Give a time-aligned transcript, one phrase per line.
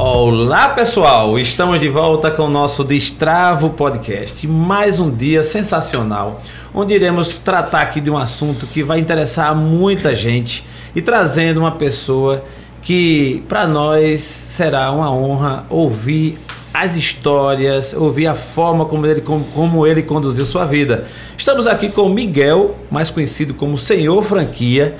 [0.00, 4.46] Olá pessoal, estamos de volta com o nosso Destravo Podcast.
[4.46, 6.40] Mais um dia sensacional,
[6.72, 10.64] onde iremos tratar aqui de um assunto que vai interessar muita gente
[10.94, 12.44] e trazendo uma pessoa
[12.80, 16.38] que para nós será uma honra ouvir
[16.72, 21.06] as histórias, ouvir a forma como ele, como, como ele conduziu sua vida.
[21.36, 24.96] Estamos aqui com Miguel, mais conhecido como Senhor Franquia.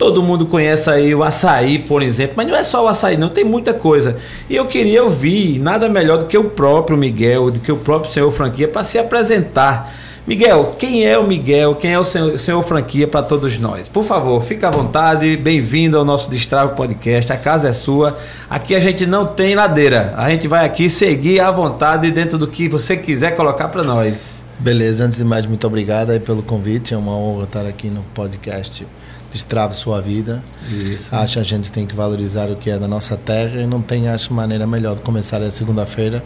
[0.00, 3.28] Todo mundo conhece aí o açaí, por exemplo, mas não é só o açaí, não,
[3.28, 4.16] tem muita coisa.
[4.48, 8.10] E eu queria ouvir nada melhor do que o próprio Miguel, do que o próprio
[8.10, 9.94] senhor Franquia, para se apresentar.
[10.26, 11.74] Miguel, quem é o Miguel?
[11.74, 13.88] Quem é o senhor, senhor Franquia para todos nós?
[13.88, 17.30] Por favor, fique à vontade, bem-vindo ao nosso Destravo Podcast.
[17.30, 18.18] A casa é sua.
[18.48, 20.14] Aqui a gente não tem ladeira.
[20.16, 24.42] A gente vai aqui seguir à vontade dentro do que você quiser colocar para nós.
[24.58, 26.94] Beleza, antes de mais, muito obrigado aí pelo convite.
[26.94, 28.86] É uma honra estar aqui no podcast
[29.30, 30.42] destrava sua vida.
[30.70, 31.14] Isso.
[31.14, 33.80] Acho que a gente tem que valorizar o que é da nossa terra e não
[33.80, 36.22] tem, acho, maneira melhor de começar a segunda-feira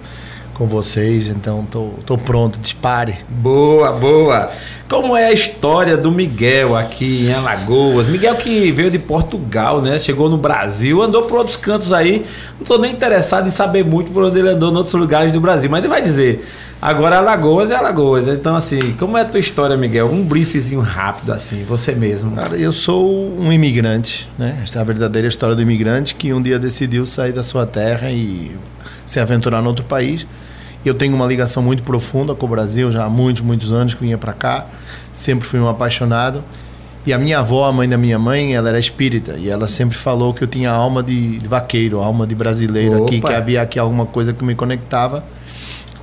[0.54, 3.16] com vocês, então tô, tô pronto, dispare.
[3.28, 4.50] Boa, boa.
[4.88, 8.06] Como é a história do Miguel aqui em Alagoas?
[8.08, 9.98] Miguel que veio de Portugal, né?
[9.98, 12.24] Chegou no Brasil, andou por outros cantos aí.
[12.58, 15.40] Não tô nem interessado em saber muito por onde ele andou em outros lugares do
[15.40, 16.46] Brasil, mas ele vai dizer.
[16.80, 18.28] Agora Alagoas é Alagoas.
[18.28, 20.06] Então, assim, como é a tua história, Miguel?
[20.06, 22.32] Um briefzinho rápido, assim, você mesmo.
[22.32, 24.60] Cara, eu sou um imigrante, né?
[24.62, 28.10] Esta é a verdadeira história do imigrante que um dia decidiu sair da sua terra
[28.10, 28.52] e
[29.06, 30.26] se aventurar em outro país.
[30.84, 34.00] Eu tenho uma ligação muito profunda com o Brasil, já há muitos, muitos anos que
[34.00, 34.66] vinha para cá.
[35.12, 36.44] Sempre fui um apaixonado.
[37.06, 39.96] E a minha avó, a mãe da minha mãe, ela era espírita e ela sempre
[39.96, 43.04] falou que eu tinha alma de, de vaqueiro, alma de brasileiro Opa.
[43.04, 45.24] aqui, que havia aqui alguma coisa que me conectava.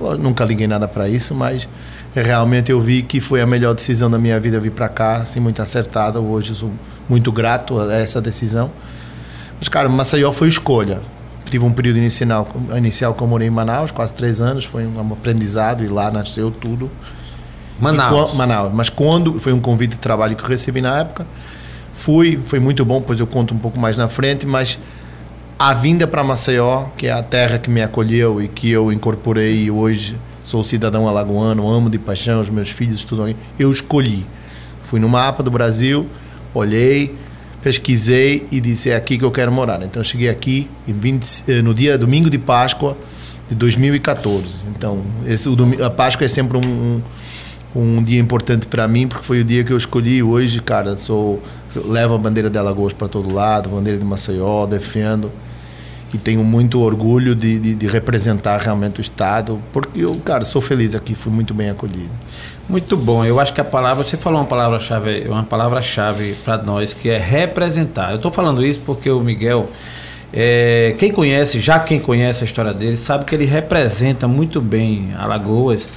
[0.00, 1.68] Eu nunca liguei nada para isso, mas
[2.14, 5.40] realmente eu vi que foi a melhor decisão da minha vida vir para cá, assim,
[5.40, 6.20] muito acertada.
[6.20, 6.70] Hoje eu sou
[7.08, 8.70] muito grato a essa decisão.
[9.58, 11.00] Mas, cara, Maceió foi escolha
[11.52, 15.12] tive um período inicial, inicial que eu morei em Manaus, quase três anos, foi um
[15.12, 16.90] aprendizado e lá nasceu tudo.
[17.78, 18.32] Manaus.
[18.32, 18.72] E, Manaus.
[18.72, 21.26] Mas quando foi um convite de trabalho que eu recebi na época,
[21.92, 24.78] fui, foi muito bom, pois eu conto um pouco mais na frente, mas
[25.58, 29.70] a vinda para Maceió, que é a terra que me acolheu e que eu incorporei
[29.70, 34.26] hoje sou cidadão alagoano, amo de paixão os meus filhos, tudo eu escolhi.
[34.84, 36.08] Fui no mapa do Brasil,
[36.54, 37.14] olhei,
[37.62, 39.82] pesquisei e disse é aqui que eu quero morar.
[39.82, 42.96] Então cheguei aqui 20, eh, no dia domingo de Páscoa
[43.48, 44.62] de 2014.
[44.76, 47.02] Então esse o a Páscoa é sempre um,
[47.74, 50.22] um, um dia importante para mim porque foi o dia que eu escolhi.
[50.22, 51.40] Hoje, cara, sou
[51.86, 55.30] levo a bandeira de Alagoas para todo lado, bandeira de Maceió, defendo
[56.14, 60.60] e tenho muito orgulho de, de, de, representar realmente o Estado, porque eu, cara, sou
[60.60, 62.10] feliz aqui, fui muito bem acolhido.
[62.68, 63.24] Muito bom.
[63.24, 67.18] Eu acho que a palavra, você falou uma palavra-chave, uma palavra-chave para nós que é
[67.18, 68.10] representar.
[68.10, 69.66] Eu estou falando isso porque o Miguel,
[70.32, 75.12] é, quem conhece, já quem conhece a história dele, sabe que ele representa muito bem
[75.18, 75.88] Alagoas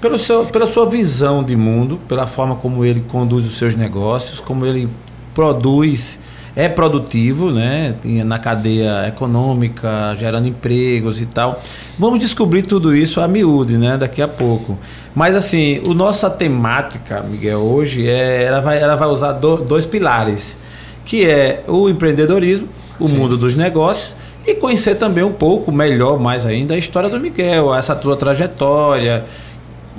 [0.00, 4.40] pelo seu, pela sua visão de mundo, pela forma como ele conduz os seus negócios,
[4.40, 4.88] como ele
[5.34, 6.18] produz
[6.54, 7.94] é produtivo, né?
[8.24, 11.62] Na cadeia econômica, gerando empregos e tal.
[11.98, 13.96] Vamos descobrir tudo isso a miúde, né?
[13.96, 14.78] Daqui a pouco.
[15.14, 19.86] Mas assim, o nossa temática, Miguel, hoje é, ela vai, ela vai usar do, dois
[19.86, 20.58] pilares,
[21.04, 23.16] que é o empreendedorismo, o Sim.
[23.16, 24.14] mundo dos negócios
[24.46, 29.24] e conhecer também um pouco melhor, mais ainda, a história do Miguel, essa tua trajetória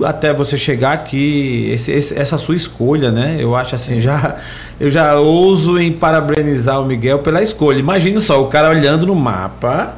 [0.01, 3.37] até você chegar aqui, esse, esse, essa sua escolha, né?
[3.39, 4.37] Eu acho assim, já
[4.79, 7.79] eu já ouso em parabenizar o Miguel pela escolha.
[7.79, 9.95] Imagina só, o cara olhando no mapa,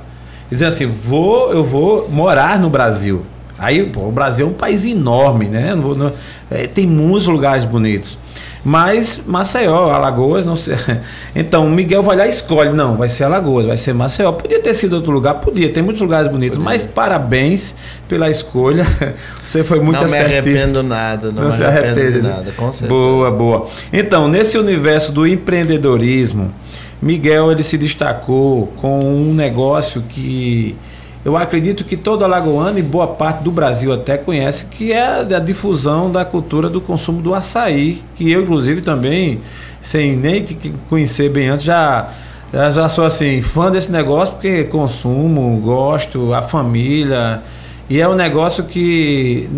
[0.50, 3.26] dizendo assim, vou, eu vou morar no Brasil.
[3.58, 5.74] Aí, pô, o Brasil é um país enorme, né?
[5.76, 6.14] Não, não,
[6.52, 8.18] é, tem muitos lugares bonitos.
[8.66, 10.76] Mas Maceió, Alagoas, não sei.
[11.36, 12.72] Então, Miguel vai lá e escolhe.
[12.74, 14.32] Não, vai ser Alagoas, vai ser Maceió.
[14.32, 16.72] Podia ter sido outro lugar, podia, tem muitos lugares bonitos, podia.
[16.72, 17.76] mas parabéns
[18.08, 18.84] pela escolha.
[19.44, 20.38] Você foi muito não assertivo.
[20.38, 22.88] Não me arrependo nada, não, não me se arrepende de nada, com certeza.
[22.88, 23.68] Boa, boa.
[23.94, 26.52] Então, nesse universo do empreendedorismo,
[27.00, 30.76] Miguel ele se destacou com um negócio que
[31.26, 35.40] eu acredito que todo alagoano e boa parte do Brasil até conhece, que é a
[35.40, 39.42] difusão da cultura do consumo do açaí, que eu, inclusive, também,
[39.82, 40.56] sem nem te
[40.88, 42.12] conhecer bem antes, já,
[42.54, 47.42] já sou assim, fã desse negócio, porque consumo, gosto, a família.
[47.90, 49.50] E é um negócio que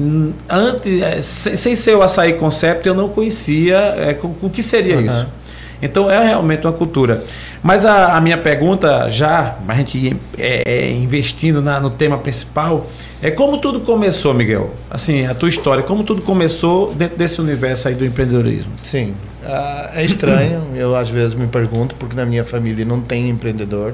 [0.49, 5.05] antes, é, sem ser o açaí concept, eu não conhecia é, o que seria uhum.
[5.05, 5.27] isso.
[5.81, 7.23] Então é realmente uma cultura.
[7.61, 12.87] Mas a, a minha pergunta, já a gente é, é, investindo na, no tema principal,
[13.21, 14.71] é como tudo começou, Miguel?
[14.89, 18.71] Assim, a tua história, como tudo começou dentro desse universo aí do empreendedorismo?
[18.83, 20.63] Sim, uh, é estranho.
[20.75, 23.93] eu às vezes me pergunto porque na minha família não tem empreendedor.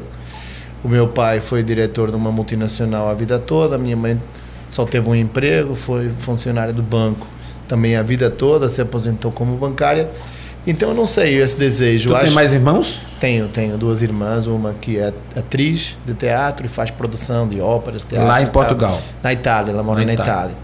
[0.84, 4.22] O meu pai foi diretor de uma multinacional a vida toda, a minha mãe
[4.68, 7.26] só teve um emprego, foi funcionária do banco
[7.68, 10.10] também a vida toda, se aposentou como bancária.
[10.66, 12.10] Então eu não sei esse desejo.
[12.10, 12.26] Tu Acho...
[12.26, 13.02] tem mais irmãos?
[13.20, 18.04] Tenho, tenho duas irmãs, uma que é atriz de teatro e faz produção de óperas,
[18.04, 18.28] teatro.
[18.28, 19.00] Lá em Portugal.
[19.22, 20.32] Na Itália, ela mora na, na Itália.
[20.32, 20.56] Itália.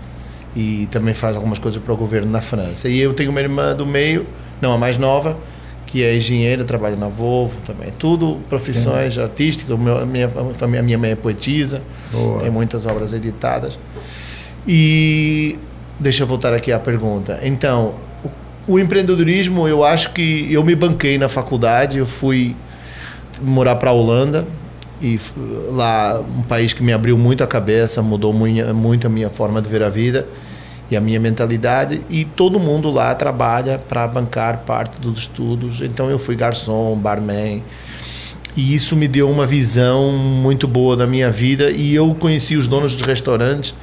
[0.55, 2.87] E também faz algumas coisas para o governo na França.
[2.89, 4.25] E eu tenho uma irmã do meio,
[4.61, 5.37] não a mais nova,
[5.85, 7.91] que é engenheira, trabalha na Volvo também.
[7.91, 9.21] Tudo profissões Sim.
[9.21, 9.77] artísticas.
[9.77, 11.81] Meu, a, minha, a minha mãe é poetisa,
[12.11, 12.39] Boa.
[12.39, 13.77] tem muitas obras editadas.
[14.67, 15.57] E
[15.99, 17.39] deixa eu voltar aqui à pergunta.
[17.43, 17.95] Então,
[18.69, 22.55] o, empreendedorismo, eu acho que eu me banquei na faculdade, eu fui
[23.41, 24.47] morar para a Holanda
[25.01, 25.19] e
[25.71, 29.67] lá um país que me abriu muito a cabeça, mudou muito, a minha forma de
[29.69, 30.27] ver a vida
[30.91, 35.81] e a minha mentalidade e todo mundo lá trabalha para bancar parte dos estudos.
[35.81, 37.63] Então eu fui garçom, barman
[38.55, 42.67] e isso me deu uma visão muito boa da minha vida e eu conheci os
[42.67, 43.73] donos dos restaurantes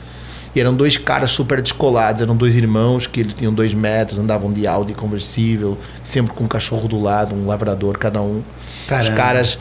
[0.57, 4.51] e eram dois caras super descolados, eram dois irmãos que eles tinham dois metros, andavam
[4.51, 8.43] de Audi conversível, sempre com um cachorro do lado, um lavrador cada um.
[8.89, 9.11] Caramba.
[9.11, 9.59] Os caras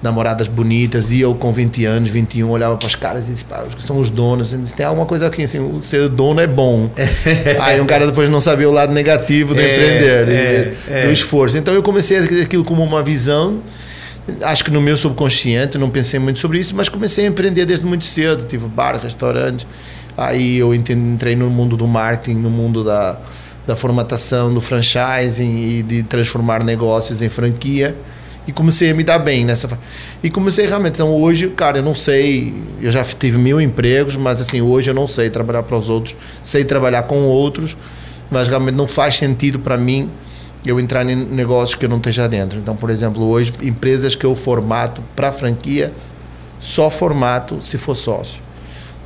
[0.00, 3.64] namoradas bonitas, e eu com 20 anos, 21, olhava para os caras e disse, pá,
[3.80, 4.52] são os donos.
[4.52, 6.88] E disse, tem alguma coisa aqui, assim, ser dono é bom.
[7.60, 11.06] Aí um cara depois não sabia o lado negativo do é, empreender, é, é.
[11.06, 11.58] do esforço.
[11.58, 13.60] Então eu comecei a ter aquilo como uma visão.
[14.42, 17.84] Acho que no meu subconsciente, não pensei muito sobre isso, mas comecei a empreender desde
[17.84, 18.44] muito cedo.
[18.44, 19.66] Tive bar, restaurantes.
[20.16, 23.18] Aí eu entrei no mundo do marketing, no mundo da,
[23.66, 27.94] da formatação, do franchising e de transformar negócios em franquia.
[28.46, 29.68] E comecei a me dar bem nessa
[30.22, 30.94] e comecei realmente.
[30.94, 34.94] Então hoje cara eu não sei eu já tive mil empregos mas assim hoje eu
[34.94, 36.14] não sei trabalhar para os outros
[36.44, 37.76] sei trabalhar com outros
[38.30, 40.08] mas realmente não faz sentido para mim
[40.64, 42.56] eu entrar em negócios que eu não esteja dentro.
[42.56, 45.92] Então por exemplo hoje empresas que eu formato para franquia
[46.60, 48.45] só formato se for sócio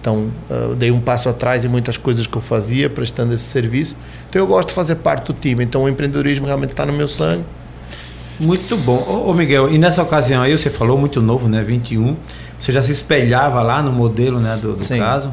[0.01, 3.97] então uh, dei um passo atrás em muitas coisas que eu fazia prestando esse serviço
[4.29, 7.07] então eu gosto de fazer parte do time então o empreendedorismo realmente está no meu
[7.07, 7.45] sangue
[8.41, 9.05] muito bom.
[9.07, 11.63] Ô, ô, Miguel, e nessa ocasião aí você falou muito novo, né?
[11.63, 12.17] 21.
[12.59, 15.33] Você já se espelhava lá no modelo né, do, do caso.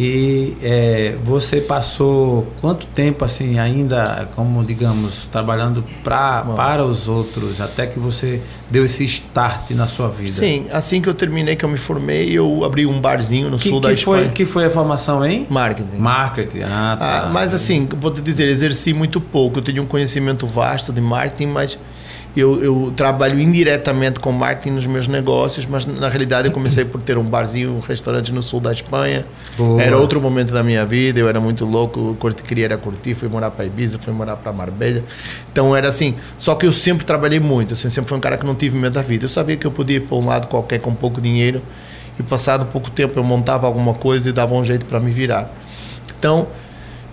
[0.00, 7.60] E é, você passou quanto tempo assim ainda, como digamos, trabalhando pra, para os outros,
[7.60, 8.40] até que você
[8.70, 10.30] deu esse start na sua vida?
[10.30, 13.68] Sim, assim que eu terminei, que eu me formei, eu abri um barzinho no que,
[13.68, 14.28] sul que da foi, Espanha.
[14.28, 15.44] Que foi a formação em?
[15.50, 15.98] Marketing.
[15.98, 17.22] Marketing, ah, tá.
[17.24, 19.58] Ah, mas assim, vou te dizer, exerci muito pouco.
[19.58, 21.76] Eu tenho um conhecimento vasto de marketing, mas
[22.36, 27.00] eu, eu, trabalho indiretamente com marketing nos meus negócios, mas na realidade eu comecei por
[27.00, 29.26] ter um barzinho, um restaurante no sul da Espanha.
[29.56, 29.82] Boa.
[29.82, 32.16] Era outro momento da minha vida, eu era muito louco,
[32.46, 35.02] queria era curtir, fui morar para Ibiza, fui morar para Marbella.
[35.50, 38.46] Então era assim, só que eu sempre trabalhei muito, assim, sempre fui um cara que
[38.46, 39.24] não tive medo da vida.
[39.24, 41.62] Eu sabia que eu podia ir para um lado qualquer com pouco dinheiro
[42.18, 45.50] e passado pouco tempo eu montava alguma coisa e dava um jeito para me virar.
[46.18, 46.48] Então,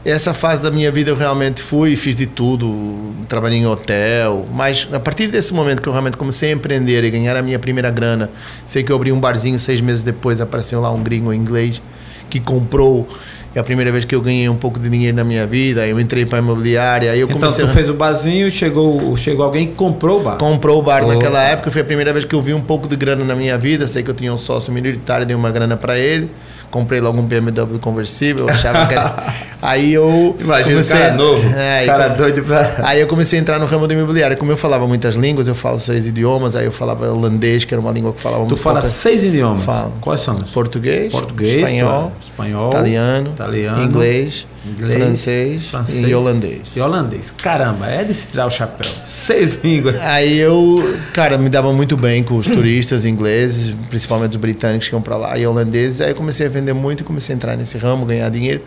[0.05, 4.87] essa fase da minha vida eu realmente fui, fiz de tudo, trabalhei em hotel, mas
[4.93, 7.89] a partir desse momento que eu realmente comecei a empreender e ganhar a minha primeira
[7.89, 8.29] grana,
[8.65, 11.81] sei que eu abri um barzinho seis meses depois, apareceu lá um gringo inglês
[12.29, 13.07] que comprou
[13.55, 15.87] é a primeira vez que eu ganhei um pouco de dinheiro na minha vida.
[15.87, 17.09] Eu entrei para a imobiliária.
[17.09, 17.67] Aí eu então tu a...
[17.69, 20.37] fez o barzinho, chegou, chegou alguém que comprou o bar.
[20.37, 21.05] Comprou o bar.
[21.05, 21.07] Oh.
[21.07, 23.57] Naquela época foi a primeira vez que eu vi um pouco de grana na minha
[23.57, 23.87] vida.
[23.87, 26.29] Sei que eu tinha um sócio minoritário, dei uma grana para ele
[26.75, 29.15] comprei logo um BMW conversível, achava que era...
[29.61, 30.99] Aí eu Imagina comecei...
[30.99, 32.75] cara novo, é, cara doido pra...
[32.83, 34.37] Aí eu comecei a entrar no ramo do imobiliário.
[34.37, 37.81] Como eu falava muitas línguas, eu falo seis idiomas, aí eu falava holandês, que era
[37.81, 38.93] uma língua que falava tu muito Tu fala pouco.
[38.93, 39.63] seis idiomas?
[39.63, 39.93] Falo.
[40.01, 40.35] Quais são?
[40.35, 46.61] Português, Português espanhol, espanhol italiano, italiano inglês, inglês francês, francês, e holandês.
[46.75, 47.33] E holandês.
[47.41, 48.91] Caramba, é de se tirar o chapéu.
[49.09, 49.95] Seis línguas.
[50.01, 54.93] Aí eu, cara, me dava muito bem com os turistas ingleses, principalmente os britânicos que
[54.93, 56.01] iam para lá, e holandeses.
[56.01, 58.61] Aí eu comecei a vender muito e comecei a entrar nesse ramo, ganhar dinheiro.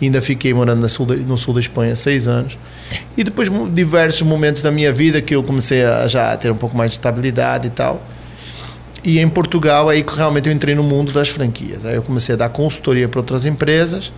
[0.00, 2.58] E ainda fiquei morando no sul, da, no sul da Espanha seis anos.
[3.16, 6.76] E depois diversos momentos da minha vida que eu comecei a já ter um pouco
[6.76, 8.02] mais de estabilidade e tal.
[9.04, 11.84] E em Portugal aí realmente eu entrei no mundo das franquias.
[11.84, 14.12] Aí eu comecei a dar consultoria para outras empresas,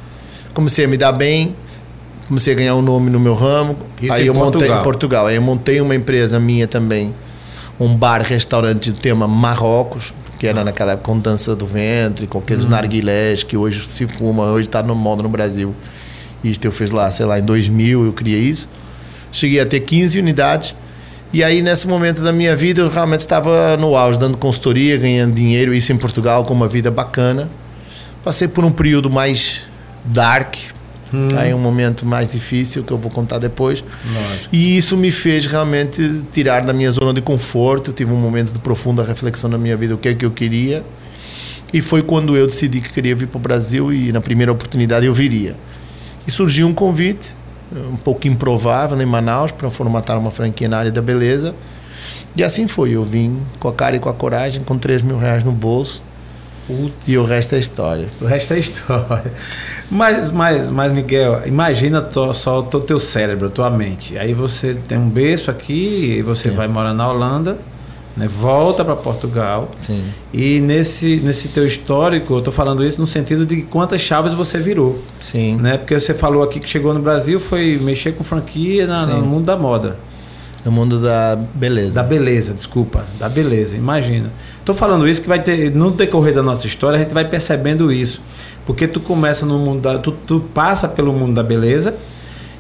[0.55, 1.57] comecei a me dar bem,
[2.29, 3.77] comecei a ganhar um nome no meu ramo.
[4.01, 4.61] Isso aí eu Portugal.
[4.61, 5.27] montei em Portugal.
[5.27, 7.15] Aí eu montei uma empresa minha também,
[7.79, 12.39] um bar restaurante de tema Marrocos, que era naquela época com dança do ventre, com
[12.39, 12.71] aqueles hum.
[12.71, 15.75] narguilés que hoje se fuma, hoje está no moda no Brasil.
[16.45, 18.69] Isto eu fiz lá, sei lá, em 2000 eu criei isso.
[19.33, 20.75] Cheguei a ter 15 unidades.
[21.33, 25.35] E aí, nesse momento da minha vida, eu realmente estava no auge, dando consultoria, ganhando
[25.35, 27.51] dinheiro, isso em Portugal, com uma vida bacana.
[28.23, 29.65] Passei por um período mais
[30.05, 30.55] dark,
[31.13, 31.29] Hum.
[31.39, 33.83] É um momento mais difícil que eu vou contar depois.
[33.83, 34.49] Lógico.
[34.53, 37.93] E isso me fez realmente tirar da minha zona de conforto.
[37.93, 40.85] tive um momento de profunda reflexão na minha vida, o que é que eu queria.
[41.73, 45.07] E foi quando eu decidi que queria vir para o Brasil e na primeira oportunidade
[45.07, 45.57] eu viria.
[46.27, 47.35] E surgiu um convite,
[47.93, 51.55] um pouco improvável, em Manaus, para formatar uma franquia na área da beleza.
[52.37, 52.91] E assim foi.
[52.91, 56.03] Eu vim com a cara e com a coragem, com 3 mil reais no bolso
[56.67, 57.07] Putz.
[57.07, 58.09] E o resto é história.
[58.21, 59.33] O resto é história.
[59.91, 64.19] Mas, mas, mas Miguel, imagina to, só o teu cérebro, a tua mente.
[64.19, 66.57] Aí você tem um berço aqui, e você Sim.
[66.57, 67.59] vai morar na Holanda,
[68.17, 68.27] né?
[68.27, 69.71] volta para Portugal.
[69.81, 70.03] Sim.
[70.33, 74.59] E nesse, nesse teu histórico, eu estou falando isso no sentido de quantas chaves você
[74.59, 75.01] virou.
[75.21, 75.57] Sim.
[75.57, 75.79] Né?
[75.79, 79.45] Porque você falou aqui que chegou no Brasil, foi mexer com franquia na, no mundo
[79.45, 79.97] da moda.
[80.67, 81.95] No mundo da beleza.
[81.95, 83.07] Da beleza, desculpa.
[83.21, 84.33] Da beleza, imagina.
[84.59, 85.71] Estou falando isso que vai ter.
[85.71, 88.21] No decorrer da nossa história, a gente vai percebendo isso.
[88.67, 89.97] Porque tu começa no mundo da.
[90.01, 91.95] Tu, tu passa pelo mundo da beleza.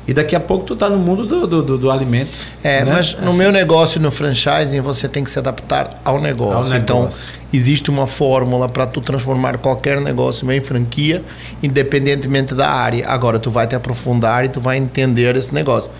[0.06, 2.30] E daqui a pouco tu está no mundo do, do, do, do alimento.
[2.62, 2.92] É, né?
[2.92, 3.38] mas no assim.
[3.38, 6.58] meu negócio, no franchising, você tem que se adaptar ao negócio.
[6.58, 6.76] Ao negócio.
[6.76, 7.08] Então,
[7.52, 11.25] existe uma fórmula para tu transformar qualquer negócio em franquia,
[11.60, 13.04] independentemente da área.
[13.08, 15.90] Agora, tu vai te aprofundar e tu vai entender esse negócio.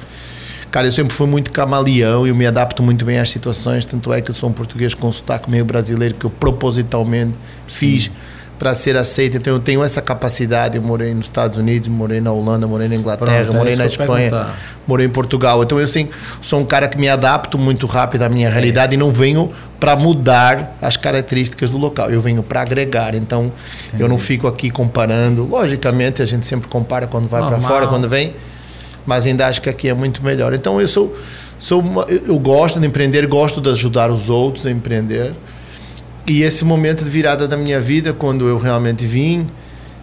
[0.77, 4.13] Cara, eu sempre fui muito camaleão e eu me adapto muito bem às situações, tanto
[4.13, 7.33] é que eu sou um português com sotaque meio brasileiro que eu propositalmente
[7.67, 8.11] fiz
[8.59, 9.39] para ser aceito.
[9.39, 10.77] Então eu tenho essa capacidade.
[10.77, 13.87] Eu morei nos Estados Unidos, morei na Holanda, morei na Inglaterra, Pronto, é morei na
[13.87, 14.59] Espanha, perguntar.
[14.87, 15.63] morei em Portugal.
[15.63, 16.11] Então eu assim,
[16.43, 18.53] sou um cara que me adapto muito rápido à minha é.
[18.53, 22.11] realidade e não venho para mudar as características do local.
[22.11, 23.15] Eu venho para agregar.
[23.15, 23.51] Então
[23.87, 24.03] Entendi.
[24.03, 25.43] eu não fico aqui comparando.
[25.49, 28.35] Logicamente a gente sempre compara quando vai para fora, quando vem
[29.07, 30.53] mas ainda acho que aqui é muito melhor.
[30.53, 31.17] Então eu sou,
[31.59, 35.33] sou uma, eu gosto de empreender, gosto de ajudar os outros a empreender.
[36.27, 39.47] E esse momento de virada da minha vida, quando eu realmente vim,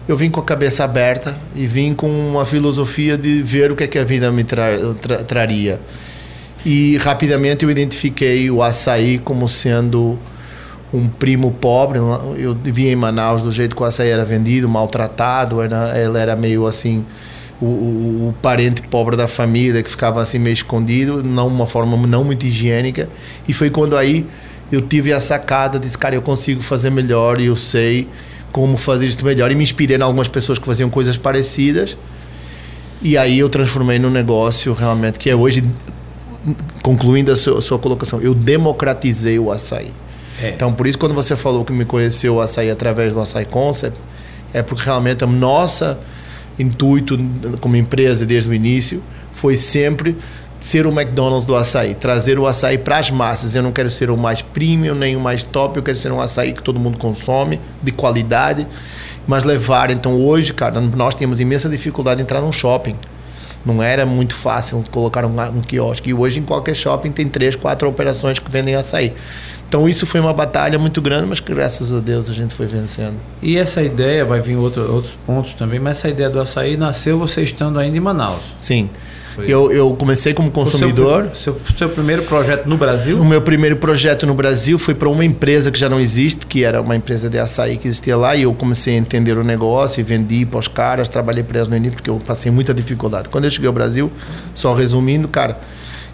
[0.08, 3.84] eu vim com a cabeça aberta e vim com uma filosofia de ver o que
[3.84, 5.80] é que a vida me tra, tra, traria.
[6.64, 10.18] E rapidamente eu identifiquei o açaí como sendo
[10.94, 11.98] um primo pobre.
[12.38, 16.34] Eu via em Manaus do jeito que o açaí era vendido, maltratado, era, ele era
[16.34, 17.04] meio assim
[17.60, 21.96] o, o, o, parente pobre da família que ficava assim meio escondido, não uma forma
[22.06, 23.08] não muito higiênica.
[23.46, 24.26] E foi quando aí
[24.70, 28.08] eu tive a sacada, disse, cara, eu consigo fazer melhor e eu sei
[28.52, 29.50] como fazer isto melhor.
[29.50, 31.96] E me inspirei em algumas pessoas que faziam coisas parecidas.
[33.02, 35.62] E aí eu transformei num negócio realmente que é hoje,
[36.82, 39.92] concluindo a sua, a sua colocação, eu democratizei o açaí.
[40.42, 40.50] É.
[40.50, 43.98] Então, por isso, quando você falou que me conheceu o açaí através do Açaí Concept,
[44.52, 45.98] é porque realmente a nossa
[46.58, 47.18] intuito
[47.60, 50.16] como empresa desde o início foi sempre
[50.64, 53.54] ser o McDonald's do açaí, trazer o açaí para as massas.
[53.54, 56.20] Eu não quero ser o mais premium nem o mais top, eu quero ser um
[56.20, 58.66] açaí que todo mundo consome, de qualidade,
[59.26, 59.90] mas levar.
[59.90, 62.96] Então hoje, cara, nós temos imensa dificuldade em entrar num shopping.
[63.64, 66.10] Não era muito fácil colocar um, um quiosque.
[66.10, 69.12] E hoje em qualquer shopping tem três, quatro operações que vendem açaí.
[69.68, 73.16] Então isso foi uma batalha muito grande, mas graças a Deus a gente foi vencendo.
[73.42, 77.18] E essa ideia, vai vir outro, outros pontos também, mas essa ideia do açaí nasceu
[77.18, 78.42] você estando ainda em Manaus.
[78.58, 78.88] Sim.
[79.38, 81.30] Eu, eu comecei como consumidor.
[81.32, 83.20] O seu, seu, seu, primeiro projeto no Brasil?
[83.20, 86.62] O meu primeiro projeto no Brasil foi para uma empresa que já não existe, que
[86.62, 90.00] era uma empresa de açaí que existia lá, e eu comecei a entender o negócio
[90.00, 93.28] e vendi para os caras, trabalhei para eles no início, porque eu passei muita dificuldade.
[93.28, 94.10] Quando eu cheguei ao Brasil,
[94.54, 95.58] só resumindo, cara,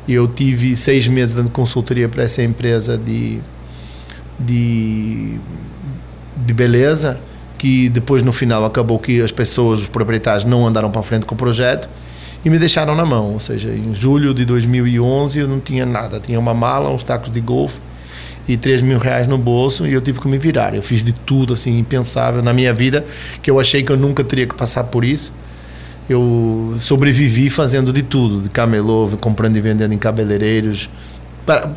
[0.08, 3.40] eu tive seis meses dando consultoria para essa empresa de,
[4.38, 5.38] de,
[6.36, 7.20] de beleza,
[7.58, 11.34] que depois no final acabou que as pessoas, os proprietários, não andaram para frente com
[11.34, 11.88] o projeto
[12.44, 13.34] e me deixaram na mão.
[13.34, 16.18] Ou seja, em julho de 2011 eu não tinha nada.
[16.18, 17.78] Tinha uma mala, uns tacos de golfe
[18.48, 20.74] e 3 mil reais no bolso e eu tive que me virar.
[20.74, 23.04] Eu fiz de tudo assim impensável na minha vida
[23.42, 25.32] que eu achei que eu nunca teria que passar por isso
[26.10, 30.90] eu sobrevivi fazendo de tudo, de camelô, comprando e vendendo em cabeleireiros.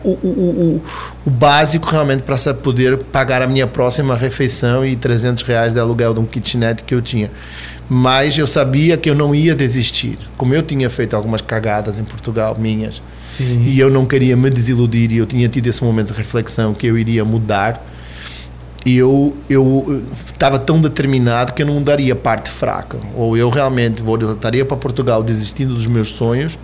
[0.03, 0.81] O, o, o,
[1.25, 6.13] o básico realmente para poder pagar a minha próxima refeição e 300 reais de aluguel
[6.13, 7.31] de um kitnet que eu tinha.
[7.89, 10.17] Mas eu sabia que eu não ia desistir.
[10.37, 13.63] Como eu tinha feito algumas cagadas em Portugal, minhas, Sim.
[13.65, 16.87] e eu não queria me desiludir, e eu tinha tido esse momento de reflexão que
[16.87, 17.83] eu iria mudar
[18.85, 22.97] e eu eu estava tão determinado que eu não daria parte fraca.
[23.15, 26.57] Ou eu realmente voltaria para Portugal desistindo dos meus sonhos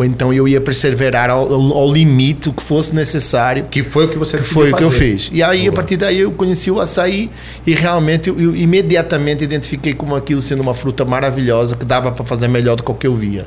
[0.00, 3.66] ou então eu ia perseverar ao, ao limite o que fosse necessário.
[3.70, 5.28] Que foi o que você que foi o que eu fiz.
[5.30, 5.72] E aí Boa.
[5.72, 7.30] a partir daí eu conheci o açaí
[7.66, 12.24] e realmente eu, eu, imediatamente identifiquei como aquilo sendo uma fruta maravilhosa que dava para
[12.24, 13.44] fazer melhor do que o que eu via.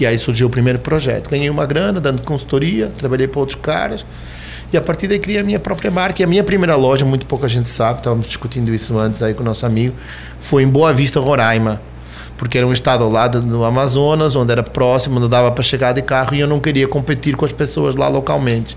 [0.00, 1.28] E aí surgiu o primeiro projeto.
[1.28, 4.06] Ganhei uma grana dando consultoria trabalhei para outros caras
[4.74, 6.22] e a partir daí criei a minha própria marca.
[6.22, 9.42] E a minha primeira loja, muito pouca gente sabe, estávamos discutindo isso antes aí com
[9.42, 9.94] o nosso amigo,
[10.40, 11.80] foi em Boa Vista, Roraima.
[12.36, 15.92] porque era um estado ao lado do Amazonas, onde era próximo, não dava para chegar
[15.92, 18.76] de carro e eu não queria competir com as pessoas lá localmente.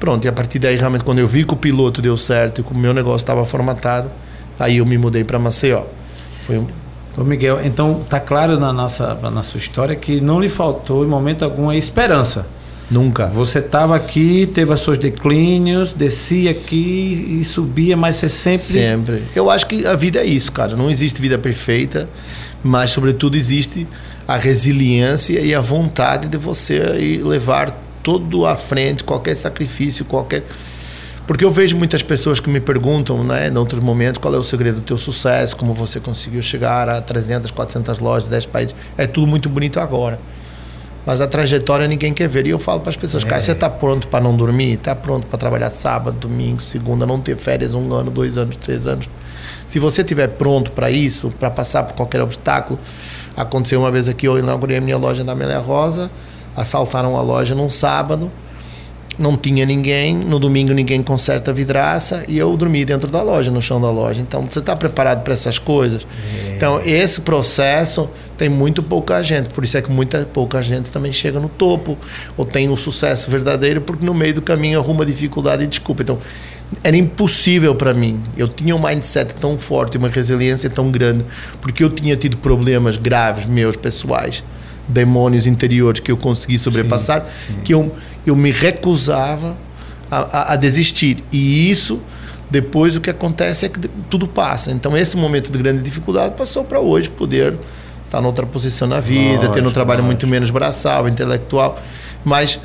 [0.00, 2.64] Pronto, e a partir daí, realmente, quando eu vi que o piloto deu certo e
[2.64, 4.10] que o meu negócio estava formatado,
[4.58, 5.84] aí eu me mudei para Maceió.
[6.44, 6.66] Foi um...
[7.16, 11.06] Ô Miguel, então tá claro na nossa na sua história que não lhe faltou em
[11.06, 12.46] momento algum a esperança.
[12.92, 13.28] Nunca.
[13.28, 18.58] Você estava aqui, teve os seus declínios, descia aqui e subia, mas você sempre.
[18.58, 19.22] Sempre.
[19.34, 20.76] Eu acho que a vida é isso, cara.
[20.76, 22.06] Não existe vida perfeita,
[22.62, 23.88] mas, sobretudo, existe
[24.28, 26.78] a resiliência e a vontade de você
[27.24, 27.70] levar
[28.02, 30.44] todo à frente, qualquer sacrifício, qualquer.
[31.26, 34.42] Porque eu vejo muitas pessoas que me perguntam, né, em outros momentos, qual é o
[34.42, 38.76] segredo do teu sucesso, como você conseguiu chegar a 300, 400 lojas, 10 países.
[38.98, 40.20] É tudo muito bonito agora.
[41.04, 42.46] Mas a trajetória ninguém quer ver.
[42.46, 43.26] E eu falo para as pessoas, é.
[43.26, 44.74] cara, você está pronto para não dormir?
[44.74, 48.86] Está pronto para trabalhar sábado, domingo, segunda, não ter férias um ano, dois anos, três
[48.86, 49.08] anos?
[49.66, 52.78] Se você estiver pronto para isso, para passar por qualquer obstáculo,
[53.36, 56.10] aconteceu uma vez aqui, eu inaugurei a minha loja da Amélia Rosa,
[56.56, 58.30] assaltaram a loja num sábado,
[59.18, 63.50] não tinha ninguém, no domingo ninguém conserta a vidraça e eu dormi dentro da loja,
[63.50, 64.20] no chão da loja.
[64.20, 66.06] Então, você está preparado para essas coisas?
[66.46, 66.54] É.
[66.56, 71.12] Então, esse processo tem muito pouca gente, por isso é que muita pouca gente também
[71.12, 71.96] chega no topo
[72.36, 76.02] ou tem o um sucesso verdadeiro, porque no meio do caminho arruma dificuldade e desculpa.
[76.02, 76.18] Então,
[76.82, 78.20] era impossível para mim.
[78.36, 81.24] Eu tinha um mindset tão forte, uma resiliência tão grande,
[81.60, 84.42] porque eu tinha tido problemas graves meus pessoais
[84.88, 87.60] demônios interiores que eu consegui sobrepassar, sim, sim.
[87.60, 87.94] que eu,
[88.26, 89.56] eu me recusava
[90.10, 91.22] a, a, a, desistir.
[91.32, 92.00] E isso,
[92.50, 94.70] depois, o que acontece é que tudo passa.
[94.70, 97.54] Então, esse momento de grande dificuldade passou para hoje poder
[98.04, 100.06] estar noutra posição na vida, lógico, ter um trabalho lógico.
[100.06, 101.80] muito menos braçal, intelectual.
[102.24, 102.58] Mas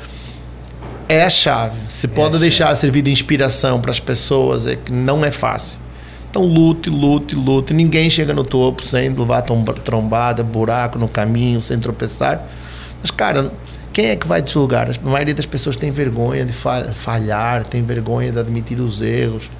[1.08, 1.78] é a chave.
[1.88, 5.78] Se é pode deixar servir de inspiração para as pessoas, é que não é fácil.
[6.30, 7.72] Então lute, lute, lute.
[7.72, 12.46] Ninguém chega no topo sem levar trombada, buraco no caminho, sem tropeçar.
[13.00, 13.50] Mas, cara,
[13.92, 14.90] quem é que vai deslugar?
[14.90, 19.50] A maioria das pessoas tem vergonha de falhar, tem vergonha de admitir os erros.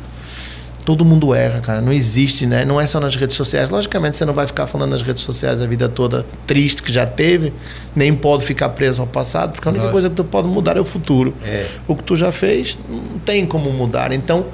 [0.85, 1.83] Todo mundo erra, cara.
[1.83, 2.65] Não existe, né?
[2.65, 3.69] Não é só nas redes sociais.
[3.69, 7.05] Logicamente, você não vai ficar falando nas redes sociais a vida toda triste que já
[7.07, 7.53] teve,
[7.95, 10.81] nem pode ficar preso ao passado, porque a única coisa que tu pode mudar é
[10.81, 11.35] o futuro.
[11.45, 11.67] É.
[11.87, 14.13] O que tu já fez, não tem como mudar.
[14.13, 14.47] Então,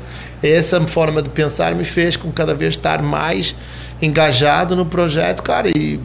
[0.52, 3.54] essa forma de pensar me fez com cada vez estar mais
[4.02, 5.98] engajado no projeto, cara, e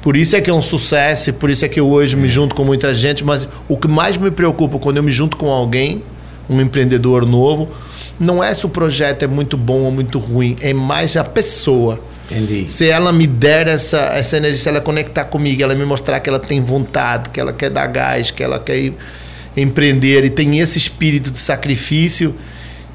[0.00, 2.28] por isso é que é um sucesso, e por isso é que eu hoje me
[2.28, 5.50] junto com muita gente, mas o que mais me preocupa quando eu me junto com
[5.50, 6.02] alguém,
[6.48, 7.68] um empreendedor novo,
[8.18, 12.00] não é se o projeto é muito bom ou muito ruim, é mais a pessoa.
[12.30, 12.68] Entendi.
[12.68, 16.28] Se ela me der essa, essa energia, se ela conectar comigo, ela me mostrar que
[16.28, 18.92] ela tem vontade, que ela quer dar gás, que ela quer
[19.56, 22.34] empreender e tem esse espírito de sacrifício,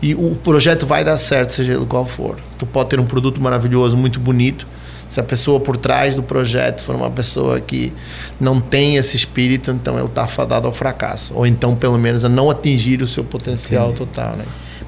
[0.03, 2.35] e o projeto vai dar certo, seja ele qual for.
[2.57, 4.67] Tu pode ter um produto maravilhoso, muito bonito.
[5.07, 7.93] Se a pessoa por trás do projeto for uma pessoa que
[8.37, 11.31] não tem esse espírito, então ele está fadado ao fracasso.
[11.33, 13.99] Ou então, pelo menos, a não atingir o seu potencial Entendi.
[13.99, 14.35] total.
[14.35, 14.43] Né?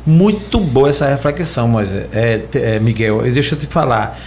[0.05, 2.07] Muito boa essa reflexão, Moisés.
[2.11, 4.19] É, é, Miguel, deixa eu te falar.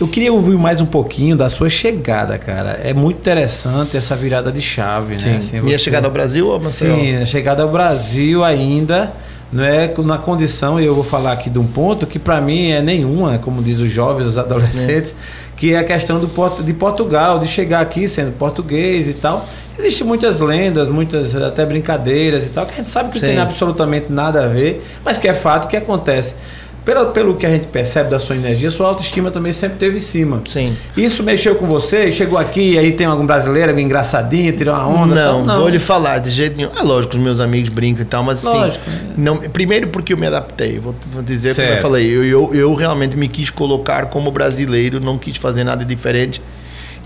[0.00, 2.80] Eu queria ouvir mais um pouquinho da sua chegada, cara.
[2.82, 5.28] É muito interessante essa virada de chave, Sim.
[5.28, 5.36] né?
[5.36, 5.84] Assim, Minha você...
[5.84, 6.96] chegada ao Brasil ou Maceió?
[6.96, 9.12] Sim, a chegada ao Brasil ainda
[9.52, 12.70] não é na condição, e eu vou falar aqui de um ponto que para mim
[12.70, 15.56] é nenhuma, como diz os jovens, os adolescentes, é.
[15.56, 16.28] que é a questão do,
[16.62, 19.46] de Portugal, de chegar aqui sendo português e tal.
[19.78, 23.26] Existem muitas lendas, muitas até brincadeiras e tal, que a gente sabe que Sim.
[23.26, 26.34] não tem absolutamente nada a ver, mas que é fato que acontece
[26.84, 30.00] pelo, pelo que a gente percebe da sua energia, sua autoestima também sempre teve em
[30.00, 30.42] cima.
[30.44, 30.76] Sim.
[30.96, 32.10] Isso mexeu com você?
[32.10, 35.14] Chegou aqui e aí tem algum brasileiro, algum engraçadinho, tirou uma onda?
[35.14, 35.44] Não, tal?
[35.44, 36.70] não, vou lhe falar de jeito nenhum.
[36.76, 38.56] É lógico, os meus amigos brincam e tal, mas assim.
[38.56, 38.84] Lógico.
[39.16, 40.78] Não, primeiro porque eu me adaptei.
[40.78, 41.68] Vou, vou dizer, certo.
[41.68, 45.64] como eu falei, eu, eu, eu realmente me quis colocar como brasileiro, não quis fazer
[45.64, 46.40] nada diferente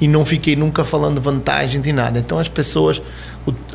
[0.00, 2.18] e não fiquei nunca falando vantagem de nada.
[2.18, 3.02] Então as pessoas,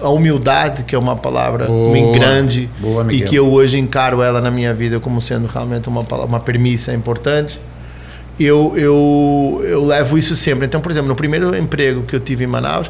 [0.02, 4.42] a humildade, que é uma palavra boa, grande boa, e que eu hoje encaro ela
[4.42, 7.60] na minha vida como sendo realmente uma, uma premissa importante,
[8.40, 10.66] eu, eu, eu levo isso sempre.
[10.66, 12.90] Então, por exemplo, no primeiro emprego que eu tive em Manaus,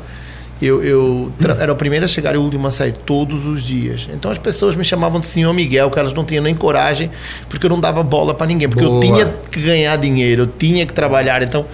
[0.62, 4.08] eu, eu era o primeiro a chegar e o último a sair todos os dias.
[4.14, 7.10] Então as pessoas me chamavam de Senhor Miguel, que elas não tinham nem coragem,
[7.50, 8.96] porque eu não dava bola para ninguém, porque Boa.
[8.96, 11.44] eu tinha que ganhar dinheiro, eu tinha que trabalhar.
[11.44, 11.66] Então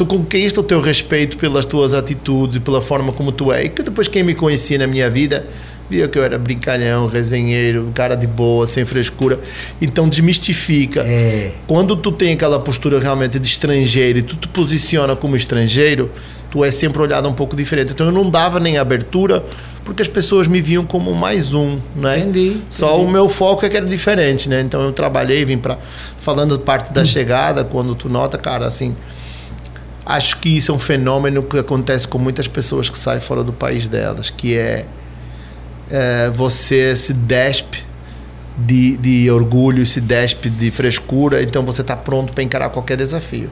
[0.00, 3.66] tu conquista o teu respeito pelas tuas atitudes e pela forma como tu é.
[3.66, 5.46] E que depois quem me conhecia na minha vida
[5.90, 9.38] via que eu era brincalhão, resenheiro, cara de boa, sem frescura.
[9.78, 11.02] Então desmistifica.
[11.02, 11.52] É.
[11.66, 16.10] Quando tu tem aquela postura realmente de estrangeiro e tu te posiciona como estrangeiro,
[16.50, 17.92] tu é sempre olhado um pouco diferente.
[17.92, 19.44] Então eu não dava nem abertura
[19.84, 22.20] porque as pessoas me viam como mais um, né?
[22.20, 22.56] Entendi.
[22.70, 23.04] Só entendi.
[23.04, 24.62] o meu foco é que era diferente, né?
[24.62, 25.76] Então eu trabalhei, vim para
[26.16, 27.06] falando parte da hum.
[27.06, 28.96] chegada, quando tu nota, cara, assim,
[30.10, 33.52] acho que isso é um fenômeno que acontece com muitas pessoas que saem fora do
[33.52, 34.86] país delas, que é,
[35.88, 37.84] é você se despe
[38.58, 43.50] de, de orgulho, se despe de frescura, então você está pronto para encarar qualquer desafio.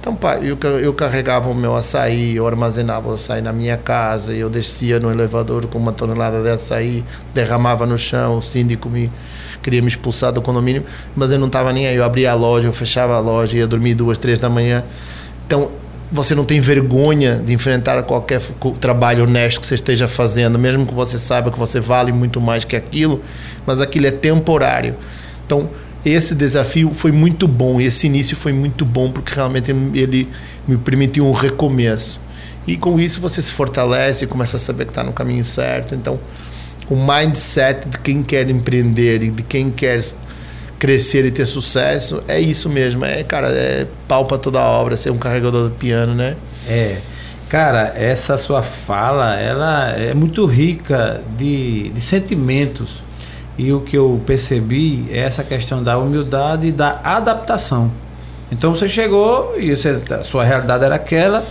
[0.00, 4.34] Então, pá, eu, eu carregava o meu açaí, eu armazenava o açaí na minha casa,
[4.34, 9.12] eu descia no elevador com uma tonelada de açaí, derramava no chão, o síndico me
[9.62, 10.84] queria me expulsar do condomínio,
[11.14, 11.94] mas eu não estava nem aí.
[11.94, 14.82] Eu abria a loja, eu fechava a loja, ia dormir duas, três da manhã.
[15.46, 15.70] Então,
[16.12, 18.40] você não tem vergonha de enfrentar qualquer
[18.78, 22.64] trabalho honesto que você esteja fazendo, mesmo que você saiba que você vale muito mais
[22.64, 23.22] que aquilo,
[23.66, 24.94] mas aquilo é temporário.
[25.46, 25.70] Então,
[26.04, 30.28] esse desafio foi muito bom, esse início foi muito bom porque realmente ele
[30.68, 32.20] me permitiu um recomeço.
[32.66, 35.94] E com isso você se fortalece e começa a saber que está no caminho certo.
[35.94, 36.20] Então,
[36.90, 40.00] o mindset de quem quer empreender e de quem quer
[40.82, 43.04] crescer e ter sucesso é isso mesmo.
[43.04, 46.34] É, cara, é pau para toda a obra, ser um carregador de piano, né?
[46.66, 46.96] É.
[47.48, 53.00] Cara, essa sua fala, ela é muito rica de, de sentimentos
[53.56, 57.92] e o que eu percebi é essa questão da humildade e da adaptação.
[58.50, 61.46] Então você chegou e você, a sua realidade era aquela.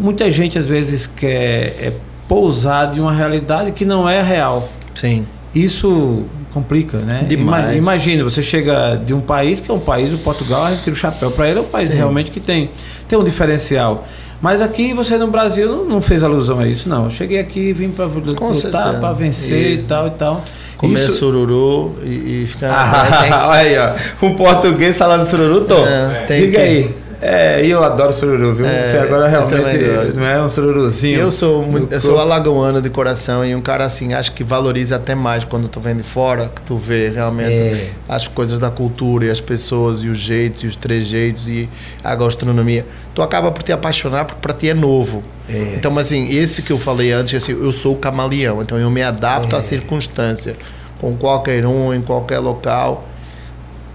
[0.00, 1.92] Muita gente às vezes quer é,
[2.26, 4.70] pousar de uma realidade que não é real.
[4.94, 5.26] Sim.
[5.54, 7.24] Isso complica, né?
[7.28, 7.76] Demais.
[7.76, 10.94] Imagina, você chega de um país que é um país, o Portugal, a gente tira
[10.94, 11.96] o chapéu para ele, é um país Sim.
[11.96, 12.70] realmente que tem,
[13.06, 14.06] tem um diferencial.
[14.40, 17.04] Mas aqui você no Brasil não fez alusão a isso, não.
[17.04, 19.84] Eu cheguei aqui, vim para lutar, para vencer isso.
[19.84, 20.44] e tal e tal.
[20.76, 21.12] Comer isso...
[21.12, 22.70] sururu e, e ficar.
[22.70, 24.26] Ah, olha aí, ó.
[24.26, 25.86] Um português falando sururu, Tom.
[25.86, 26.58] É, Diga que...
[26.58, 26.94] aí.
[27.26, 28.66] É, e eu adoro sururu, viu?
[28.66, 31.18] É, Você agora realmente não é um sururuzinho.
[31.18, 34.96] Eu sou muito, eu sou alagoano de coração e um cara assim, acho que valoriza
[34.96, 37.90] até mais quando tu vem de fora, que tu vê realmente é.
[38.06, 41.66] as coisas da cultura e as pessoas e os jeitos e os trejeitos e
[42.04, 42.84] a gastronomia.
[43.14, 45.24] Tu acaba por te apaixonar porque para ti é novo.
[45.48, 45.76] É.
[45.76, 48.90] Então, mas assim, esse que eu falei antes, assim, eu sou o camaleão, então eu
[48.90, 49.62] me adapto à é.
[49.62, 50.56] circunstância
[51.00, 53.08] com qualquer um, em qualquer local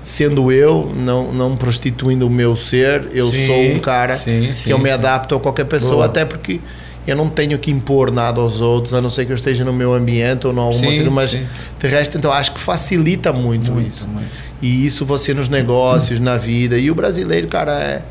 [0.02, 4.64] sendo eu, não, não prostituindo o meu ser, eu sim, sou um cara sim, sim,
[4.66, 6.06] que eu me adapto a qualquer pessoa, Boa.
[6.06, 6.62] até porque
[7.06, 9.74] eu não tenho que impor nada aos outros, a não ser que eu esteja no
[9.74, 13.90] meu ambiente ou em alguma sim, mas de resto, então acho que facilita muito, muito
[13.90, 14.08] isso.
[14.08, 14.28] Muito.
[14.62, 16.78] E isso você nos negócios, na vida.
[16.78, 18.04] E o brasileiro, cara, é,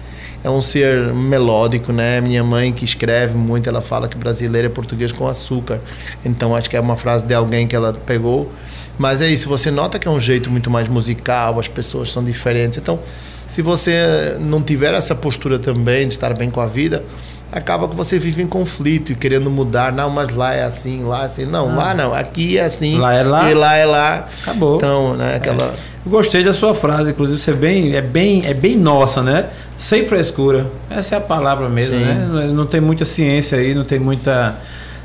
[0.43, 2.21] é um ser melódico, né?
[2.21, 5.81] Minha mãe que escreve muito, ela fala que brasileiro é português com açúcar.
[6.25, 8.51] Então acho que é uma frase de alguém que ela pegou
[8.99, 12.23] mas é isso, você nota que é um jeito muito mais musical, as pessoas são
[12.25, 12.79] diferentes.
[12.79, 12.99] Então,
[13.47, 17.05] se você não tiver essa postura também de estar bem com a vida,
[17.51, 19.93] acaba que você vive em conflito e querendo mudar.
[19.93, 21.47] Não, mas lá é assim, lá é assim.
[21.47, 21.75] Não, ah.
[21.75, 22.99] lá não, aqui é assim.
[22.99, 23.51] Lá é lá.
[23.51, 24.27] E lá é lá.
[24.43, 24.77] Acabou.
[24.77, 25.65] Então, né, aquela.
[25.65, 25.99] É.
[26.07, 29.49] Gostei da sua frase, inclusive você é bem, é bem, é bem nossa, né?
[29.77, 30.71] Sem frescura.
[30.89, 32.05] Essa é a palavra mesmo, Sim.
[32.05, 32.51] né?
[32.53, 34.57] Não tem muita ciência aí, não tem muita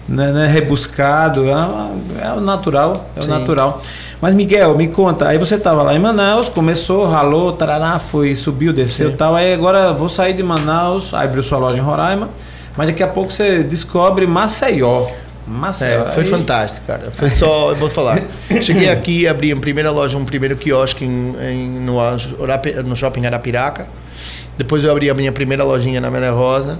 [0.07, 3.31] né, né, rebuscado, é, é, o natural, é Sim.
[3.31, 3.81] o natural.
[4.23, 8.71] Mas Miguel, me conta, aí você estava lá em Manaus, começou, ralou, tarará, foi, subiu,
[8.71, 12.29] desceu e tal, aí agora vou sair de Manaus, aí abriu sua loja em Roraima,
[12.77, 15.07] mas daqui a pouco você descobre Maceió.
[15.45, 16.03] Maceió.
[16.03, 16.29] É, foi aí...
[16.29, 17.11] fantástico, cara.
[17.11, 18.21] Foi só, eu vou falar.
[18.61, 21.97] Cheguei aqui, abri a primeira loja, um primeiro quiosque em, em, no,
[22.85, 23.89] no shopping Arapiraca.
[24.57, 26.79] Depois eu abri a minha primeira lojinha na Mela Rosa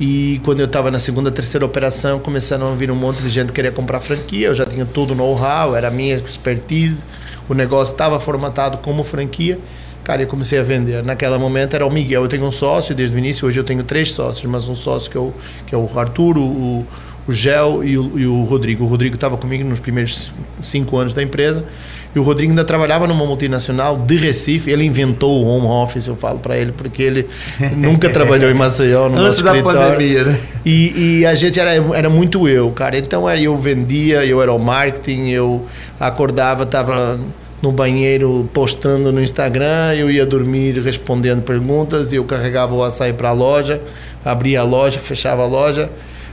[0.00, 3.48] e quando eu estava na segunda, terceira operação, começaram a vir um monte de gente
[3.48, 4.46] que queria comprar franquia.
[4.46, 7.04] Eu já tinha todo o know-how, era a minha expertise.
[7.48, 9.58] O negócio estava formatado como franquia.
[10.04, 11.02] Cara, eu comecei a vender.
[11.02, 12.22] Naquele momento era o Miguel.
[12.22, 13.46] Eu tenho um sócio desde o início.
[13.48, 15.34] Hoje eu tenho três sócios, mas um sócio que é o,
[15.66, 16.86] que é o Arthur, o,
[17.26, 18.84] o Gel e o, e o Rodrigo.
[18.84, 21.66] O Rodrigo estava comigo nos primeiros cinco anos da empresa.
[22.14, 24.70] E o Rodrigo ainda trabalhava numa multinacional de Recife.
[24.70, 27.28] Ele inventou o home office, eu falo para ele, porque ele
[27.76, 30.38] nunca trabalhou em Maceió, no Antes da pandemia, né?
[30.64, 32.98] E, e, a gente era, era muito eu, cara.
[32.98, 35.66] Então eu vendia, eu era o marketing, eu
[36.00, 37.20] acordava, estava
[37.60, 43.30] no banheiro postando no Instagram, eu ia dormir respondendo perguntas, eu carregava o açaí para
[43.30, 43.82] a loja,
[44.24, 45.90] abria a loja, fechava a loja.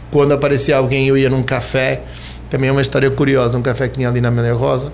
[0.09, 2.01] Quando aparecia alguém, eu ia num café.
[2.49, 4.91] Também é uma história curiosa, um café que tinha ali na Mela Rosa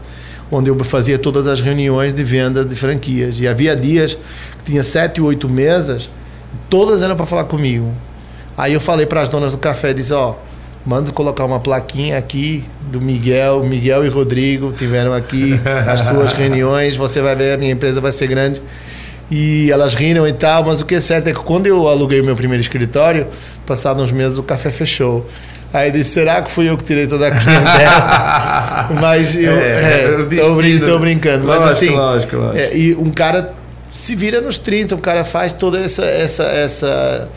[0.51, 3.39] onde eu fazia todas as reuniões de venda de franquias.
[3.39, 4.15] E havia dias
[4.57, 6.09] que tinha sete, oito mesas,
[6.69, 7.93] todas eram para falar comigo.
[8.57, 10.35] Aí eu falei para as donas do café, disse, ó,
[10.85, 16.95] manda colocar uma plaquinha aqui do Miguel, Miguel e Rodrigo tiveram aqui as suas reuniões,
[16.95, 18.61] você vai ver, a minha empresa vai ser grande.
[19.29, 22.19] E elas riram e tal, mas o que é certo é que quando eu aluguei
[22.19, 23.27] o meu primeiro escritório,
[23.65, 25.25] passados uns meses o café fechou.
[25.73, 28.89] Aí disse, será que fui eu que tirei toda a clientela?
[28.99, 31.45] mas eu, é, é, tô, brin tô, brincando.
[31.45, 32.57] Mas lógico, assim, lógico, lógico.
[32.57, 33.53] É, e um cara
[33.89, 37.29] se vira nos 30, o cara faz toda essa essa essa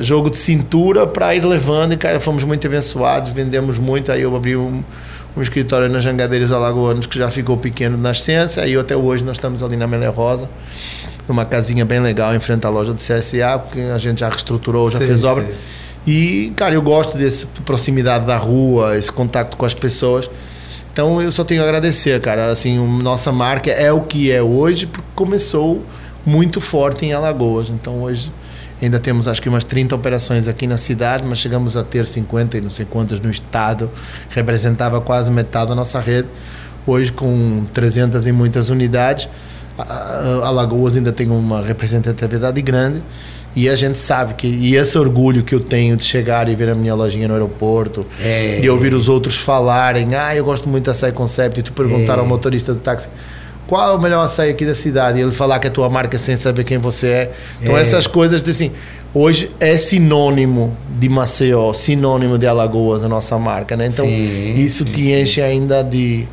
[0.00, 4.34] jogo de cintura para ir levando e cara, fomos muito abençoados, vendemos muito, aí eu
[4.36, 4.84] abri um,
[5.36, 9.36] um escritório nas Jangadeiras Alagoanos que já ficou pequeno na nascença, aí até hoje nós
[9.36, 10.48] estamos ali na Melia Rosa,
[11.26, 14.90] numa casinha bem legal em frente à loja do CSA, que a gente já reestruturou,
[14.90, 15.44] já sim, fez obra.
[15.44, 15.52] Sim.
[16.06, 20.30] E, cara, eu gosto dessa proximidade da rua, esse contato com as pessoas.
[20.92, 22.50] Então eu só tenho a agradecer, cara.
[22.50, 25.84] Assim, nossa marca é o que é hoje, porque começou
[26.24, 27.68] muito forte em Alagoas.
[27.68, 28.32] Então hoje
[28.82, 32.56] ainda temos acho que umas 30 operações aqui na cidade, mas chegamos a ter 50
[32.56, 33.90] e não sei quantas no estado,
[34.30, 36.28] representava quase metade da nossa rede.
[36.86, 39.28] Hoje com 300 e muitas unidades,
[40.42, 43.02] Alagoas ainda tem uma representatividade grande.
[43.54, 44.46] E a gente sabe que.
[44.46, 48.06] E esse orgulho que eu tenho de chegar e ver a minha lojinha no aeroporto,
[48.20, 48.60] é.
[48.60, 52.16] de ouvir os outros falarem, ah, eu gosto muito da Açaí Concept, e tu perguntar
[52.16, 52.20] é.
[52.20, 53.08] ao motorista do táxi
[53.70, 55.20] qual é o melhor açaí aqui da cidade?
[55.20, 57.32] E ele falar que é a tua marca sem saber quem você é.
[57.62, 57.80] Então, é.
[57.80, 58.72] essas coisas, assim,
[59.14, 63.86] hoje é sinônimo de Maceió, sinônimo de Alagoas, a nossa marca, né?
[63.86, 65.42] Então, sim, isso sim, te enche sim.
[65.42, 66.26] ainda de.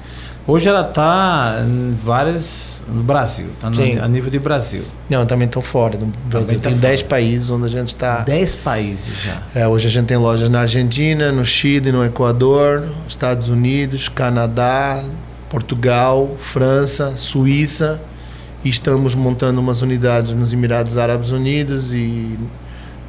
[0.47, 4.83] Hoje ela está em várias no Brasil, tá no, a nível de Brasil.
[5.09, 6.59] Não, também estão fora do Brasil.
[6.59, 8.21] Tá tem 10 países onde a gente está.
[8.21, 9.43] 10 países já.
[9.53, 14.99] É, hoje a gente tem lojas na Argentina, no Chile, no Equador, Estados Unidos, Canadá,
[15.49, 18.01] Portugal, França, Suíça.
[18.63, 22.37] E estamos montando umas unidades nos Emirados Árabes Unidos e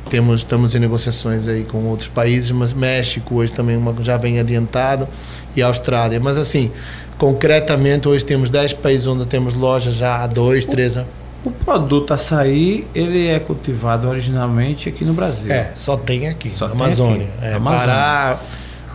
[0.09, 4.39] temos, estamos em negociações aí com outros países, mas México hoje também uma, já bem
[4.39, 5.07] adiantado
[5.55, 6.19] e Austrália.
[6.19, 6.71] Mas assim,
[7.19, 11.11] Concretamente, hoje temos 10 países onde temos lojas já há 2, 3 anos.
[11.45, 15.53] O produto açaí, ele é cultivado originalmente aqui no Brasil.
[15.53, 17.29] É, só tem aqui, só na Amazônia.
[17.39, 17.47] Aqui.
[17.47, 17.87] É, Amazônia.
[17.87, 18.41] Pará.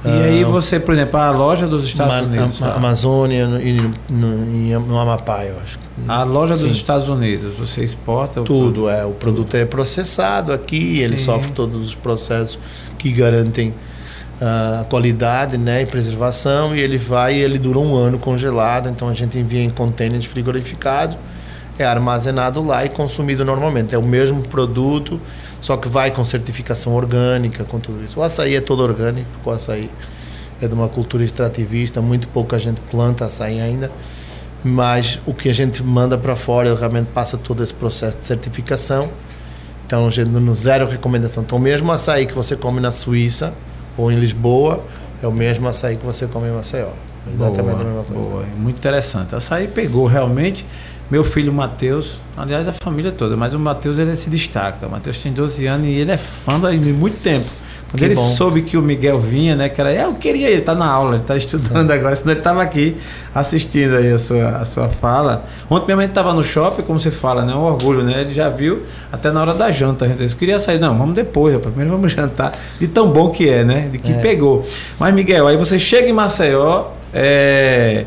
[0.05, 2.61] E aí você, por exemplo, a loja dos Estados Unidos.
[2.61, 5.79] A, Amazônia e no, no, no, Amapá, eu acho.
[6.07, 6.67] A loja Sim.
[6.67, 9.05] dos Estados Unidos, você exporta o Tudo, produto, é.
[9.05, 12.59] O produto é processado aqui, ele sofre todos os processos
[12.97, 13.73] que garantem
[14.45, 19.13] a qualidade né, e preservação e ele vai ele dura um ano congelado, então a
[19.13, 21.17] gente envia em contêineres frigorificados,
[21.79, 23.95] é armazenado lá e consumido normalmente.
[23.95, 25.19] É o mesmo produto,
[25.61, 28.19] só que vai com certificação orgânica, com tudo isso.
[28.19, 29.89] O açaí é todo orgânico, porque o açaí
[30.61, 33.89] é de uma cultura extrativista, muito pouca gente planta açaí ainda,
[34.61, 39.09] mas o que a gente manda para fora, realmente passa todo esse processo de certificação.
[39.85, 41.43] Então, gente no zero recomendação.
[41.43, 43.53] Então, mesmo açaí que você come na Suíça,
[43.97, 44.83] ou em Lisboa,
[45.21, 46.89] é o mesmo açaí que você come em Maceió.
[47.31, 48.21] Exatamente boa, a mesma coisa.
[48.21, 48.45] Boa.
[48.57, 49.35] Muito interessante.
[49.35, 50.65] Açaí pegou realmente.
[51.11, 54.87] Meu filho Matheus, aliás, a família toda, mas o Matheus ele se destaca.
[54.87, 57.49] O Matheus tem 12 anos e ele é fã de muito tempo.
[57.93, 58.27] Quando que ele bom.
[58.29, 59.69] soube que o Miguel vinha, né?
[59.69, 61.93] Que era, eu queria ele, tá na aula, ele tá estudando é.
[61.93, 62.97] agora, senão ele estava aqui
[63.35, 65.45] assistindo aí a sua, a sua fala.
[65.69, 67.53] Ontem minha mãe estava no shopping, como você fala, né?
[67.53, 68.21] Um orgulho, né?
[68.21, 70.05] Ele já viu até na hora da janta.
[70.05, 72.57] A gente disse, queria sair, não, vamos depois, primeiro vamos jantar.
[72.79, 73.89] De tão bom que é, né?
[73.91, 74.21] De que é.
[74.21, 74.65] pegou.
[74.97, 78.05] Mas, Miguel, aí você chega em Maceió, é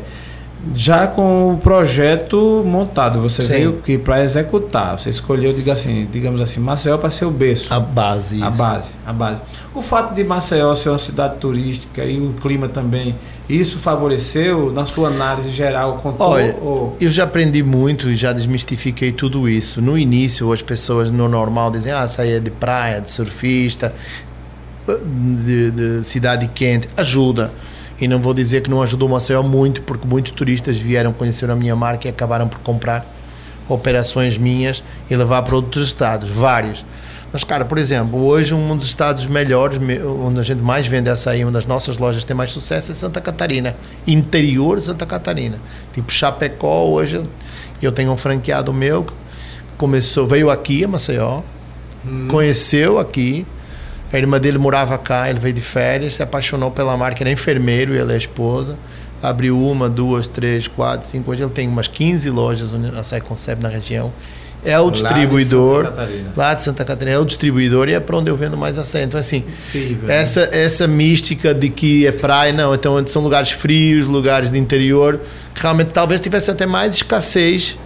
[0.73, 3.47] já com o projeto montado, você Sim.
[3.49, 7.73] veio que para executar, você escolheu, diga assim, digamos assim, Maceió para ser o berço.
[7.73, 8.41] A base.
[8.41, 9.41] A base, a base.
[9.73, 13.15] O fato de Maceió ser uma cidade turística e o clima também,
[13.47, 15.97] isso favoreceu na sua análise geral?
[15.97, 16.95] Contou, Olha, ou...
[16.99, 19.81] eu já aprendi muito e já desmistifiquei tudo isso.
[19.81, 23.93] No início, as pessoas no normal dizem, ah, saia de praia, de surfista,
[24.85, 27.51] de, de cidade quente, ajuda
[27.99, 31.49] e não vou dizer que não ajudou o Maceió muito, porque muitos turistas vieram conhecer
[31.49, 33.13] a minha marca e acabaram por comprar
[33.67, 36.85] operações minhas e levar para outros estados, vários.
[37.31, 39.79] Mas, cara, por exemplo, hoje um dos estados melhores,
[40.23, 43.19] onde a gente mais vende açaí, uma das nossas lojas tem mais sucesso, é Santa
[43.19, 43.75] Catarina.
[44.05, 45.57] Interior de Santa Catarina.
[45.93, 47.21] Tipo Chapecó, hoje
[47.81, 49.05] eu tenho um franqueado meu,
[49.77, 51.41] começou, veio aqui a Maceió,
[52.05, 52.27] hum.
[52.29, 53.45] conheceu aqui,
[54.11, 57.93] a irmã dele morava cá, ele veio de férias, se apaixonou pela marca, era enfermeiro
[57.93, 58.77] e ela é a esposa.
[59.21, 61.31] Abriu uma, duas, três, quatro, cinco.
[61.31, 64.13] Hoje ele tem umas 15 lojas a Sai Concept na região.
[64.63, 65.93] É o distribuidor.
[65.95, 67.15] Lá de, lá de Santa Catarina.
[67.15, 69.03] É o distribuidor e é para onde eu vendo mais açaí.
[69.03, 70.63] Então, assim, Incrível, essa, né?
[70.63, 72.73] essa mística de que é praia, não.
[72.73, 75.19] Então, são lugares frios, lugares de interior,
[75.53, 77.77] que realmente talvez tivesse até mais escassez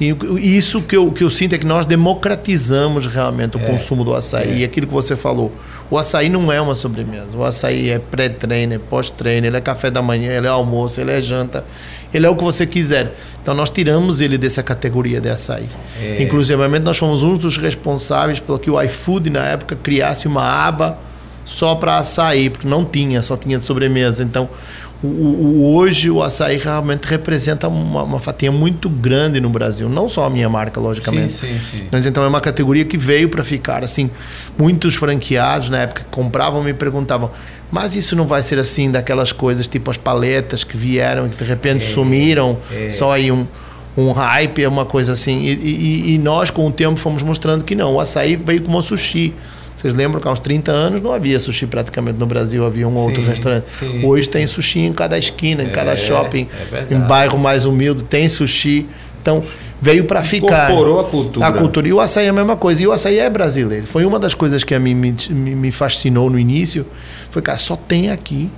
[0.00, 4.02] e isso que eu, que eu sinto é que nós democratizamos realmente o é, consumo
[4.04, 4.50] do açaí.
[4.50, 4.56] É.
[4.58, 5.52] E aquilo que você falou,
[5.88, 7.28] o açaí não é uma sobremesa.
[7.36, 11.12] O açaí é pré-treino, é pós-treino, ele é café da manhã, ele é almoço, ele
[11.12, 11.64] é janta,
[12.12, 13.14] ele é o que você quiser.
[13.40, 15.68] Então nós tiramos ele dessa categoria de açaí.
[16.02, 16.22] É.
[16.22, 20.98] Inclusive, nós fomos um dos responsáveis pelo que o iFood na época criasse uma aba
[21.44, 24.24] só para açaí, porque não tinha, só tinha de sobremesa.
[24.24, 24.48] Então
[25.04, 29.88] o, o, hoje o açaí realmente representa uma, uma, fatia muito grande no Brasil.
[29.88, 31.34] Não só a minha marca, logicamente.
[31.34, 31.88] Sim, sim, sim.
[31.90, 33.84] Mas então é uma categoria que veio para ficar.
[33.84, 34.10] Assim,
[34.56, 37.30] muitos franqueados na época que compravam me perguntavam:
[37.70, 41.36] mas isso não vai ser assim daquelas coisas tipo as paletas que vieram e que
[41.36, 42.88] de repente é, sumiram, é.
[42.88, 43.46] só aí um
[43.96, 45.42] um hype, uma coisa assim.
[45.42, 47.94] E, e, e, nós, com o tempo, fomos mostrando que não.
[47.94, 49.32] O açaí veio como sushi.
[49.74, 52.92] Vocês lembram que há uns 30 anos não havia sushi praticamente no Brasil, havia um
[52.92, 53.68] sim, outro restaurante.
[53.68, 54.04] Sim.
[54.06, 58.04] Hoje tem sushi em cada esquina, em é, cada shopping, é em bairro mais humilde
[58.04, 58.86] tem sushi.
[59.20, 59.42] Então
[59.80, 60.70] veio para ficar.
[60.70, 61.46] Incorporou a cultura.
[61.46, 61.88] A cultura.
[61.88, 62.82] E o açaí é a mesma coisa.
[62.82, 63.86] E o açaí é brasileiro.
[63.86, 66.86] Foi uma das coisas que a mim me, me fascinou no início.
[67.30, 68.50] Foi, cara, só tem aqui.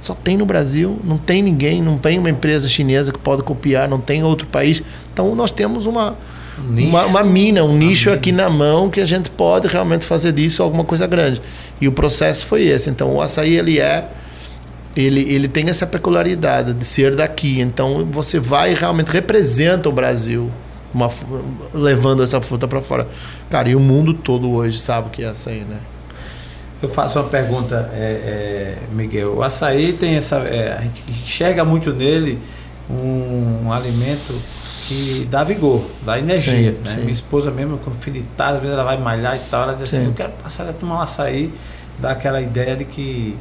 [0.00, 3.88] Só tem no Brasil, não tem ninguém, não tem uma empresa chinesa que pode copiar,
[3.88, 4.82] não tem outro país.
[5.10, 6.18] Então nós temos uma,
[6.58, 10.62] uma, uma, mina, um nicho aqui na mão que a gente pode realmente fazer disso
[10.62, 11.40] alguma coisa grande.
[11.80, 12.90] E o processo foi esse.
[12.90, 14.08] Então o açaí ele é
[14.96, 17.60] ele, ele tem essa peculiaridade de ser daqui.
[17.60, 20.50] Então você vai e realmente representa o Brasil,
[20.92, 21.10] uma,
[21.72, 23.08] levando essa fruta para fora.
[23.50, 25.80] Cara, e o mundo todo hoje sabe o que é açaí, né?
[26.80, 29.36] Eu faço uma pergunta, é, é, Miguel.
[29.36, 30.36] O açaí tem essa.
[30.36, 32.38] É, a gente enxerga muito nele
[32.90, 34.34] um, um alimento
[34.86, 36.72] que dá vigor, dá energia.
[36.72, 36.84] Sim, né?
[36.84, 37.00] sim.
[37.00, 39.72] Minha esposa mesmo, com fim de tarde, às vezes ela vai malhar e tal, ela
[39.72, 40.02] diz assim, sim.
[40.02, 41.52] assim, eu quero passar a tomar um açaí,
[41.98, 43.36] dá aquela ideia de que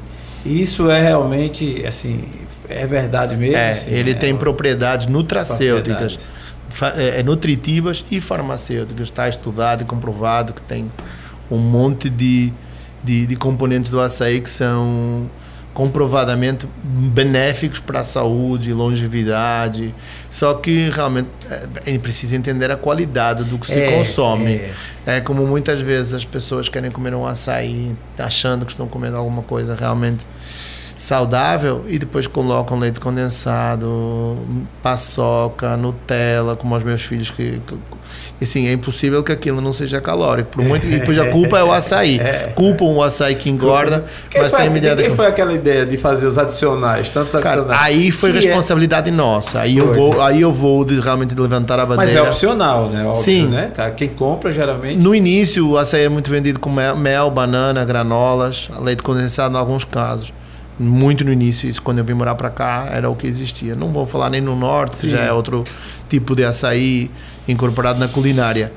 [0.46, 2.26] isso é realmente, assim,
[2.68, 3.58] é verdade mesmo.
[3.58, 6.20] É, assim, ele é, tem propriedades nutracêuticas,
[6.96, 9.08] é, é, nutritivas e farmacêuticas.
[9.08, 10.92] Está estudado e comprovado que tem
[11.52, 12.54] um monte de,
[13.04, 15.30] de, de componentes do açaí que são
[15.74, 19.94] comprovadamente benéficos para a saúde, longevidade.
[20.30, 24.54] Só que realmente é, é precisa entender a qualidade do que se é, consome.
[24.54, 24.72] É.
[25.06, 25.22] é.
[25.22, 29.76] como muitas vezes as pessoas querem comer um açaí achando que estão comendo alguma coisa
[29.76, 30.26] realmente
[31.04, 34.38] saudável e depois colocam leite condensado,
[34.82, 37.60] paçoca, Nutella, como os meus filhos que,
[38.38, 40.52] que assim, é impossível que aquilo não seja calórico.
[40.52, 42.22] Por muito, e depois a culpa é o açaí.
[42.24, 42.54] É.
[42.56, 45.98] Culpam o açaí que engorda, quem mas foi, tem ideia Quem foi aquela ideia de
[45.98, 47.68] fazer os adicionais, tantos adicionais?
[47.68, 48.42] Cara, aí foi que é?
[48.42, 49.12] responsabilidade é?
[49.12, 49.60] nossa.
[49.60, 52.22] Aí eu vou, aí eu vou de, realmente levantar a bandeira.
[52.22, 53.06] Mas é opcional, né?
[53.06, 53.48] Óbvio, Sim.
[53.48, 53.72] Né?
[53.98, 55.02] Quem compra geralmente.
[55.02, 59.60] No início, o açaí é muito vendido com mel, mel banana, granolas, leite condensado em
[59.60, 60.32] alguns casos
[60.80, 63.76] muito no início, isso quando eu vim morar para cá era o que existia.
[63.76, 65.10] Não vou falar nem no norte, Sim.
[65.10, 65.64] já é outro
[66.10, 67.10] tipo de açaí
[67.48, 68.72] incorporado na culinária.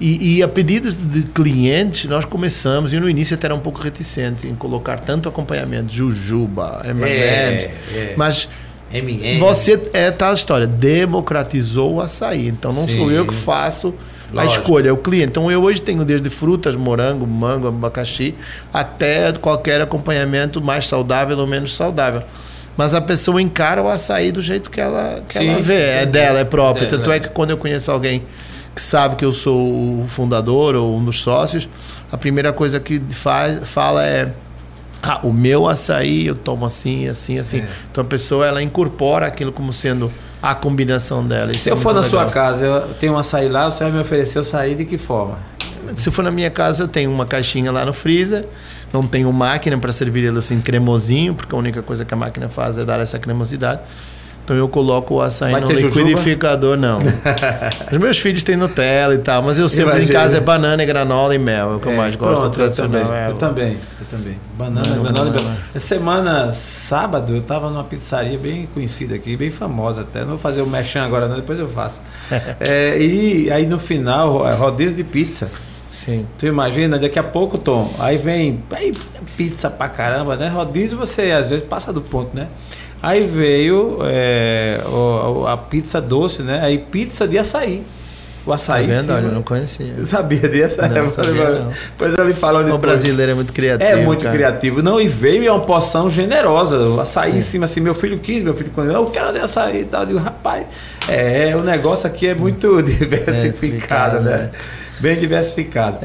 [0.00, 3.80] E, e, a pedidos de clientes, nós começamos, e no início até era um pouco
[3.80, 8.14] reticente em colocar tanto acompanhamento, jujuba, M&M's, é, é.
[8.16, 8.48] mas
[8.92, 9.40] M&M.
[9.40, 12.46] você, é tal história, democratizou o açaí.
[12.46, 12.96] Então não Sim.
[12.96, 13.92] sou eu que faço
[14.32, 14.40] Lógico.
[14.40, 15.30] a escolha, o cliente.
[15.30, 18.34] Então eu hoje tenho desde frutas, morango, mango, abacaxi,
[18.72, 22.22] até qualquer acompanhamento mais saudável ou menos saudável.
[22.76, 26.02] Mas a pessoa encara o açaí do jeito que ela, que Sim, ela vê, é,
[26.02, 26.84] é dela, é própria.
[26.84, 28.22] É, Tanto é que quando eu conheço alguém
[28.74, 31.68] que sabe que eu sou o fundador ou um dos sócios,
[32.12, 34.32] a primeira coisa que faz, fala é
[35.02, 37.60] ah, o meu açaí eu tomo assim, assim, assim.
[37.60, 37.68] É.
[37.90, 41.50] Então a pessoa ela incorpora aquilo como sendo a combinação dela.
[41.50, 43.92] Isso Se é eu for na sua casa, eu tenho um açaí lá, você vai
[43.92, 45.36] me oferecer o açaí de que forma?
[45.96, 48.46] Se for na minha casa, tem uma caixinha lá no freezer.
[48.92, 52.48] Não tenho máquina para servir ele assim cremosinho, porque a única coisa que a máquina
[52.48, 53.80] faz é dar essa cremosidade.
[54.48, 56.98] Então eu coloco o açaí Vai no liquidificador, não.
[57.92, 60.10] Os meus filhos têm Nutella e tal, mas eu sempre Imagina.
[60.10, 62.54] em casa é banana, granola e mel, é o que é, eu mais gosto, pronto,
[62.54, 62.98] tradicional.
[62.98, 64.38] Eu também, é eu também, eu também.
[64.56, 65.56] Banana, não, granola mel.
[65.74, 70.20] Essa semana, sábado, eu estava numa pizzaria bem conhecida aqui, bem famosa até.
[70.20, 72.00] Não vou fazer o mechan agora não, depois eu faço.
[72.60, 75.50] é, e aí no final, rodízio de pizza.
[75.90, 76.26] Sim.
[76.38, 78.92] Tu imagina, daqui a pouco, Tom, aí vem aí,
[79.36, 80.48] pizza pra caramba, né?
[80.48, 82.48] Rodízio você às vezes passa do ponto, né?
[83.02, 84.80] Aí veio é,
[85.46, 86.60] a pizza doce, né?
[86.62, 87.84] Aí pizza de açaí.
[88.48, 88.86] O açaí.
[88.88, 89.12] Tá vendo?
[89.12, 89.92] Olha, eu não conhecia.
[89.98, 90.80] Eu sabia disso.
[90.80, 91.70] Não, sabia, não.
[91.98, 92.78] Pois ele falou depois.
[92.78, 93.90] O brasileiro é muito criativo.
[93.90, 94.34] É muito cara.
[94.34, 94.82] criativo.
[94.82, 96.78] Não, e veio e é uma porção generosa.
[96.78, 97.38] O açaí Sim.
[97.38, 100.00] em cima, assim, meu filho quis, meu filho quando eu quero de açaí e tal.
[100.00, 100.66] Eu digo, rapaz,
[101.06, 104.36] é, o negócio aqui é muito diversificado, né?
[104.38, 104.50] né?
[104.98, 105.98] Bem diversificado.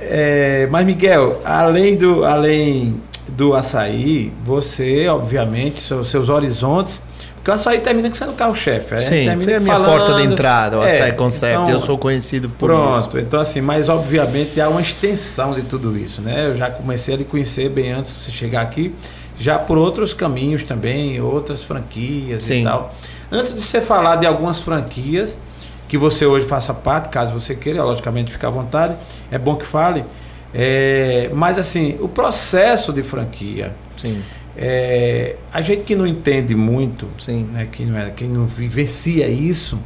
[0.00, 2.24] É, mas, Miguel, além do.
[2.24, 7.02] Além do açaí, você, obviamente, seus, seus horizontes.
[7.46, 8.98] Porque o açaí termina sendo carro-chefe.
[8.98, 11.62] Sim, foi a minha falando, porta de entrada, o é, açaí concept.
[11.62, 13.08] Então, eu sou conhecido por pronto, isso.
[13.08, 16.48] Pronto, então assim, mas obviamente há uma extensão de tudo isso, né?
[16.48, 18.92] Eu já comecei a lhe conhecer bem antes de você chegar aqui,
[19.38, 22.62] já por outros caminhos também, outras franquias Sim.
[22.62, 22.92] e tal.
[23.30, 25.38] Antes de você falar de algumas franquias
[25.86, 28.96] que você hoje faça parte, caso você queira, logicamente fica à vontade,
[29.30, 30.04] é bom que fale.
[30.52, 33.72] É, mas assim, o processo de franquia.
[33.96, 34.20] Sim.
[34.56, 37.44] É, a gente que não entende muito, Sim.
[37.52, 39.78] Né, quem, não é, quem não vivencia isso,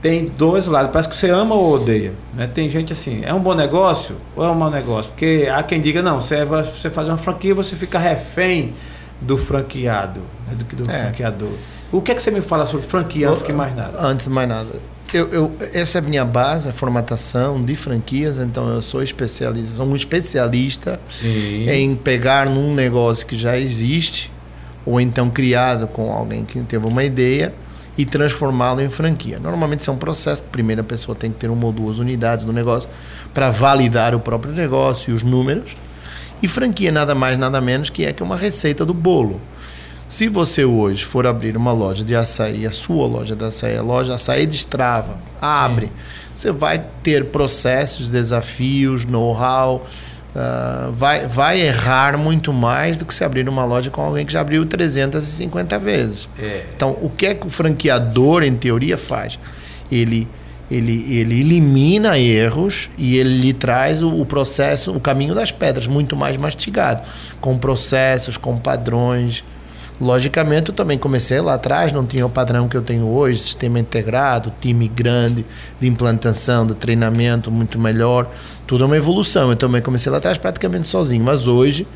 [0.00, 0.90] tem dois lados.
[0.92, 2.12] Parece que você ama ou odeia.
[2.34, 2.46] Né?
[2.46, 5.10] Tem gente assim, é um bom negócio ou é um mau negócio?
[5.10, 8.74] Porque há quem diga, não, você, vai, você faz uma franquia você fica refém
[9.20, 10.54] do franqueado, né?
[10.54, 10.98] do, do é.
[10.98, 11.52] franqueador.
[11.92, 13.98] O que é que você me fala sobre franquia antes que mais nada?
[14.00, 14.68] Antes de mais nada.
[15.14, 19.76] Eu, eu, essa é a minha base, a formatação de franquias, então eu sou especialista,
[19.76, 21.70] sou um especialista Sim.
[21.70, 24.32] em pegar num negócio que já existe,
[24.84, 27.54] ou então criado com alguém que teve uma ideia,
[27.96, 29.38] e transformá-lo em franquia.
[29.38, 32.44] Normalmente isso é um processo, a primeira pessoa tem que ter uma ou duas unidades
[32.44, 32.88] no negócio
[33.32, 35.76] para validar o próprio negócio e os números.
[36.42, 39.40] E franquia nada mais, nada menos que é que uma receita do bolo.
[40.08, 43.82] Se você hoje for abrir uma loja de açaí, a sua loja de açaí, a
[43.82, 45.92] loja açaí destrava, abre, Sim.
[46.34, 49.84] você vai ter processos, desafios, know-how,
[50.34, 54.32] uh, vai, vai errar muito mais do que se abrir uma loja com alguém que
[54.32, 56.28] já abriu 350 vezes.
[56.38, 56.66] É.
[56.74, 59.38] Então, o que é que o franqueador, em teoria, faz?
[59.90, 60.28] Ele
[60.68, 65.86] ele, ele elimina erros e ele lhe traz o, o, processo, o caminho das pedras,
[65.86, 67.02] muito mais mastigado,
[67.40, 69.44] com processos, com padrões,
[69.98, 73.78] Logicamente, eu também comecei lá atrás, não tinha o padrão que eu tenho hoje, sistema
[73.78, 75.46] integrado, time grande
[75.80, 78.28] de implantação, de treinamento muito melhor,
[78.66, 79.48] tudo é uma evolução.
[79.48, 81.86] Eu também comecei lá atrás praticamente sozinho, mas hoje,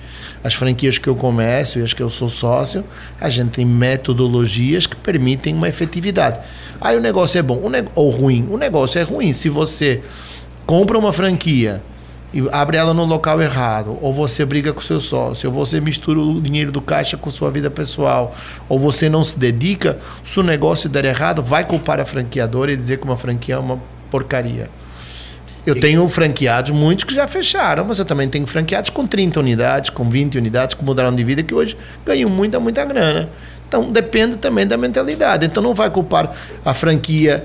[0.42, 2.82] as franquias que eu começo e as que eu sou sócio,
[3.20, 6.38] a gente tem metodologias que permitem uma efetividade.
[6.80, 7.60] Aí o negócio é bom
[7.94, 8.48] ou ruim.
[8.50, 10.00] O negócio é ruim se você
[10.64, 11.82] compra uma franquia
[12.32, 16.20] e abre ela no local errado, ou você briga com seu sócio, ou você mistura
[16.20, 18.34] o dinheiro do caixa com sua vida pessoal,
[18.68, 22.76] ou você não se dedica, se o negócio der errado, vai culpar a franqueadora e
[22.76, 24.70] dizer que uma franquia é uma porcaria.
[25.66, 29.90] Eu tenho franqueados, muitos que já fecharam, mas eu também tenho franqueados com 30 unidades,
[29.90, 33.28] com 20 unidades, que mudaram de vida, que hoje ganham muita, muita grana.
[33.68, 35.44] Então depende também da mentalidade.
[35.44, 37.44] Então não vai culpar a franquia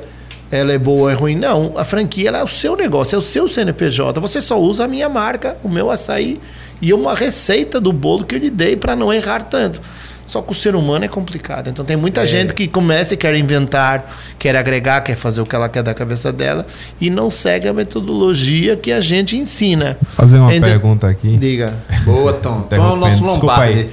[0.56, 1.36] ela é boa ou é ruim.
[1.36, 4.20] Não, a franquia é o seu negócio, é o seu CNPJ.
[4.20, 6.40] Você só usa a minha marca, o meu açaí
[6.82, 9.82] e uma receita do bolo que eu lhe dei para não errar tanto.
[10.26, 11.70] Só que o ser humano é complicado.
[11.70, 12.26] Então tem muita é.
[12.26, 15.94] gente que começa e quer inventar, quer agregar, quer fazer o que ela quer da
[15.94, 16.66] cabeça dela
[17.00, 19.98] e não segue a metodologia que a gente ensina.
[20.16, 21.38] Fazer uma pergunta aqui.
[21.38, 21.76] Diga.
[22.04, 22.62] Boa, Tom.
[22.62, 23.90] Tom é o nosso Lombardi.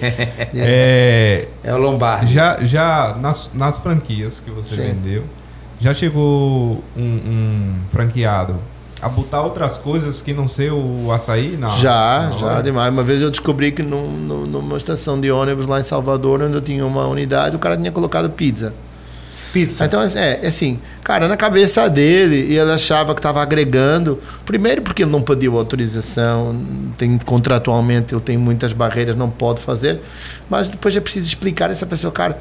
[0.55, 2.33] é, é o Lombardi.
[2.33, 4.83] Já, já nas, nas franquias que você Sim.
[4.83, 5.25] vendeu,
[5.83, 8.57] já chegou um, um, franqueado
[9.01, 11.57] a botar outras coisas que não ser o açaí?
[11.57, 11.77] Não.
[11.77, 12.93] Já, não, já, demais.
[12.93, 14.07] Uma vez eu descobri que no,
[14.47, 17.91] numa estação de ônibus lá em Salvador, onde eu tinha uma unidade, o cara tinha
[17.91, 18.73] colocado pizza.
[19.53, 19.85] Pizza.
[19.85, 24.21] Então, é, é assim, cara, na cabeça dele, ele achava que estava agregando.
[24.47, 26.57] Primeiro, porque ele não pediu autorização,
[26.97, 30.01] tem, contratualmente ele tem muitas barreiras, não pode fazer.
[30.49, 32.39] Mas depois é preciso explicar a essa pessoa, cara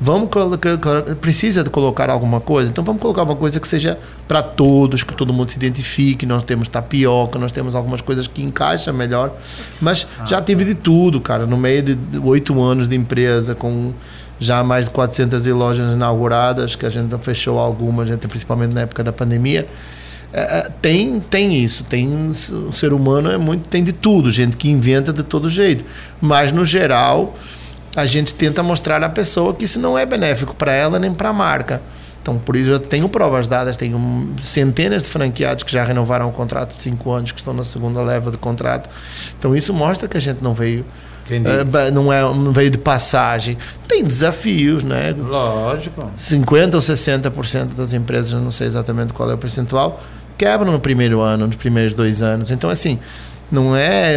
[0.00, 4.40] Vamos colocar, precisa de colocar alguma coisa, então vamos colocar uma coisa que seja para
[4.42, 6.24] todos, que todo mundo se identifique.
[6.24, 9.34] Nós temos tapioca, nós temos algumas coisas que encaixam melhor,
[9.80, 10.24] mas ah.
[10.24, 11.46] já tive de tudo, cara.
[11.46, 13.92] No meio de oito anos de empresa, com
[14.38, 19.02] já mais de 400 lojas inauguradas, que a gente fechou algumas, gente, principalmente na época
[19.02, 19.66] da pandemia.
[20.32, 24.58] É, é, tem tem isso tem o ser humano é muito tem de tudo gente
[24.58, 25.86] que inventa de todo jeito
[26.20, 27.34] mas no geral
[27.96, 31.30] a gente tenta mostrar à pessoa que isso não é benéfico para ela nem para
[31.30, 31.82] a marca.
[32.20, 36.32] Então, por isso eu tenho provas dadas, tenho centenas de franqueados que já renovaram o
[36.32, 38.90] contrato de 5 anos, que estão na segunda leva de contrato.
[39.38, 40.84] Então, isso mostra que a gente não veio
[41.36, 43.56] uh, não é não veio de passagem.
[43.86, 45.14] Tem desafios, né?
[45.16, 46.04] Lógico.
[46.14, 50.00] 50 ou 60% das empresas, não sei exatamente qual é o percentual,
[50.36, 52.50] quebram no primeiro ano, nos primeiros dois anos.
[52.50, 52.98] Então, assim,
[53.50, 54.16] não é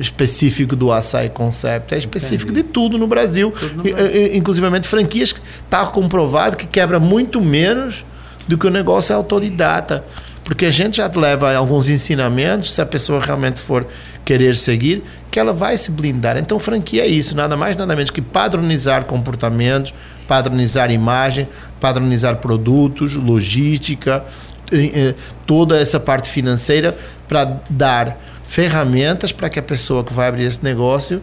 [0.00, 2.66] específico do açaí concept, é específico Entendi.
[2.66, 3.50] de tudo no Brasil.
[3.50, 4.36] Tudo no Brasil.
[4.36, 8.04] Inclusivamente franquias que está comprovado que quebra muito menos
[8.48, 10.04] do que o negócio é autodidata.
[10.44, 13.86] Porque a gente já leva alguns ensinamentos, se a pessoa realmente for
[14.24, 16.36] querer seguir, que ela vai se blindar.
[16.36, 19.94] Então, franquia é isso, nada mais, nada menos que padronizar comportamentos,
[20.26, 21.48] padronizar imagem,
[21.80, 24.24] padronizar produtos, logística,
[24.72, 25.14] eh,
[25.46, 26.96] toda essa parte financeira
[27.28, 28.18] para dar
[28.52, 31.22] ferramentas para que a pessoa que vai abrir esse negócio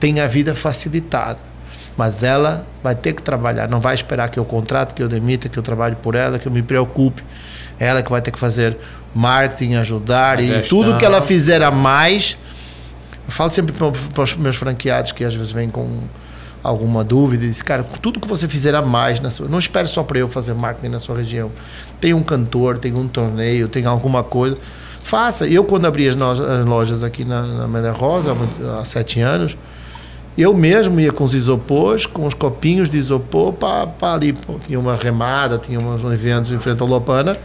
[0.00, 1.38] tenha a vida facilitada.
[1.98, 5.50] Mas ela vai ter que trabalhar, não vai esperar que eu contrate, que eu demita,
[5.50, 7.22] que eu trabalhe por ela, que eu me preocupe.
[7.78, 8.78] Ela que vai ter que fazer
[9.14, 12.38] marketing, ajudar a e tudo que ela fizer a mais.
[13.26, 15.98] Eu falo sempre para os meus franqueados que às vezes vêm com
[16.62, 20.02] alguma dúvida, diz, cara, tudo que você fizer a mais na sua, não espere só
[20.02, 21.52] para eu fazer marketing na sua região.
[22.00, 24.56] Tem um cantor, tem um torneio, tem alguma coisa
[25.02, 25.46] Faça.
[25.46, 26.16] Eu, quando abri as,
[26.64, 28.36] lojas aqui na, na Rosa,
[28.78, 29.56] há, sete anos,
[30.38, 34.32] Eu mesmo ia com os isopores, com os copinhos de isopor para ali.
[34.32, 37.36] Pô, tinha uma remada, tinha uns eventos em frente ao Lopana.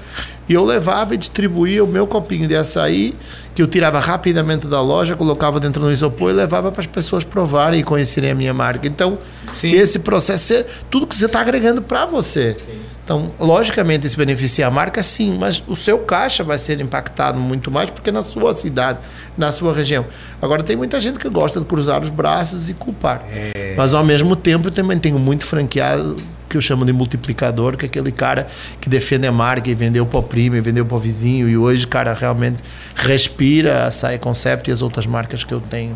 [0.47, 3.13] E eu levava e distribuía o meu copinho de açaí,
[3.53, 7.25] que eu tirava rapidamente da loja, colocava dentro do isopor e levava para as pessoas
[7.25, 8.87] provarem e conhecerem a minha marca.
[8.87, 9.17] Então,
[9.59, 9.71] Sim.
[9.71, 12.55] esse processo, é tudo que você está agregando para você.
[12.57, 12.86] Sim.
[13.07, 17.71] Então, logicamente, isso beneficia a marca, sim, mas o seu caixa vai ser impactado muito
[17.71, 18.99] mais porque é na sua cidade,
[19.37, 20.05] na sua região.
[20.41, 23.23] Agora, tem muita gente que gosta de cruzar os braços e culpar.
[23.31, 23.75] É...
[23.77, 26.17] Mas, ao mesmo tempo, eu também tenho muito franqueado
[26.49, 28.45] que eu chamo de multiplicador, que é aquele cara
[28.81, 31.47] que defende a marca e vendeu para o primo e vendeu para o vizinho.
[31.47, 32.61] E hoje, cara, realmente
[32.93, 35.95] respira a Sai Concept e as outras marcas que eu tenho.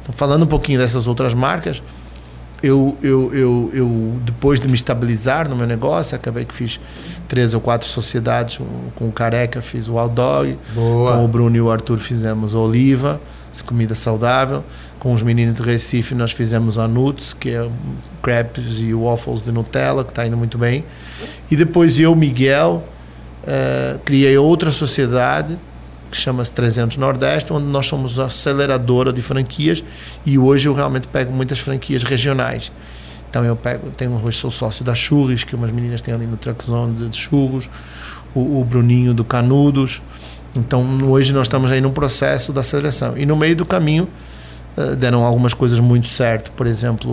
[0.00, 1.82] Então, falando um pouquinho dessas outras marcas
[2.62, 6.80] eu, eu, eu, eu, depois de me estabilizar no meu negócio, acabei que fiz
[7.28, 8.60] três ou quatro sociedades
[8.94, 13.20] com o Careca, fiz o Aldog, com o Bruno e o Arthur fizemos a Oliva,
[13.64, 14.62] comida saudável,
[14.98, 17.68] com os meninos de Recife nós fizemos a Nuts, que é
[18.22, 20.84] crepes e waffles de Nutella, que está indo muito bem,
[21.50, 22.84] e depois eu, Miguel,
[23.44, 25.58] uh, criei outra sociedade
[26.10, 29.82] que chama-se 300 Nordeste, onde nós somos aceleradora de franquias
[30.24, 32.72] e hoje eu realmente pego muitas franquias regionais.
[33.28, 36.36] Então eu pego, tenho hoje sou sócio da Churros, que umas meninas têm ali no
[36.36, 37.68] Truckzone de Churros,
[38.34, 40.02] o, o Bruninho do Canudos.
[40.56, 43.16] Então hoje nós estamos aí num processo da aceleração.
[43.16, 44.08] E no meio do caminho
[44.98, 46.52] deram algumas coisas muito certo.
[46.52, 47.10] Por exemplo,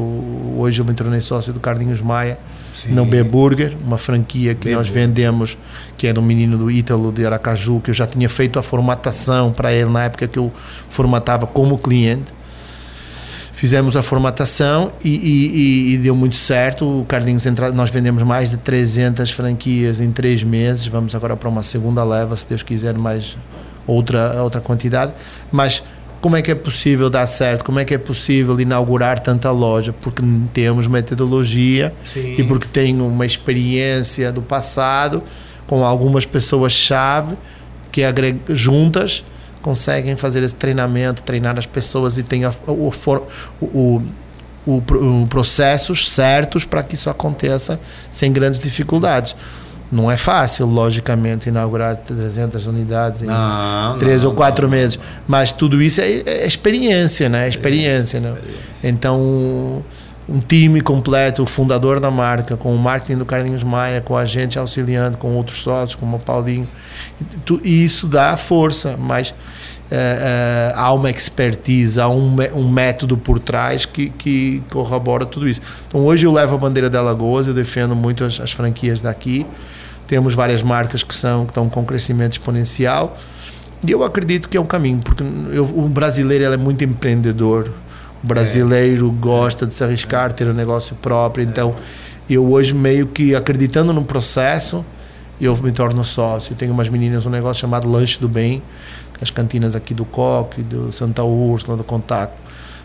[0.57, 2.38] hoje eu me tornei sócio do Carlinhos Maia,
[2.74, 2.91] Sim.
[2.91, 5.57] no B Burger, uma franquia que nós vendemos,
[5.97, 9.53] que é do menino do Ítalo de Aracaju, que eu já tinha feito a formatação
[9.53, 10.51] para ele na época que eu
[10.89, 12.34] formatava como cliente.
[13.53, 16.99] Fizemos a formatação e, e, e deu muito certo.
[16.99, 20.86] O Carlinhos entra, nós vendemos mais de 300 franquias em três meses.
[20.88, 23.38] Vamos agora para uma segunda leva, se Deus quiser, mais
[23.88, 25.14] outra, outra quantidade.
[25.49, 25.82] Mas
[26.24, 27.65] como é que é possível dar certo?
[27.65, 29.91] Como é que é possível inaugurar tanta loja?
[29.91, 32.36] Porque temos metodologia Sim.
[32.38, 35.21] e porque tenho uma experiência do passado
[35.67, 37.38] com algumas pessoas-chave
[37.91, 38.03] que
[38.51, 39.26] juntas
[39.61, 42.91] conseguem fazer esse treinamento, treinar as pessoas e tem o, o,
[43.61, 44.01] o,
[44.65, 47.78] o processos certos para que isso aconteça
[48.09, 49.36] sem grandes dificuldades.
[49.93, 54.71] Não é fácil, logicamente, inaugurar 300 unidades em não, três não, ou quatro não.
[54.75, 57.45] meses, mas tudo isso é, é experiência, né?
[57.45, 58.35] É experiência, né?
[58.83, 59.85] Então,
[60.27, 64.25] um time completo, o fundador da marca, com o marketing do Carlinhos Maia, com a
[64.25, 66.67] gente auxiliando, com outros sócios, como o Paulinho,
[67.63, 69.33] e isso dá força, mas
[69.91, 75.47] é, é, há uma expertise, há um, um método por trás que, que corrobora tudo
[75.47, 75.61] isso.
[75.87, 79.45] Então, hoje eu levo a bandeira de Alagoas, eu defendo muito as, as franquias daqui.
[80.14, 83.18] Temos várias marcas que são que estão com crescimento exponencial
[83.84, 87.74] e eu acredito que é um caminho, porque eu, o brasileiro é muito empreendedor.
[88.24, 89.20] O brasileiro é.
[89.20, 91.43] gosta de se arriscar, ter um negócio próprio.
[91.43, 91.76] Então,
[92.30, 94.86] eu hoje meio que acreditando no processo,
[95.41, 96.53] eu me torno sócio.
[96.53, 98.61] Eu tenho umas meninas um negócio chamado Lanche do Bem,
[99.20, 102.39] as cantinas aqui do Coque, do Santa Úrsula, do Contato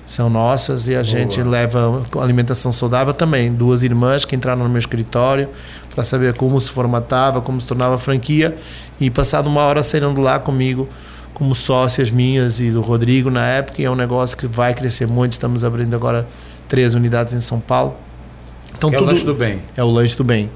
[0.09, 1.05] são nossas e a Boa.
[1.05, 3.53] gente leva alimentação saudável também.
[3.53, 5.51] Duas irmãs que entraram no meu escritório
[5.99, 8.55] para saber como se formatava, como se tornava franquia
[9.01, 10.89] e passado uma hora saíram de lá comigo
[11.35, 15.09] como sócias minhas e do Rodrigo na época e é um negócio que vai crescer
[15.09, 15.33] muito.
[15.33, 16.25] Estamos abrindo agora
[16.69, 17.97] três unidades em São Paulo.
[18.77, 19.63] Então, é tudo, o lanche do bem.
[19.77, 20.49] É o lanche do bem.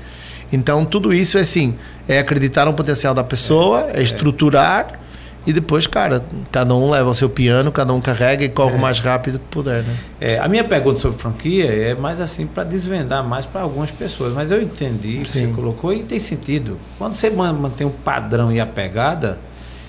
[0.53, 1.75] Então tudo isso é assim,
[2.07, 5.01] é acreditar no potencial da pessoa, é, é estruturar
[5.47, 8.77] e depois, cara, cada um leva o seu piano, cada um carrega e corre é.
[8.77, 9.97] o mais rápido que puder, né?
[10.21, 14.33] É, a minha pergunta sobre franquia é mais assim para desvendar mais para algumas pessoas,
[14.33, 16.79] mas eu entendi o que você colocou e tem sentido.
[16.97, 19.39] Quando você mantém o padrão e a pegada,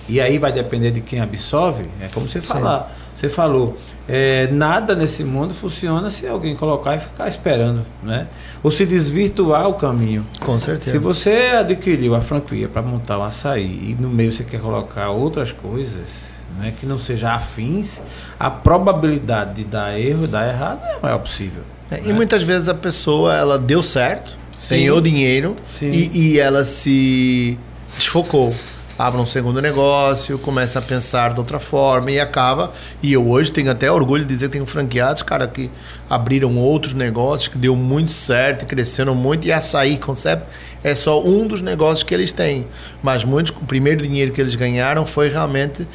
[0.08, 2.92] e aí vai depender de quem absorve, é como você falar.
[3.14, 8.26] Você falou, é, nada nesse mundo funciona se alguém colocar e ficar esperando, né?
[8.62, 10.26] Ou se desvirtuar o caminho.
[10.40, 10.90] Com certeza.
[10.90, 15.10] Se você adquiriu a franquia para montar o açaí e no meio você quer colocar
[15.10, 18.00] outras coisas, né, que não sejam afins,
[18.38, 21.62] a probabilidade de dar erro, dar errado é a maior possível.
[21.90, 22.02] É, né?
[22.06, 24.76] E muitas vezes a pessoa ela deu certo, Sim.
[24.76, 27.56] ganhou dinheiro e, e ela se
[27.96, 28.52] desfocou
[28.98, 32.72] abre um segundo negócio, começa a pensar de outra forma e acaba.
[33.02, 35.70] E eu hoje tenho até orgulho de dizer que tenho franqueados, cara, que
[36.08, 39.46] abriram outros negócios, que deu muito certo, cresceram muito.
[39.46, 40.46] E açaí concept
[40.82, 42.66] é só um dos negócios que eles têm.
[43.02, 45.86] Mas muitos, o primeiro dinheiro que eles ganharam foi realmente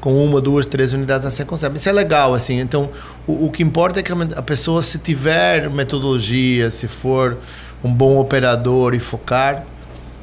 [0.00, 1.46] com uma, duas, três unidades a ser.
[1.74, 2.58] Isso é legal, assim.
[2.58, 2.88] Então,
[3.26, 7.36] o, o que importa é que a pessoa, se tiver metodologia, se for
[7.84, 9.66] um bom operador e focar,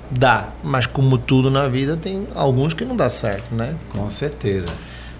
[0.10, 3.76] Dá, mas como tudo na vida, tem alguns que não dá certo, né?
[3.92, 4.68] Com certeza.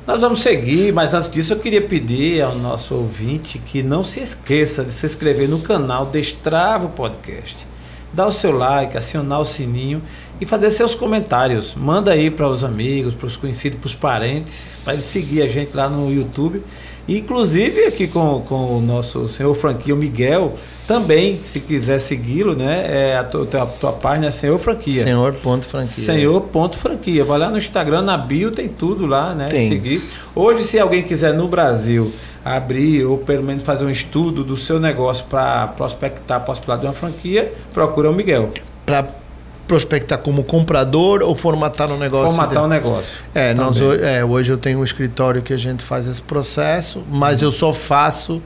[0.06, 4.22] Nós vamos seguir, mas antes disso eu queria pedir ao nosso ouvinte que não se
[4.22, 7.68] esqueça de se inscrever no canal Destrava o Podcast.
[8.14, 10.02] Dar o seu like, acionar o sininho
[10.40, 11.76] e fazer seus comentários.
[11.76, 15.48] Manda aí para os amigos, para os conhecidos, para os parentes, para eles seguir a
[15.48, 16.64] gente lá no YouTube
[17.08, 20.56] Inclusive aqui com, com o nosso senhor Franquia, o Miguel,
[20.86, 22.86] também, se quiser segui-lo, né?
[22.88, 25.04] É a tua, tua, tua página é Senhor Franquia.
[25.04, 26.04] Senhor ponto franquia.
[26.04, 27.24] Senhor ponto franquia.
[27.24, 29.46] Vai lá no Instagram, na bio, tem tudo lá, né?
[29.46, 29.68] Tem.
[29.68, 30.02] Seguir.
[30.34, 34.80] Hoje, se alguém quiser no Brasil abrir ou pelo menos fazer um estudo do seu
[34.80, 38.52] negócio para prospectar a possibilidade de uma franquia, procura o Miguel.
[38.86, 39.27] Para
[39.68, 42.28] prospectar como comprador ou formatar um negócio?
[42.28, 43.26] Formatar um negócio.
[43.34, 47.04] É, nós, hoje, é, hoje eu tenho um escritório que a gente faz esse processo,
[47.10, 48.42] mas eu só faço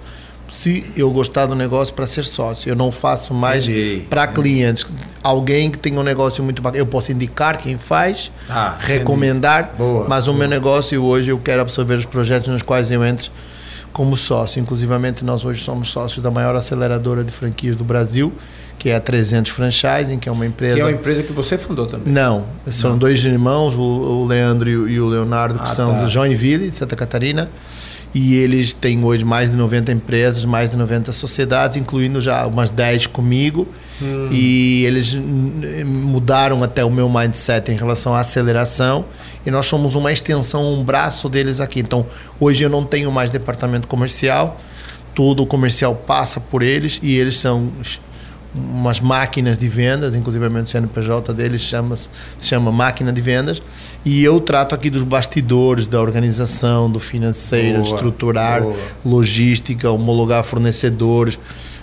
[0.52, 2.70] se eu gostar do negócio para ser sócio.
[2.70, 3.66] Eu não faço mais
[4.10, 4.86] para clientes.
[5.24, 9.74] Alguém que tem um negócio muito bacana, eu posso indicar quem faz, ah, recomendar,
[10.10, 13.32] mas o meu negócio hoje eu quero absorver os projetos nos quais eu entro
[13.92, 14.60] como sócio.
[14.60, 18.34] Inclusivamente nós hoje somos sócios da maior aceleradora de franquias do Brasil,
[18.78, 20.76] que é a 300 Franchising, que é uma empresa...
[20.76, 22.12] Que é uma empresa que você fundou também.
[22.12, 22.98] Não, são Não.
[22.98, 26.06] dois irmãos, o, Leandro e o Leonardo, que ah, são tá.
[26.06, 27.50] de Joinville, Santa Catarina,
[28.14, 32.70] e eles têm hoje mais de 90 empresas, mais de 90 sociedades, incluindo já umas
[32.70, 33.68] 10 comigo,
[34.02, 34.28] hum.
[34.30, 35.16] e eles
[35.86, 39.06] mudaram até o meu mindset em relação à aceleração,
[39.46, 41.80] e nós somos uma extensão, um braço deles aqui.
[41.80, 42.06] Então,
[42.40, 44.60] hoje eu não tenho mais departamento comercial,
[45.16, 47.72] todo o comercial passa por eles, e eles são
[48.56, 53.62] umas máquinas de vendas, inclusive o CNPJ deles chama -se, se chama máquina de vendas,
[54.04, 58.76] e eu trato aqui dos bastidores da organização, do financeiro, boa, estruturar boa.
[59.06, 61.40] logística, homologar fornecedores,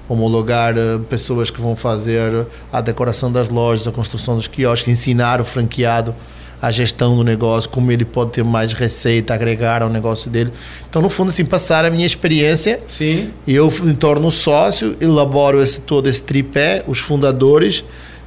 [0.09, 5.41] homologar uh, pessoas que vão fazer a decoração das lojas, a construção dos quiosques, ensinar
[5.41, 6.15] o franqueado
[6.61, 10.53] a gestão do negócio, como ele pode ter mais receita, agregar ao negócio dele.
[10.89, 12.81] Então, no fundo, assim, passar a minha experiência.
[12.91, 13.31] Sim.
[13.47, 17.85] Eu me torno sócio, elaboro esse, todo esse tripé, os fundadores,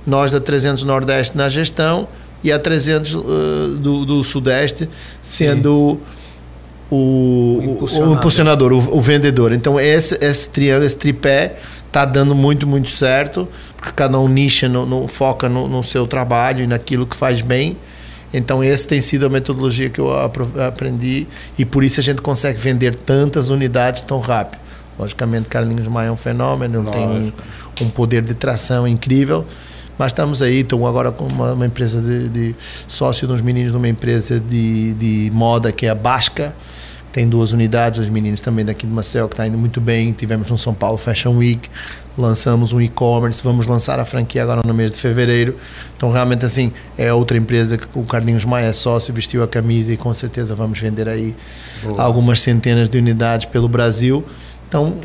[0.08, 2.08] nós da 300 Nordeste na gestão
[2.44, 3.22] e a 300 uh,
[3.80, 4.90] do, do Sudeste
[5.22, 6.00] sendo
[6.90, 9.52] o, o, o, impulsionador o, o, vendedor.
[9.52, 14.68] Então, esse, esse triângulo, esse tripé está dando muito, muito certo, porque cada um nicha,
[14.70, 17.78] no, no foca no, no seu trabalho e naquilo que faz bem
[18.34, 20.12] então, essa tem sido a metodologia que eu
[20.66, 21.28] aprendi
[21.58, 24.62] e por isso a gente consegue vender tantas unidades tão rápido.
[24.98, 27.32] Logicamente, Carlinhos Maia é um fenômeno, ele tem um,
[27.82, 29.46] um, poder de tração incrível,
[29.98, 30.60] mas estamos aí.
[30.60, 32.56] Estou agora com uma, uma empresa de, de,
[32.88, 36.56] sócio dos meninos de uma empresa de, de moda que é a Basca
[37.12, 40.12] tem duas unidades, os meninos também daqui de Maceió que está indo muito bem.
[40.14, 41.70] Tivemos no São Paulo Fashion Week,
[42.18, 45.58] lançamos um e-commerce, vamos lançar a franquia agora no mês de fevereiro.
[45.98, 49.94] Então, realmente, assim, é outra empresa que o Carlinhos Maia é sócio, vestiu a camisa
[49.94, 51.36] e com certeza vamos vender aí
[51.84, 52.02] Boa.
[52.02, 54.24] algumas centenas de unidades pelo Brasil.
[54.68, 54.96] Então,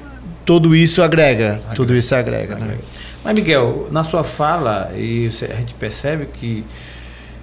[0.44, 1.74] tudo isso agrega, agrega.
[1.74, 2.54] tudo isso agrega.
[2.54, 2.62] Né?
[2.62, 2.74] agrega.
[2.74, 2.88] Né?
[3.24, 6.64] Mas, Miguel, na sua fala, e a gente percebe que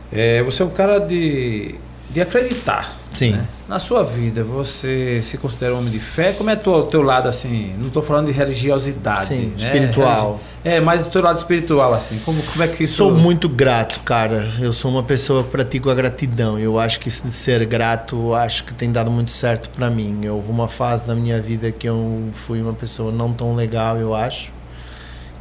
[0.10, 1.76] é, você é um cara de
[2.14, 2.96] de acreditar.
[3.12, 3.32] Sim.
[3.32, 3.48] Né?
[3.68, 6.34] Na sua vida, você se considera um homem de fé?
[6.34, 7.76] Como é o teu lado, assim?
[7.78, 9.26] Não estou falando de religiosidade.
[9.26, 9.66] Sim, né?
[9.66, 10.40] espiritual.
[10.64, 12.20] É, mas o teu lado espiritual, assim.
[12.24, 12.96] Como, como é que isso...
[12.96, 14.48] Sou muito grato, cara.
[14.60, 16.60] Eu sou uma pessoa que pratico a gratidão.
[16.60, 20.28] Eu acho que isso de ser grato, acho que tem dado muito certo para mim.
[20.28, 24.14] Houve uma fase da minha vida que eu fui uma pessoa não tão legal, eu
[24.14, 24.52] acho.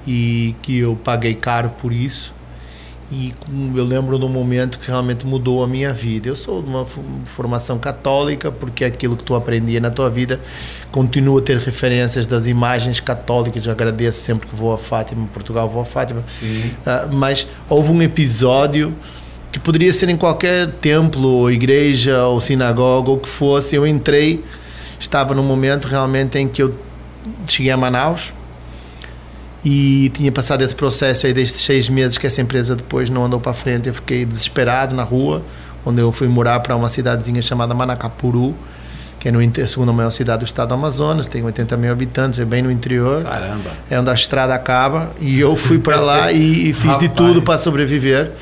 [0.06, 2.34] E que eu paguei caro por isso
[3.12, 3.34] e
[3.76, 6.28] eu lembro de um momento que realmente mudou a minha vida.
[6.30, 6.86] Eu sou de uma
[7.26, 10.40] formação católica, porque aquilo que tu aprendia na tua vida
[10.90, 13.66] continua a ter referências das imagens católicas.
[13.66, 16.20] Eu agradeço sempre que vou a Fátima, em Portugal vou a Fátima.
[16.20, 18.96] Uh, mas houve um episódio
[19.52, 23.76] que poderia ser em qualquer templo, ou igreja, ou sinagoga, ou que fosse.
[23.76, 24.42] Eu entrei,
[24.98, 26.74] estava num momento realmente em que eu
[27.46, 28.32] cheguei a Manaus
[29.64, 33.40] e tinha passado esse processo aí destes seis meses que essa empresa depois não andou
[33.40, 33.88] para frente.
[33.88, 35.42] Eu fiquei desesperado na rua,
[35.84, 38.56] onde eu fui morar para uma cidadezinha chamada Manacapuru,
[39.20, 42.40] que é no, a segunda maior cidade do estado do Amazonas, tem 80 mil habitantes,
[42.40, 43.22] é bem no interior.
[43.22, 43.70] Caramba!
[43.88, 45.12] É onde a estrada acaba.
[45.20, 48.32] E eu fui para lá e, e, fiz de tudo para sobreviver.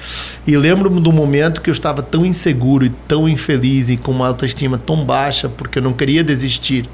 [0.47, 4.27] E lembro-me do momento que eu estava tão inseguro e tão infeliz e com uma
[4.27, 6.89] autoestima tão baixa, porque eu não queria desistir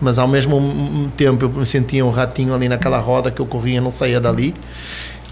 [0.00, 3.80] mas ao mesmo tempo eu me sentia um ratinho ali naquela roda que eu corria,
[3.80, 4.54] não saía dali.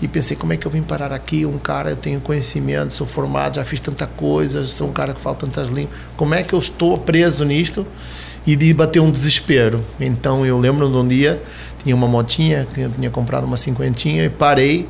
[0.00, 1.46] E pensei, como é que eu vim parar aqui?
[1.46, 5.20] Um cara, eu tenho conhecimento, sou formado, já fiz tanta coisa, sou um cara que
[5.20, 5.96] fala tantas línguas.
[6.16, 7.86] Como é que eu estou preso nisto?
[8.46, 9.82] E de bater um desespero.
[9.98, 11.40] Então eu lembro de um dia,
[11.82, 14.86] tinha uma motinha, que eu tinha comprado uma cinquentinha, e parei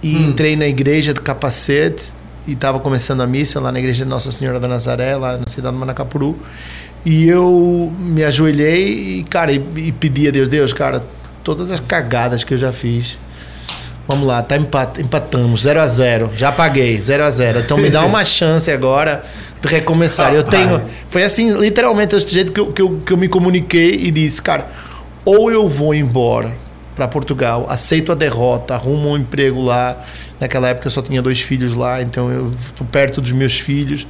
[0.00, 0.28] e hum.
[0.28, 2.12] entrei na igreja de capacete
[2.46, 5.46] e estava começando a missa lá na igreja de Nossa Senhora da Nazaré, lá na
[5.46, 6.38] cidade de Manacapuru.
[7.04, 11.04] E eu me ajoelhei e, cara, e, e pedi a Deus, Deus, cara,
[11.42, 13.18] todas as cagadas que eu já fiz.
[14.06, 17.88] Vamos lá, tá empat, empatamos, 0 a 0 Já paguei, 0 a 0 Então me
[17.88, 19.24] dá uma chance agora
[19.60, 20.34] de recomeçar.
[20.34, 20.82] Eu tenho.
[21.08, 24.42] Foi assim, literalmente, desse jeito que eu, que, eu, que eu me comuniquei e disse,
[24.42, 24.66] cara,
[25.24, 26.54] ou eu vou embora
[26.94, 29.96] para Portugal, aceito a derrota, arrumo um emprego lá.
[30.38, 34.06] Naquela época eu só tinha dois filhos lá, então eu estou perto dos meus filhos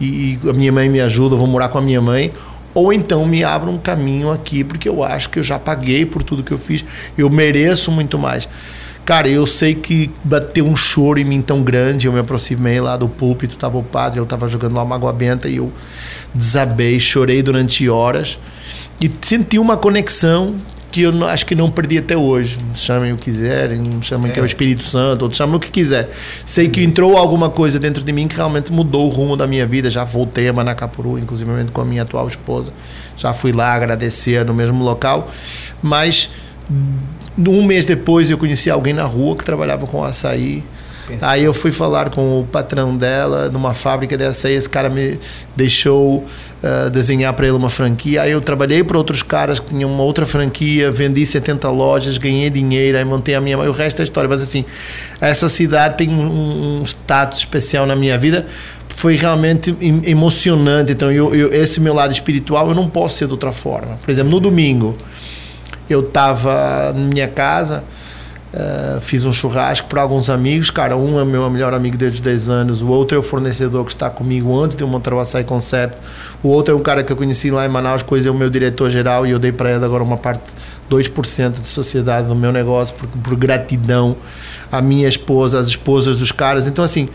[0.00, 2.32] e, a minha mãe me ajuda, eu vou morar com a minha mãe.
[2.74, 6.22] Ou então me abra um caminho aqui, porque eu acho que eu já paguei por
[6.22, 6.84] tudo que eu fiz,
[7.16, 8.48] eu mereço muito mais.
[9.04, 12.96] Cara, eu sei que bateu um choro em mim tão grande, eu me aproximei lá
[12.96, 15.70] do púlpito, tava o padre, ele tava jogando lá uma água benta e eu
[16.34, 18.38] desabei, chorei durante horas.
[19.00, 20.56] E senti uma conexão
[20.94, 22.56] que eu não, acho que não perdi até hoje.
[22.72, 24.32] Chamem o que quiserem, chamem é.
[24.32, 26.08] que é o Espírito Santo, ou chamem o que quiser.
[26.46, 29.66] Sei que entrou alguma coisa dentro de mim que realmente mudou o rumo da minha
[29.66, 29.90] vida.
[29.90, 32.72] Já voltei a Manacapuru, inclusive com a minha atual esposa.
[33.16, 35.28] Já fui lá agradecer no mesmo local.
[35.82, 36.30] Mas
[37.36, 40.62] um mês depois eu conheci alguém na rua que trabalhava com açaí.
[41.20, 44.54] Aí eu fui falar com o patrão dela numa fábrica de açaí.
[44.54, 45.18] Esse cara me
[45.56, 46.24] deixou
[46.64, 48.22] uh, desenhar para ele uma franquia.
[48.22, 52.48] Aí eu trabalhei para outros caras que tinham uma outra franquia, vendi 70 lojas, ganhei
[52.48, 53.58] dinheiro, aí montei a minha.
[53.58, 54.28] O resto é história.
[54.28, 54.64] Mas assim,
[55.20, 58.46] essa cidade tem um, um status especial na minha vida
[58.96, 60.92] foi realmente emocionante.
[60.92, 63.98] Então, eu, eu, esse meu lado espiritual eu não posso ser de outra forma.
[64.00, 64.96] Por exemplo, no domingo,
[65.90, 67.84] eu estava na minha casa,
[68.54, 70.70] uh, fiz um churrasco para alguns amigos.
[70.70, 73.90] Cara, um é meu melhor amigo desde 10 anos, o outro é o fornecedor que
[73.90, 75.98] está comigo antes de eu montar o Açaí Concept.
[76.42, 78.48] O outro é um cara que eu conheci lá em Manaus, coisa é o meu
[78.48, 80.42] diretor geral, e eu dei para ele agora uma parte,
[80.90, 84.16] 2% de sociedade do meu negócio, por, por gratidão
[84.70, 86.68] à minha esposa, às esposas dos caras.
[86.68, 87.08] Então, assim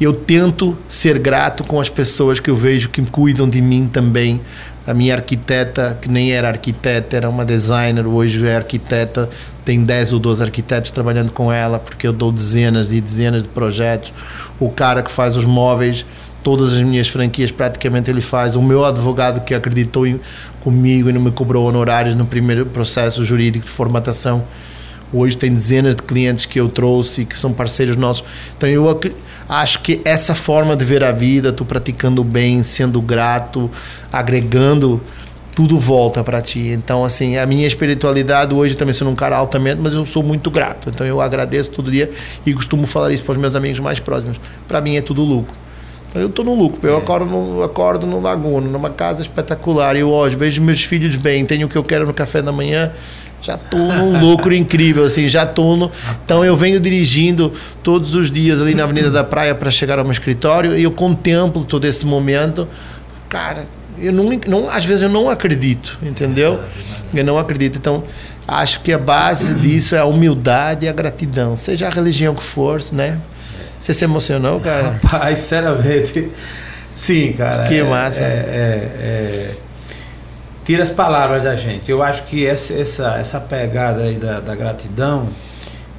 [0.00, 4.40] eu tento ser grato com as pessoas que eu vejo que cuidam de mim também,
[4.90, 9.30] a minha arquiteta, que nem era arquiteta, era uma designer, hoje é arquiteta,
[9.64, 13.48] tem 10 ou 12 arquitetos trabalhando com ela, porque eu dou dezenas e dezenas de
[13.48, 14.12] projetos.
[14.58, 16.04] O cara que faz os móveis,
[16.42, 18.56] todas as minhas franquias praticamente ele faz.
[18.56, 20.20] O meu advogado que acreditou em,
[20.60, 24.44] comigo e não me cobrou honorários no primeiro processo jurídico de formatação,
[25.12, 28.24] Hoje tem dezenas de clientes que eu trouxe que são parceiros nossos.
[28.56, 28.86] Então eu
[29.48, 33.70] acho que essa forma de ver a vida, tu praticando bem, sendo grato,
[34.12, 35.00] agregando,
[35.54, 36.68] tudo volta para ti.
[36.68, 40.50] Então assim, a minha espiritualidade hoje também sou um cara altamente, mas eu sou muito
[40.50, 40.88] grato.
[40.90, 42.08] Então eu agradeço todo dia
[42.46, 44.40] e costumo falar isso para os meus amigos mais próximos.
[44.68, 45.69] Para mim é tudo lucro.
[46.14, 46.86] Eu estou no lucro.
[46.86, 46.98] Eu é.
[46.98, 49.96] acordo no, acordo no Laguna, numa casa espetacular.
[49.96, 52.92] Eu hoje vejo meus filhos bem, tenho o que eu quero no café da manhã
[53.42, 55.90] já tô num lucro incrível, assim, já tô no...
[56.24, 57.52] Então eu venho dirigindo
[57.82, 60.90] todos os dias ali na Avenida da Praia para chegar ao meu escritório e eu
[60.90, 62.68] contemplo todo esse momento.
[63.28, 63.66] Cara,
[63.98, 66.60] eu não, não às vezes eu não acredito, entendeu?
[67.14, 67.78] Eu não acredito.
[67.78, 68.04] Então,
[68.46, 72.42] acho que a base disso é a humildade e a gratidão, seja a religião que
[72.42, 73.18] for, né?
[73.80, 75.00] Você se emocionou, cara?
[75.02, 76.30] Rapaz, sinceramente,
[76.92, 77.66] sim, cara.
[77.66, 78.22] Que é, massa.
[78.22, 79.54] é, é, é
[80.64, 81.90] tira as palavras da gente.
[81.90, 85.28] Eu acho que essa, essa, essa pegada aí da, da gratidão,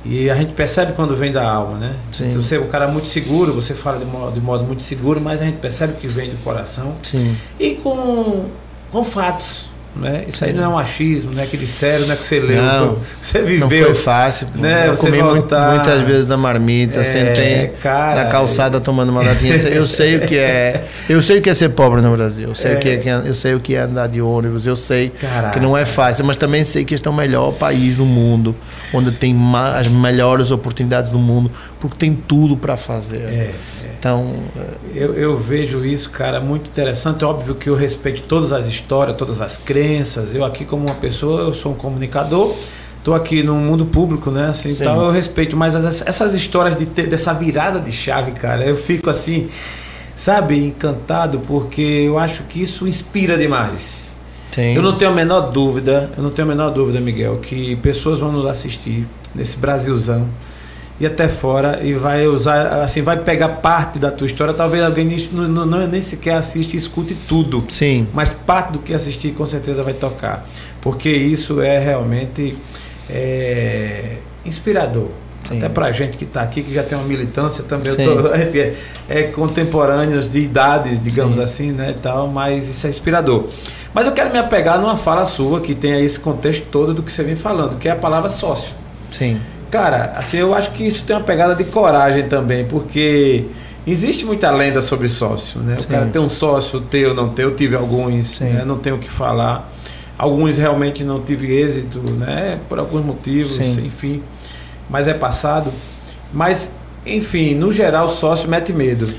[0.04, 1.96] e a gente percebe quando vem da alma, né?
[2.12, 2.30] Sim.
[2.30, 5.20] Então, você é um cara muito seguro, você fala de modo, de modo muito seguro,
[5.20, 6.96] mas a gente percebe que vem do coração.
[7.04, 7.36] Sim.
[7.60, 8.46] E com,
[8.92, 9.71] com fatos.
[9.96, 10.24] Né?
[10.28, 12.62] Isso aí não é um achismo, não é que disseram, não é que você leu,
[12.62, 13.60] não, você viveu.
[13.60, 14.48] Não foi fácil.
[14.56, 14.88] Né?
[14.88, 19.22] Eu você comi voltar, muitas vezes na marmita, é, sentei cara, na calçada tomando uma
[19.22, 19.56] latinha.
[19.72, 20.84] Eu sei o que é.
[21.10, 22.50] Eu sei o que é ser pobre no Brasil.
[22.50, 24.66] Eu sei, é, o, que é, eu sei o que é andar de ônibus.
[24.66, 25.52] Eu sei Caraca.
[25.52, 28.56] que não é fácil, mas também sei que este é o melhor país do mundo,
[28.94, 29.36] onde tem
[29.76, 33.24] as melhores oportunidades do mundo, porque tem tudo para fazer.
[33.30, 33.52] É.
[34.02, 34.34] Então.
[34.96, 37.24] Eu, eu, vejo isso, cara, muito interessante.
[37.24, 40.34] Óbvio que eu respeito todas as histórias, todas as crenças.
[40.34, 42.56] Eu, aqui, como uma pessoa, eu sou um comunicador.
[42.98, 44.48] Estou aqui no mundo público, né?
[44.48, 45.56] Assim, então eu respeito.
[45.56, 49.48] Mas as, essas histórias de ter, dessa virada de chave, cara, eu fico assim,
[50.16, 54.08] sabe, encantado, porque eu acho que isso inspira demais.
[54.52, 54.74] Sim.
[54.74, 58.18] Eu não tenho a menor dúvida, eu não tenho a menor dúvida, Miguel, que pessoas
[58.18, 60.28] vão nos assistir nesse Brasilzão
[61.02, 64.54] e até fora e vai usar, assim, vai pegar parte da tua história.
[64.54, 67.66] Talvez alguém não, não, não, nem sequer assiste e escute tudo.
[67.70, 68.08] Sim.
[68.14, 70.48] Mas parte do que assistir com certeza vai tocar.
[70.80, 72.56] Porque isso é realmente
[73.10, 75.08] é, inspirador.
[75.44, 75.58] Sim.
[75.58, 78.74] Até pra gente que está aqui, que já tem uma militância também, tô, é,
[79.10, 81.44] é, contemporâneos de idades, digamos Sim.
[81.44, 81.96] assim, né?
[82.00, 83.48] Tal, mas isso é inspirador.
[83.92, 87.12] Mas eu quero me apegar numa fala sua que tem esse contexto todo do que
[87.12, 88.76] você vem falando, que é a palavra sócio.
[89.10, 89.42] Sim.
[89.72, 93.48] Cara, assim, eu acho que isso tem uma pegada de coragem também, porque
[93.86, 95.76] Existe muita lenda sobre sócio, né?
[95.78, 95.88] O Sim.
[95.88, 98.64] cara tem um sócio, teu, não teu, eu tive alguns, né?
[98.64, 99.72] não tenho o que falar.
[100.18, 102.60] Alguns realmente não tive êxito, né?
[102.70, 103.88] Por alguns motivos, Sim.
[103.88, 104.24] enfim.
[104.88, 105.74] Mas é passado.
[106.32, 109.12] Mas, enfim, no geral, sócio mete medo.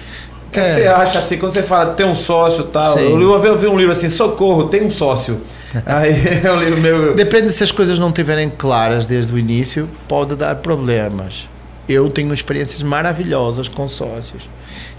[0.53, 2.93] O que, é que você acha assim, quando você fala tem um sócio tal?
[2.93, 3.19] Sim.
[3.19, 5.41] Eu vez eu vi um livro assim, Socorro, tem um sócio.
[5.87, 6.13] Aí
[6.45, 7.15] é um livro meu.
[7.15, 11.49] Depende se as coisas não estiverem claras desde o início, pode dar problemas.
[11.89, 14.47] Eu tenho experiências maravilhosas com sócios.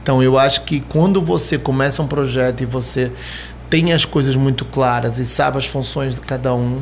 [0.01, 3.11] Então eu acho que quando você começa um projeto e você
[3.69, 6.81] tem as coisas muito claras e sabe as funções de cada um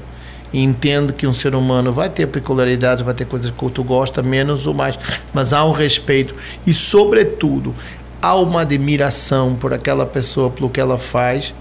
[0.53, 4.22] e entende que um ser humano vai ter peculiaridades, vai ter coisas que tu gosta
[4.22, 4.97] menos ou mais,
[5.34, 7.74] mas há um respeito e sobretudo
[8.22, 11.53] há uma admiração por aquela pessoa, pelo que ela faz.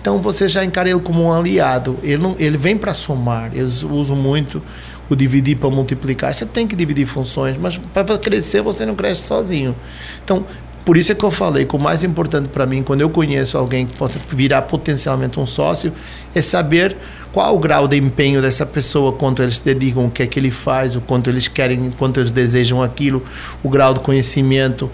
[0.00, 1.98] Então você já encara ele como um aliado.
[2.02, 3.50] Ele, não, ele vem para somar.
[3.54, 4.62] Eu uso muito
[5.08, 6.32] o dividir para multiplicar.
[6.32, 9.74] Você tem que dividir funções, mas para crescer você não cresce sozinho.
[10.22, 10.44] Então,
[10.84, 13.56] por isso é que eu falei que o mais importante para mim, quando eu conheço
[13.56, 15.92] alguém que possa virar potencialmente um sócio,
[16.34, 16.96] é saber
[17.34, 20.52] qual o grau de empenho dessa pessoa, quanto eles dedicam, o que é que ele
[20.52, 23.24] faz, o quanto eles querem, quanto eles desejam aquilo,
[23.60, 24.88] o grau de conhecimento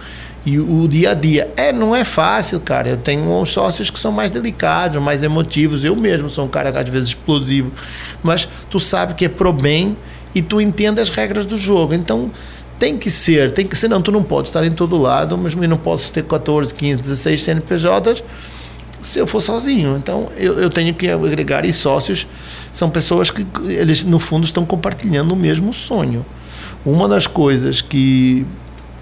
[0.47, 1.51] e o dia a dia.
[1.55, 2.89] É, não é fácil, cara.
[2.89, 5.85] Eu tenho uns sócios que são mais delicados, mais emotivos.
[5.85, 7.71] Eu mesmo sou um cara às vezes explosivo,
[8.23, 9.95] mas tu sabe que é pro bem
[10.35, 11.93] e tu entende as regras do jogo.
[11.93, 12.31] Então
[12.79, 15.53] tem que ser, tem que ser, não, tu não podes estar em todo lado, mas
[15.55, 18.25] eu não posso ter 14, 15, 16 CNPJs
[19.01, 19.97] se eu for sozinho.
[19.97, 22.27] Então eu, eu tenho que agregar e sócios
[22.73, 26.25] são pessoas que eles no fundo estão compartilhando o mesmo sonho.
[26.85, 28.47] Uma das coisas que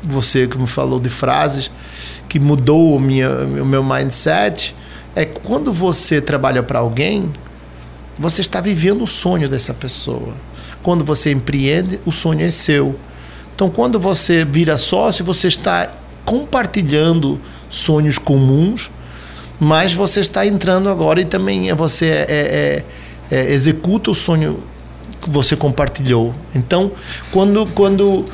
[0.03, 1.71] você que me falou de frases
[2.29, 4.75] que mudou o, minha, o meu mindset
[5.15, 7.33] é quando você trabalha para alguém,
[8.19, 10.35] você está vivendo o sonho dessa pessoa.
[10.83, 12.95] Quando você empreende, o sonho é seu.
[13.55, 15.91] Então, quando você vira sócio, você está
[16.25, 18.91] compartilhando sonhos comuns,
[19.61, 22.85] mas você está entrando agora e também você é, é,
[23.31, 24.63] é, executa o sonho
[25.21, 26.35] que você compartilhou.
[26.55, 26.93] Então,
[27.33, 28.25] quando, quando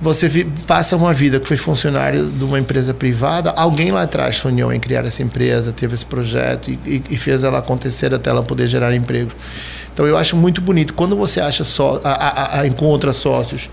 [0.00, 4.72] você passa uma vida que foi funcionário de uma empresa privada, alguém lá atrás sonhou
[4.72, 8.66] em criar essa empresa, teve esse projeto e, e fez ela acontecer até ela poder
[8.66, 9.34] gerar empregos.
[9.92, 13.68] Então eu acho muito bonito quando você acha só, a, a, a encontra sócios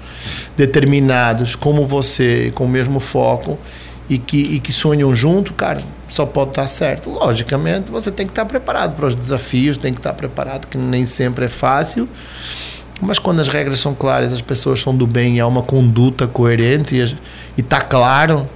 [0.58, 3.60] determinados como você, com o mesmo foco
[4.10, 7.10] e que, e que sonham junto, cara, só pode dar certo.
[7.10, 11.06] Logicamente, você tem que estar preparado para os desafios, tem que estar preparado, que nem
[11.06, 12.08] sempre é fácil.
[13.02, 16.96] Mas quando as regras são claras, as pessoas são do bem há uma conduta coerente
[17.58, 18.48] e está claro,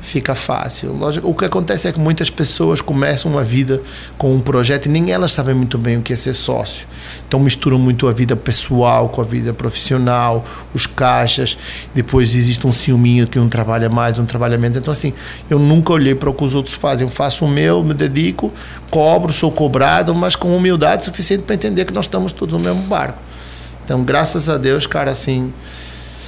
[0.00, 0.92] fica fácil.
[0.92, 3.80] Lógico, o que acontece é que muitas pessoas começam uma vida
[4.18, 6.86] com um projeto e nem elas sabem muito bem o que é ser sócio.
[7.26, 11.56] Então misturam muito a vida pessoal com a vida profissional, os caixas,
[11.94, 14.76] depois existe um ciúminho que um trabalha mais, um trabalha menos.
[14.76, 15.12] Então assim,
[15.48, 17.06] eu nunca olhei para o que os outros fazem.
[17.06, 18.52] Eu faço o meu, me dedico,
[18.90, 22.82] cobro, sou cobrado, mas com humildade suficiente para entender que nós estamos todos no mesmo
[22.82, 23.18] barco.
[23.84, 25.52] Então, graças a Deus, cara, assim.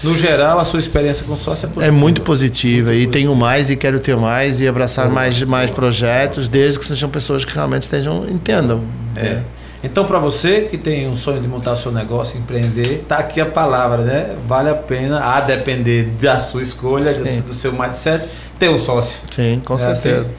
[0.03, 1.86] No geral, a sua experiência com sócio é positiva.
[1.86, 3.12] É muito positiva muito e positiva.
[3.12, 7.09] tenho mais e quero ter mais e abraçar boa, mais, mais projetos, desde que sejam
[7.09, 8.82] pessoas que realmente estejam, entendam.
[9.16, 9.40] É.
[9.84, 13.40] Então, para você que tem um sonho de montar o seu negócio, empreender, tá aqui
[13.40, 14.36] a palavra, né?
[14.46, 17.40] Vale a pena, a depender da sua escolha, Sim.
[17.40, 18.26] do seu mindset,
[18.59, 19.22] ter um sócio.
[19.30, 20.20] Sim, com é certeza.
[20.20, 20.30] Assim?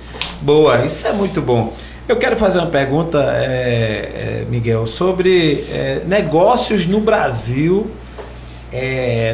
[0.41, 1.73] Boa, isso é muito bom.
[2.07, 7.89] Eu quero fazer uma pergunta, é, é, Miguel, sobre é, negócios no Brasil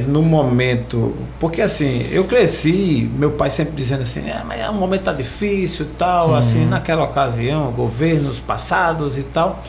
[0.08, 1.16] no momento.
[1.40, 5.86] Porque assim, eu cresci, meu pai sempre dizendo assim, ah, mas o momento tá difícil
[5.86, 6.36] e tal, Uhum.
[6.36, 9.64] assim, naquela ocasião, governos passados e tal.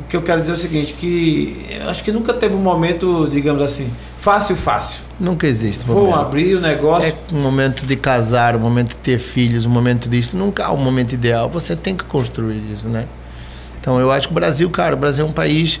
[0.00, 2.60] O que eu quero dizer é o seguinte, que eu acho que nunca teve um
[2.60, 3.88] momento, digamos assim,
[4.18, 5.02] fácil, fácil.
[5.20, 5.84] Nunca existe.
[5.84, 6.18] Vou momento.
[6.18, 7.08] abrir o negócio.
[7.08, 10.36] É um momento de casar, um momento de ter filhos, um momento disso.
[10.36, 11.48] Nunca há um momento ideal.
[11.50, 13.04] Você tem que construir isso, né?
[13.80, 15.80] Então eu acho que o Brasil, cara, o Brasil é um país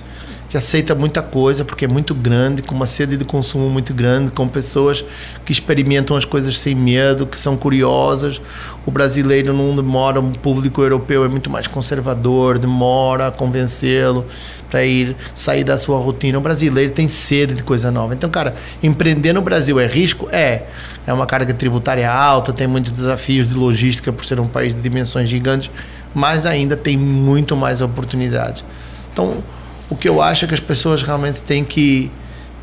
[0.54, 4.30] que aceita muita coisa porque é muito grande, com uma sede de consumo muito grande,
[4.30, 5.04] com pessoas
[5.44, 8.40] que experimentam as coisas sem medo, que são curiosas.
[8.86, 14.24] O brasileiro não demora, o público europeu é muito mais conservador, demora a convencê-lo
[14.70, 16.38] para ir sair da sua rotina.
[16.38, 18.14] O brasileiro tem sede de coisa nova.
[18.14, 20.28] Então, cara, empreender no Brasil é risco?
[20.30, 20.66] É.
[21.04, 24.80] É uma carga tributária alta, tem muitos desafios de logística por ser um país de
[24.80, 25.68] dimensões gigantes,
[26.14, 28.64] mas ainda tem muito mais oportunidades.
[29.12, 29.42] Então,
[29.90, 32.10] o que eu acho é que as pessoas realmente têm que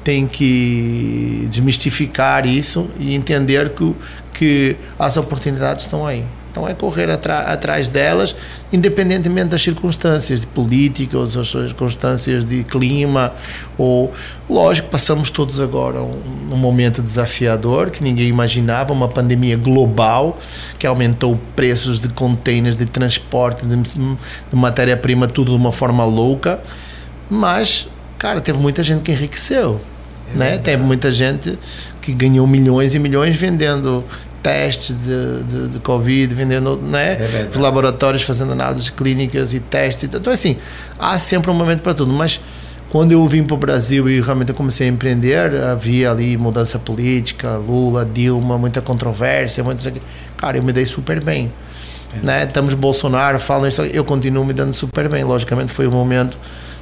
[0.04, 3.96] têm que desmistificar isso e entender que,
[4.34, 6.26] que as oportunidades estão aí.
[6.52, 8.36] Então é correr atrás delas,
[8.74, 13.34] independentemente das circunstâncias de políticas ou circunstâncias de clima.
[13.78, 14.12] Ou,
[14.50, 16.20] lógico, passamos todos agora um,
[16.52, 20.38] um momento desafiador que ninguém imaginava, uma pandemia global
[20.78, 26.60] que aumentou preços de containers, de transporte, de, de matéria-prima, tudo de uma forma louca.
[27.34, 27.88] Mas,
[28.20, 29.80] cara, teve muita gente que enriqueceu.
[30.34, 30.58] É né?
[30.58, 31.58] Teve muita gente
[32.02, 34.04] que ganhou milhões e milhões vendendo
[34.44, 37.14] testes de, de, de Covid, vendendo né?
[37.14, 40.10] É os laboratórios fazendo análises clínicas e testes.
[40.14, 40.58] Então, assim,
[41.00, 42.12] há sempre um momento para tudo.
[42.12, 42.42] Mas
[42.90, 47.56] quando eu vim para o Brasil e realmente comecei a empreender, havia ali mudança política,
[47.56, 49.94] Lula, Dilma, muita controvérsia, muita...
[50.36, 51.50] cara, eu me dei super bem.
[52.14, 52.26] É.
[52.26, 52.44] Né?
[52.44, 55.24] Estamos Bolsonaro, falam isso, eu continuo me dando super bem.
[55.24, 56.38] Logicamente foi um momento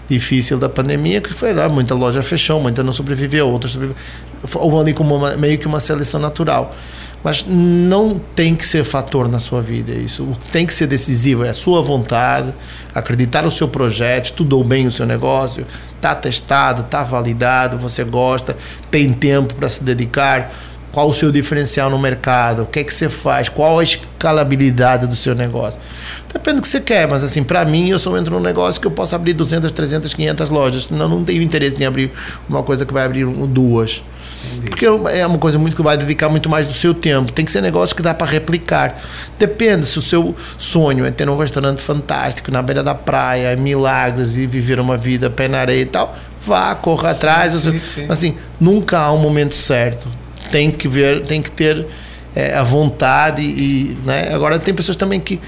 [0.10, 4.02] difícil da pandemia que foi lá, muita loja fechou, muita não sobreviveu, outras sobreviveu.
[4.56, 6.74] Houve ali como uma, meio que uma seleção natural.
[7.24, 10.24] Mas não tem que ser fator na sua vida isso.
[10.24, 12.54] O que tem que ser decisivo é a sua vontade,
[12.96, 18.56] acreditar no seu projeto, estudou bem o seu negócio, está testado, está validado, você gosta,
[18.90, 20.50] tem tempo para se dedicar.
[20.92, 22.64] Qual o seu diferencial no mercado?
[22.64, 23.48] O que é que você faz?
[23.48, 25.80] Qual a escalabilidade do seu negócio?
[26.32, 28.88] Depende do que você quer, mas assim, para mim, eu só entro num negócio que
[28.88, 30.86] eu posso abrir 200, 300, 500 lojas.
[30.86, 32.12] Senão, não tenho interesse em abrir
[32.48, 34.04] uma coisa que vai abrir duas.
[34.46, 34.70] Entendi.
[34.70, 37.32] Porque é uma coisa muito que vai dedicar muito mais do seu tempo.
[37.32, 38.98] Tem que ser negócio que dá para replicar.
[39.38, 44.38] Depende se o seu sonho é ter um restaurante fantástico na beira da praia, milagres
[44.38, 46.16] e viver uma vida pé na areia e tal.
[46.46, 47.54] Vá, corra atrás.
[47.54, 48.06] Sim, sim.
[48.08, 50.08] Assim, nunca há um momento certo.
[50.52, 51.86] Tem que ver, tem que ter
[52.36, 54.34] é, a vontade e, né?
[54.34, 55.40] Agora tem pessoas também que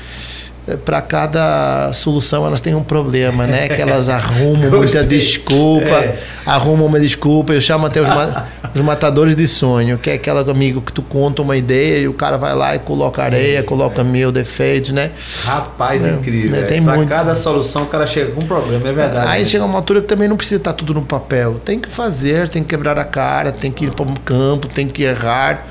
[0.77, 3.67] para cada solução elas têm um problema, né?
[3.69, 6.19] Que elas arrumam muita desculpa, é.
[6.45, 7.53] arrumam uma desculpa.
[7.53, 11.01] Eu chamo até os, ma os, matadores de sonho, que é aquele amigo que tu
[11.01, 14.03] conta uma ideia e o cara vai lá e coloca areia, é, coloca é.
[14.03, 15.11] mil defeitos, né?
[15.45, 16.51] Rapaz, é, incrível.
[16.51, 16.63] Né?
[16.63, 17.09] Tem para muito...
[17.09, 19.27] cada solução o cara chega com um problema, é verdade.
[19.27, 19.45] Aí né?
[19.45, 21.59] chega uma altura que também não precisa estar tudo no papel.
[21.63, 24.87] Tem que fazer, tem que quebrar a cara, tem que ir para o campo, tem
[24.87, 25.65] que errar.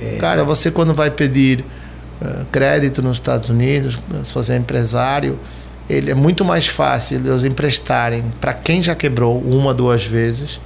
[0.00, 0.16] É.
[0.16, 1.64] Cara, você quando vai pedir eh,
[2.50, 5.38] crédito nos Estados Unidos, se você é empresário,
[5.88, 10.60] ele é muito mais fácil eles emprestarem para quem já quebrou uma, duas vezes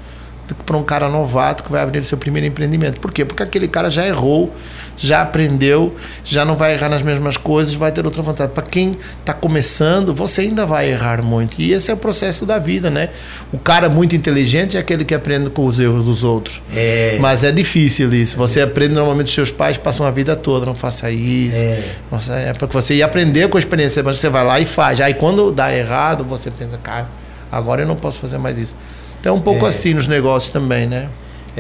[0.65, 3.01] para um cara novato que vai abrir o seu primeiro empreendimento.
[3.01, 3.25] Por quê?
[3.25, 4.55] Porque aquele cara já errou,
[4.99, 5.95] já aprendeu,
[6.25, 8.53] já não vai errar nas mesmas coisas, vai ter outra vontade.
[8.53, 11.61] Para quem está começando, você ainda vai errar muito.
[11.61, 13.11] E esse é o processo da vida, né?
[13.53, 16.61] O cara muito inteligente é aquele que aprende com os erros dos outros.
[16.75, 17.17] É.
[17.21, 18.37] Mas é difícil isso.
[18.37, 21.57] Você aprende normalmente, seus pais passam a vida toda, não faça isso.
[21.57, 24.67] É, Nossa, é porque você ia aprender com a experiência, mas você vai lá e
[24.67, 25.01] faz.
[25.01, 27.09] Aí quando dá errado, você pensa, cara,
[27.51, 28.75] agora eu não posso fazer mais isso.
[29.21, 29.69] Então, um pouco é.
[29.69, 31.09] assim nos negócios também, né?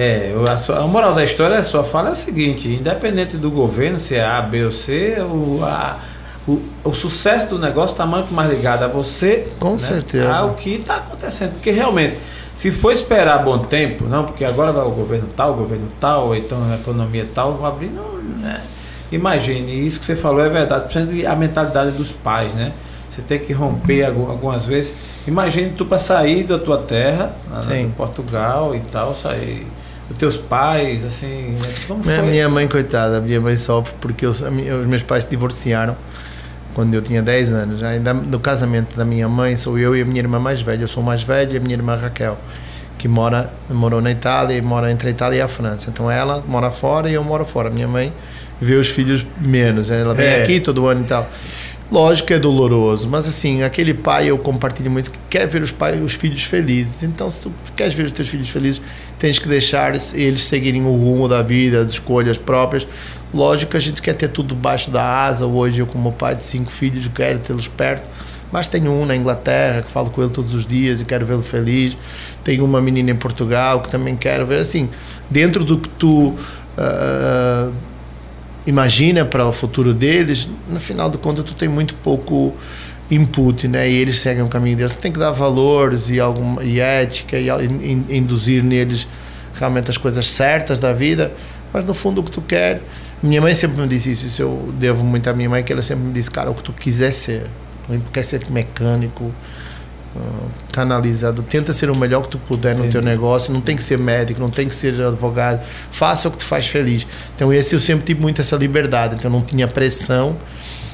[0.00, 3.50] É, a, sua, a, moral da história, a sua fala é o seguinte: independente do
[3.50, 5.98] governo, se é A, B ou C, o, a,
[6.46, 10.32] o, o sucesso do negócio está muito mais ligado a você Com né, certeza.
[10.32, 11.54] ao que está acontecendo.
[11.54, 12.16] Porque realmente,
[12.54, 16.28] se for esperar bom tempo, não, porque agora vai o governo tal, o governo tal,
[16.28, 18.18] ou então a economia tal, vai abrir, não.
[18.40, 18.60] Né?
[19.10, 22.72] Imagine, isso que você falou é verdade, principalmente a mentalidade dos pais, né?
[23.18, 24.94] Você tem que romper algumas vezes.
[25.26, 27.34] Imagine tu para sair da tua terra,
[27.74, 29.66] em Portugal e tal, sair.
[30.08, 31.56] Os teus pais, assim.
[31.60, 31.68] Né?
[31.88, 32.26] Como minha, foi?
[32.28, 35.96] minha mãe, coitada, a minha mãe sofre porque eu, os meus pais se divorciaram
[36.74, 37.82] quando eu tinha 10 anos.
[37.82, 40.82] Ainda no casamento da minha mãe, sou eu e a minha irmã mais velha.
[40.82, 42.38] Eu sou mais velha e a minha irmã Raquel,
[42.96, 45.90] que mora, morou na Itália e mora entre a Itália e a França.
[45.90, 47.68] Então ela mora fora e eu moro fora.
[47.68, 48.12] Minha mãe
[48.60, 49.90] vê os filhos menos.
[49.90, 50.42] Ela vem é.
[50.44, 51.28] aqui todo ano e tal.
[51.90, 55.72] Lógico que é doloroso, mas assim, aquele pai eu compartilho muito que quer ver os
[55.72, 57.02] pais, os filhos felizes.
[57.02, 58.82] Então, se tu queres ver os teus filhos felizes,
[59.18, 62.86] tens que deixar eles seguirem o rumo da vida, as escolhas próprias.
[63.32, 65.46] Lógico que a gente quer ter tudo debaixo da asa.
[65.46, 68.06] Hoje, eu, como pai de cinco filhos, quero tê-los perto.
[68.52, 71.42] Mas tenho um na Inglaterra que falo com ele todos os dias e quero vê-lo
[71.42, 71.96] feliz.
[72.44, 74.60] Tenho uma menina em Portugal que também quero ver.
[74.60, 74.90] Assim,
[75.30, 76.34] dentro do que tu.
[76.76, 77.72] Uh,
[78.68, 82.54] imagina para o futuro deles, no final de contas tu tem muito pouco
[83.10, 83.90] input, né?
[83.90, 84.92] E eles seguem o caminho deles.
[84.92, 89.08] Tu tem que dar valores e alguma e ética e in, induzir neles
[89.54, 91.32] realmente as coisas certas da vida,
[91.72, 92.82] mas no fundo o que tu quer.
[93.22, 95.82] Minha mãe sempre me disse isso, isso eu devo muito à minha mãe que ela
[95.82, 97.46] sempre me disse, cara, o que tu quiser ser,
[97.88, 99.34] tu quer ser mecânico,
[100.72, 101.42] canalizado.
[101.42, 102.92] Tenta ser o melhor que tu puder no Entendi.
[102.92, 103.52] teu negócio.
[103.52, 105.64] Não tem que ser médico, não tem que ser advogado.
[105.90, 107.06] Faça o que te faz feliz.
[107.34, 109.16] Então, esse eu sempre tive muito essa liberdade.
[109.16, 110.36] Então, não tinha pressão.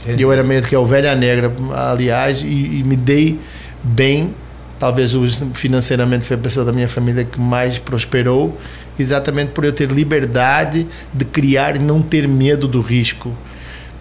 [0.03, 0.23] Entendi.
[0.23, 3.39] Eu era meio que a ovelha negra, aliás, e, e me dei
[3.83, 4.35] bem.
[4.79, 5.13] Talvez
[5.55, 8.59] financeiramente foi a pessoa da minha família que mais prosperou,
[8.99, 13.35] exatamente por eu ter liberdade de criar e não ter medo do risco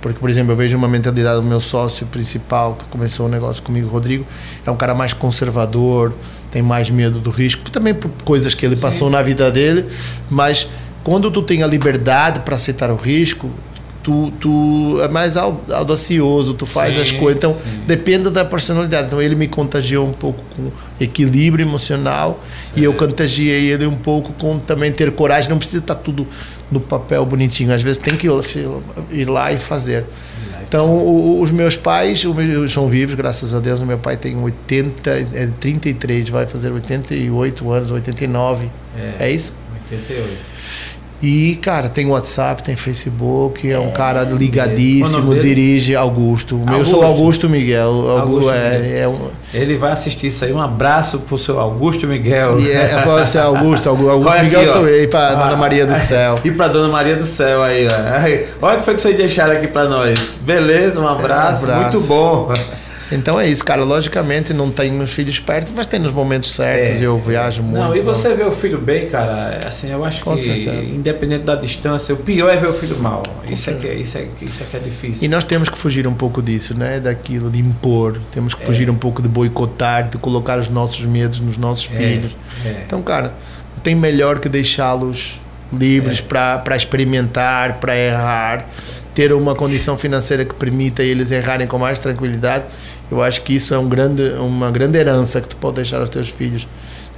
[0.03, 3.63] Porque, por exemplo, eu vejo uma mentalidade do meu sócio principal, que começou o negócio
[3.63, 4.25] comigo, Rodrigo,
[4.65, 6.13] é um cara mais conservador,
[6.51, 8.81] tem mais medo do risco, também por coisas que ele Sim.
[8.81, 9.85] passou na vida dele,
[10.29, 10.67] mas
[11.05, 13.49] quando tu tem a liberdade para aceitar o risco,
[14.03, 17.37] tu, tu é mais audacioso, tu faz sim, as coisas.
[17.37, 17.83] Então, sim.
[17.87, 19.07] depende da personalidade.
[19.07, 22.41] Então, ele me contagiou um pouco com equilíbrio emocional
[22.73, 22.81] sim.
[22.81, 25.49] e eu contagiei ele um pouco com também ter coragem.
[25.49, 26.27] Não precisa estar tudo
[26.73, 27.73] no papel bonitinho.
[27.73, 28.27] Às vezes tem que
[29.11, 30.05] ir lá e fazer.
[30.67, 32.23] Então, os meus pais
[32.69, 33.79] são vivos, graças a Deus.
[33.81, 35.27] O meu pai tem 80,
[35.59, 38.71] 33, vai fazer 88 anos, 89.
[38.97, 39.53] É, é isso?
[39.83, 40.52] 88.
[41.23, 46.55] E, cara, tem WhatsApp, tem Facebook, é um cara ligadíssimo, dirige Augusto.
[46.55, 46.77] Augusto.
[46.77, 48.09] Eu sou Augusto Miguel.
[48.09, 48.97] Augusto, é, Miguel.
[48.97, 49.29] É um...
[49.53, 50.51] Ele vai assistir isso aí.
[50.51, 52.59] Um abraço pro seu Augusto Miguel.
[52.59, 55.55] E é, é ser Augusto, Augusto, Augusto Miguel aqui, sou eu, e pra ah, Dona
[55.55, 56.39] Maria do Céu.
[56.43, 58.65] E pra Dona Maria do Céu aí, ó.
[58.65, 60.19] Olha o que foi que vocês deixaram aqui pra nós.
[60.41, 61.97] Beleza, um abraço, é, um abraço.
[61.97, 62.51] muito bom.
[63.11, 63.83] Então é isso, cara.
[63.83, 67.63] Logicamente não tenho meus filhos perto, mas tem nos momentos certos é, e eu viajo
[67.63, 67.77] muito.
[67.77, 68.37] Não, e você não.
[68.37, 70.83] vê o filho bem, cara, assim, eu acho Com que certeza.
[70.83, 73.23] independente da distância, o pior é ver o filho mal.
[73.47, 75.23] Isso é, que, é, isso, é, isso é que é difícil.
[75.23, 76.99] E nós temos que fugir um pouco disso, né?
[76.99, 78.19] Daquilo de impor.
[78.31, 78.65] Temos que é.
[78.65, 82.37] fugir um pouco de boicotar, de colocar os nossos medos nos nossos é, filhos.
[82.65, 82.83] É.
[82.85, 83.33] Então, cara,
[83.75, 85.41] não tem melhor que deixá-los
[85.71, 88.65] livres para experimentar, para errar,
[89.13, 92.65] ter uma condição financeira que permita eles errarem com mais tranquilidade
[93.13, 96.09] eu acho que isso é um grande, uma grande herança que tu pode deixar aos
[96.09, 96.67] teus filhos.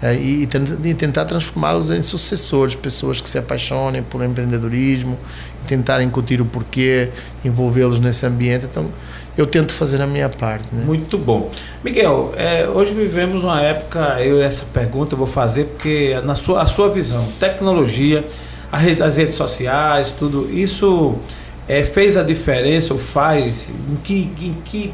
[0.02, 5.18] É, e, e, tentar transformá-los em sucessores, pessoas que se apaixonem por empreendedorismo,
[5.64, 7.10] e tentar incutir o porquê,
[7.46, 8.66] envolvê-los nesse ambiente.
[8.70, 8.90] Então,
[9.38, 10.66] eu tento fazer a minha parte.
[10.74, 10.84] Né?
[10.84, 11.50] Muito bom.
[11.82, 16.62] Miguel, é, hoje vivemos uma época, eu essa pergunta eu vou fazer porque na sua,
[16.62, 18.26] a sua visão, tecnologia,
[18.70, 21.16] as redes sociais, tudo, isso
[21.68, 23.74] é, fez a diferença ou faz?
[23.92, 24.94] Em que, em que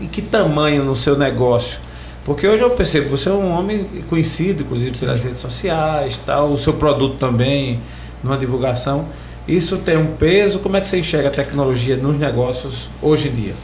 [0.00, 1.80] e que tamanho no seu negócio?
[2.24, 6.58] Porque hoje eu percebo, você é um homem conhecido, inclusive pelas redes sociais, tal, o
[6.58, 7.80] seu produto também,
[8.22, 9.06] numa divulgação.
[9.46, 10.58] Isso tem um peso?
[10.58, 13.54] Como é que você enxerga a tecnologia nos negócios hoje em dia?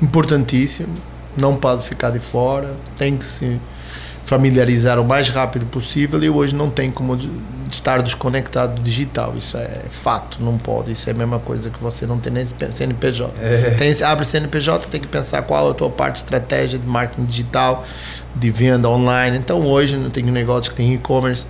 [0.00, 0.94] Importantíssimo,
[1.36, 3.60] não pode ficar de fora, tem que se
[4.24, 7.16] familiarizar o mais rápido possível e hoje não tem como
[7.70, 9.34] estar desconectado do digital.
[9.36, 10.92] Isso é fato, não pode.
[10.92, 13.32] Isso é a mesma coisa que você não tem nem CNPJ.
[13.40, 13.74] É.
[13.78, 17.26] Tem, abre CNPJ, tem que pensar qual é a tua parte de estratégia de marketing
[17.26, 17.84] digital,
[18.34, 19.36] de venda online.
[19.36, 21.46] Então hoje não tem negócio que tem e-commerce.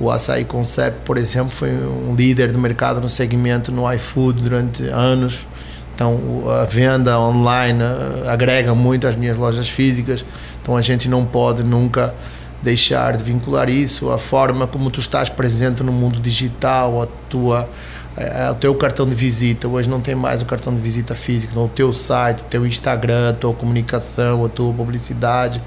[0.00, 4.84] O Açaí Concept, por exemplo, foi um líder do mercado no segmento no iFood durante
[4.88, 5.46] anos.
[5.94, 10.24] Então a venda online eh, agrega muito às minhas lojas físicas.
[10.68, 12.14] Então a gente não pode nunca
[12.62, 17.66] deixar de vincular isso à forma como tu estás presente no mundo digital, a tua
[18.14, 21.52] é, o teu cartão de visita, hoje não tem mais o cartão de visita físico,
[21.52, 25.62] então o teu site, o teu Instagram, a tua comunicação, a tua publicidade,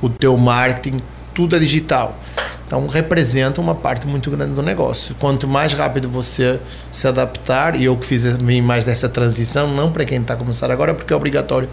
[0.00, 0.98] o teu marketing,
[1.34, 2.16] tudo é digital.
[2.64, 5.16] Então representa uma parte muito grande do negócio.
[5.18, 6.60] Quanto mais rápido você
[6.92, 10.94] se adaptar, e eu que fiz mais dessa transição, não para quem está começando agora,
[10.94, 11.68] porque é obrigatório,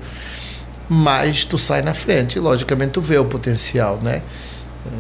[0.94, 2.36] mas tu sai na frente.
[2.36, 4.22] E logicamente tu vê o potencial, né?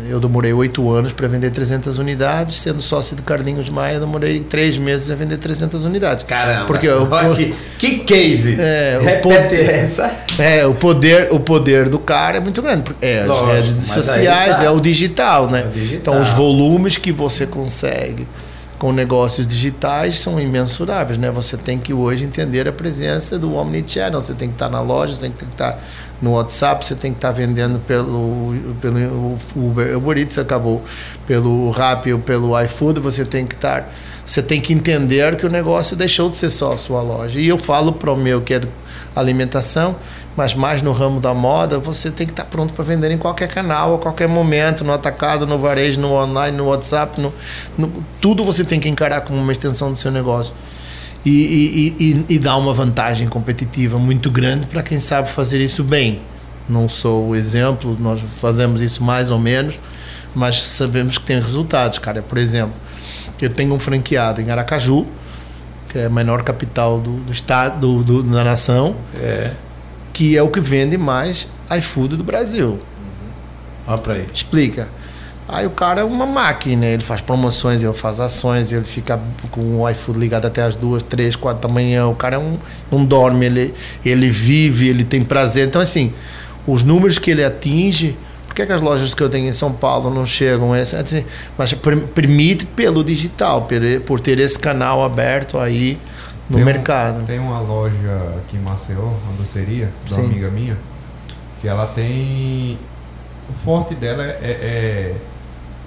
[0.08, 4.78] Eu demorei oito anos para vender 300 unidades, sendo sócio do Carlinhos Maia, demorei três
[4.78, 6.24] meses a vender 300 unidades.
[6.24, 6.66] Caramba!
[6.66, 8.56] Porque eu, que, que case!
[8.58, 10.16] É, Repete o essa.
[10.40, 12.84] É, o poder, o poder do cara é muito grande.
[13.02, 14.64] É, Lógico, as redes sociais, tá.
[14.64, 15.62] é o digital, né?
[15.62, 15.98] É o digital.
[15.98, 18.26] Então, os volumes que você consegue
[18.82, 21.30] com negócios digitais são imensuráveis, né?
[21.30, 25.14] Você tem que hoje entender a presença do omnichannel, você tem que estar na loja,
[25.14, 25.80] você tem que estar
[26.20, 30.82] no WhatsApp, você tem que estar vendendo pelo, pelo Uber, Uber Eats acabou,
[31.28, 33.88] pelo Rappi ou pelo iFood, você tem que estar,
[34.26, 37.40] você tem que entender que o negócio deixou de ser só a sua loja.
[37.40, 38.62] E eu falo para o meu que é
[39.16, 39.96] alimentação,
[40.36, 43.48] mas mais no ramo da moda, você tem que estar pronto para vender em qualquer
[43.48, 47.34] canal, a qualquer momento, no atacado, no varejo, no online, no WhatsApp, no,
[47.78, 50.54] no tudo você tem que encarar como uma extensão do seu negócio
[51.26, 55.84] e, e, e, e dá uma vantagem competitiva muito grande para quem sabe fazer isso
[55.84, 56.22] bem.
[56.68, 59.80] Não sou o exemplo, nós fazemos isso mais ou menos,
[60.34, 62.22] mas sabemos que tem resultados, cara.
[62.22, 62.74] Por exemplo,
[63.42, 65.06] eu tenho um franqueado em Aracaju,
[65.90, 69.52] que é a menor capital do, do estado, do, do, da nação, é.
[70.14, 71.48] Que é o que vende mais
[71.78, 72.80] iFood do Brasil.
[73.88, 74.28] Olha para aí.
[74.34, 74.88] Explica.
[75.48, 79.20] Aí o cara é uma máquina, ele faz promoções, ele faz ações, ele fica
[79.50, 82.08] com o iFood ligado até as duas, três, quatro da manhã.
[82.08, 82.58] O cara é um,
[82.90, 83.74] não dorme, ele,
[84.06, 85.68] ele vive, ele tem prazer.
[85.68, 86.14] Então, assim,
[86.66, 88.16] os números que ele atinge,
[88.48, 90.76] por que, é que as lojas que eu tenho em São Paulo não chegam?
[90.76, 91.26] Esse, assim,
[91.58, 91.74] mas
[92.14, 93.68] permite pelo digital,
[94.06, 96.00] por ter esse canal aberto aí
[96.52, 97.26] no Tem um- mercado.
[97.26, 100.78] Tem uma loja aqui em Maceió, uma doceria, de uma amiga minha,
[101.60, 102.78] que ela tem.
[103.50, 105.16] O forte dela é, é,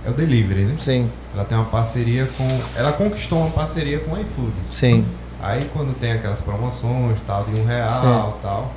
[0.06, 0.74] é o delivery, né?
[0.78, 2.46] Sim, Ela tem uma parceria com.
[2.76, 4.52] Ela conquistou uma parceria com o iFood.
[4.70, 5.04] sim,
[5.40, 8.32] Aí quando tem aquelas promoções, tal, de um real, Sim.
[8.40, 8.72] tal,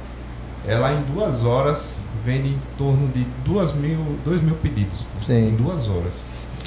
[0.67, 5.05] ela em duas horas vende em torno de duas mil, dois mil pedidos.
[5.23, 5.49] Sim.
[5.49, 6.13] Em duas horas.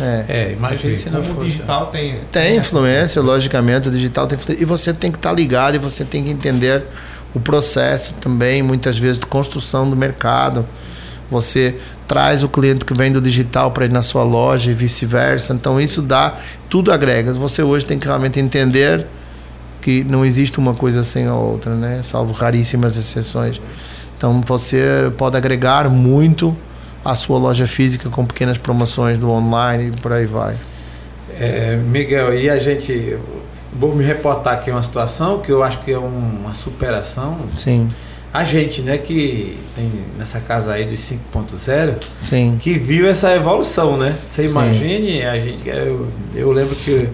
[0.02, 0.24] É.
[0.28, 1.38] É, imagina se não fosse.
[1.38, 2.20] o digital tem.
[2.30, 4.62] Tem influência, logicamente, o digital tem influência.
[4.62, 6.82] E você tem que estar ligado e você tem que entender
[7.34, 10.66] o processo também, muitas vezes, de construção do mercado.
[11.30, 11.76] Você
[12.08, 15.54] traz o cliente que vem do digital para ir na sua loja e vice-versa.
[15.54, 16.34] Então, isso dá,
[16.68, 17.32] tudo agrega.
[17.34, 19.06] Você hoje tem que realmente entender
[19.80, 22.00] que não existe uma coisa sem a outra, né?
[22.02, 23.60] Salvo raríssimas exceções.
[24.16, 26.56] Então, você pode agregar muito
[27.04, 30.56] à sua loja física com pequenas promoções do online e por aí vai.
[31.38, 33.16] É, Miguel, e a gente.
[33.72, 37.38] Vou me reportar aqui uma situação que eu acho que é um- uma superação.
[37.56, 37.88] Sim,
[38.32, 42.56] A gente, né, que tem nessa casa aí dos 5.0, sim.
[42.60, 44.16] que viu essa evolução, né?
[44.24, 44.50] Você Sim.
[44.50, 47.08] imagine, a gente, eu, eu lembro que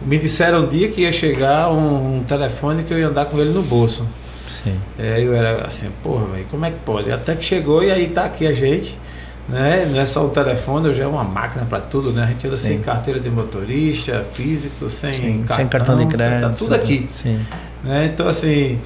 [0.00, 3.38] me disseram um dia que ia chegar um, um telefone que eu ia andar com
[3.38, 4.06] ele no bolso.
[4.48, 4.74] Sim.
[4.98, 7.12] É, eu era assim, porra, velho, como é que pode?
[7.12, 8.98] Até que chegou e aí tá aqui a gente,
[9.48, 9.88] né?
[9.90, 12.24] Não é só o telefone, hoje é uma máquina para tudo, né?
[12.24, 16.40] A gente anda sem carteira de motorista, físico, sem, Sim, cartão, sem cartão de crédito.
[16.42, 17.06] Tá tudo aqui.
[17.10, 17.40] Sim.
[17.84, 18.10] Né?
[18.12, 18.78] Então, assim,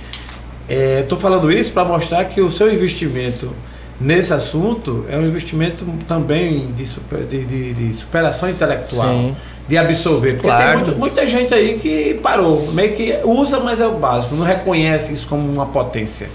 [0.68, 3.52] estou falando isso para mostrar que o seu investimento
[4.00, 9.36] nesse assunto é um investimento também de, super- de, de- de superação intelectual, Sim.
[9.68, 10.32] de absorver.
[10.34, 10.64] Porque Claro.
[10.66, 14.44] tem muito- muita gente aí que parou, meio que usa, mas é o básico, não
[14.44, 16.28] reconhece isso como uma potência.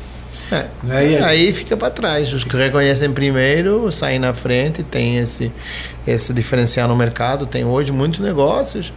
[0.52, 0.65] É.
[0.84, 1.11] Né?
[1.11, 2.32] E aí- Aí fica para trás.
[2.34, 5.52] Os que reconhecem primeiro saem na frente, tem esse,
[6.06, 7.45] esse diferencial no mercado.
[7.45, 8.91] Tem hoje muitos negócios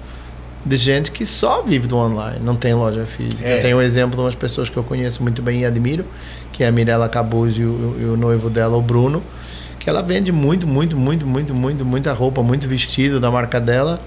[0.66, 3.48] de gente que só vive do online, não tem loja física.
[3.48, 3.58] É.
[3.58, 6.04] Eu tenho o exemplo de umas pessoas que eu conheço muito bem e admiro,
[6.50, 9.22] que é a Mirella Cabuz e o, e o noivo dela, o Bruno,
[9.78, 14.00] que ela vende muito, muito, muito, muito, muito, muita roupa, muito vestido da marca dela.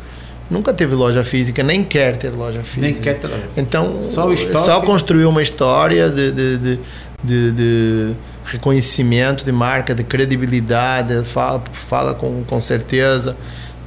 [0.50, 2.82] Nunca teve loja física, nem quer ter loja física.
[2.82, 4.66] Nem quer tra- Então, Só o estoque.
[4.66, 6.80] só construiu uma história de, de, de,
[7.24, 8.14] de- de
[8.46, 13.36] reconhecimento de marca, de credibilidade, fala, fala com, com certeza,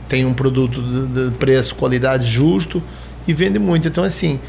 [0.08, 2.82] tem um produto de, de preço, qualidade justo
[3.26, 3.86] e vende muito.
[3.88, 4.40] Então, assim,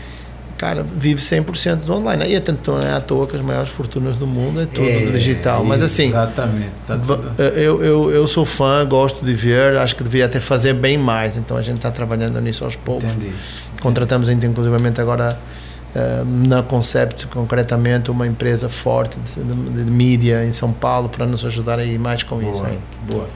[0.57, 2.25] cara, vive 100% do online.
[2.27, 4.87] E é tanto não é à toa que as maiores fortunas do mundo é tudo
[4.87, 5.63] É, digital.
[5.63, 6.71] Mas, assim, Exatamente.
[6.87, 10.73] Tá tudo- Eu, eu, eu sou fã, gosto de ver, acho que deveria até fazer
[10.73, 13.09] bem mais, então a gente está trabalhando nisso aos poucos.
[13.11, 13.31] Entendi.
[13.81, 15.70] Contratamos ainda, inclusivamente agora eh,
[16.25, 21.45] na Concept, concretamente, uma empresa forte de, de, de mídia em São Paulo para nos
[21.45, 22.81] ajudar a ir mais com isso Boa, ainda.
[23.07, 23.27] boa.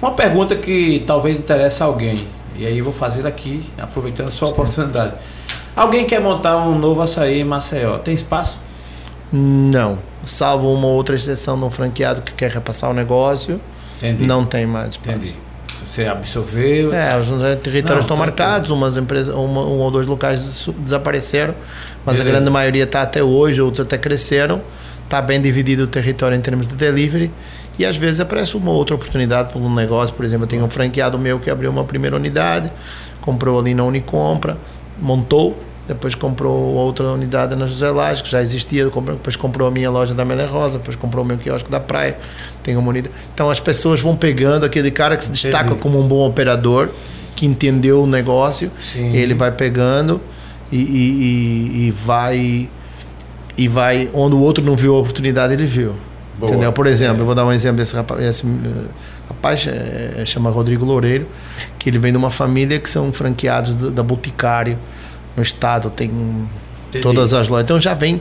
[0.00, 2.26] Uma pergunta que talvez interesse a alguém,
[2.56, 5.14] e aí eu vou fazer aqui, aproveitando a sua oportunidade.
[5.74, 8.58] Alguém quer montar um novo açaí em Maceió, tem espaço?
[9.32, 13.60] Não, salvo uma outra exceção de um franqueado que quer repassar o negócio,
[13.96, 14.26] Entendi.
[14.26, 15.16] não tem mais espaço.
[15.16, 15.36] Entendi.
[15.88, 16.92] Você absorveu.
[16.92, 17.28] É, os
[17.62, 21.54] territórios Não, estão tá marcados, umas empresas, uma, um ou dois locais desapareceram,
[22.04, 22.22] mas Beleza.
[22.22, 24.60] a grande maioria está até hoje, outros até cresceram.
[25.04, 27.30] Está bem dividido o território em termos de delivery
[27.78, 30.14] e às vezes aparece uma outra oportunidade para um negócio.
[30.14, 32.72] Por exemplo, eu tenho um franqueado meu que abriu uma primeira unidade,
[33.20, 34.56] comprou ali na Unicompra,
[34.98, 39.90] montou, depois comprou outra unidade na José Lage, que já existia, depois comprou a minha
[39.90, 42.16] loja da Amélia Rosa, depois comprou o meu quiosque da praia,
[42.62, 43.14] tem uma unidade.
[43.34, 45.80] Então as pessoas vão pegando aquele cara que se destaca Entendi.
[45.80, 46.88] como um bom operador,
[47.34, 49.14] que entendeu o negócio, Sim.
[49.14, 50.20] ele vai pegando
[50.72, 52.68] e, e- e- vai
[53.56, 55.94] e vai onde o outro não viu a oportunidade ele viu.
[56.38, 56.50] Boa.
[56.50, 56.72] entendeu?
[56.72, 58.84] Por exemplo eu vou dar um exemplo desse rapaz esse eh,
[59.28, 61.26] rapaz é, chama Rodrigo Loureiro
[61.78, 64.78] que ele vem de uma família que são franqueados da, da Boticário
[65.36, 66.10] no estado tem
[66.88, 67.02] Entendi.
[67.02, 67.64] todas as lojas.
[67.64, 68.20] Então já vem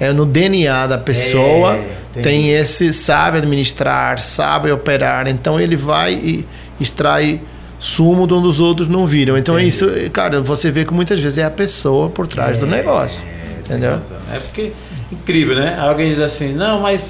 [0.00, 1.74] é, no DNA da pessoa
[2.14, 5.26] É, tem esse sabe administrar sabe operar.
[5.26, 6.46] Então ele vai e
[6.80, 7.40] extrai
[7.78, 9.68] sumo de onde os outros não viram então é Entendi.
[9.68, 13.22] isso cara você vê que muitas vezes é a pessoa por trás do negócio
[13.68, 14.00] tem entendeu.
[14.32, 14.72] É porque
[15.12, 15.78] incrível, né?
[15.78, 17.04] Alguém diz assim, não, mas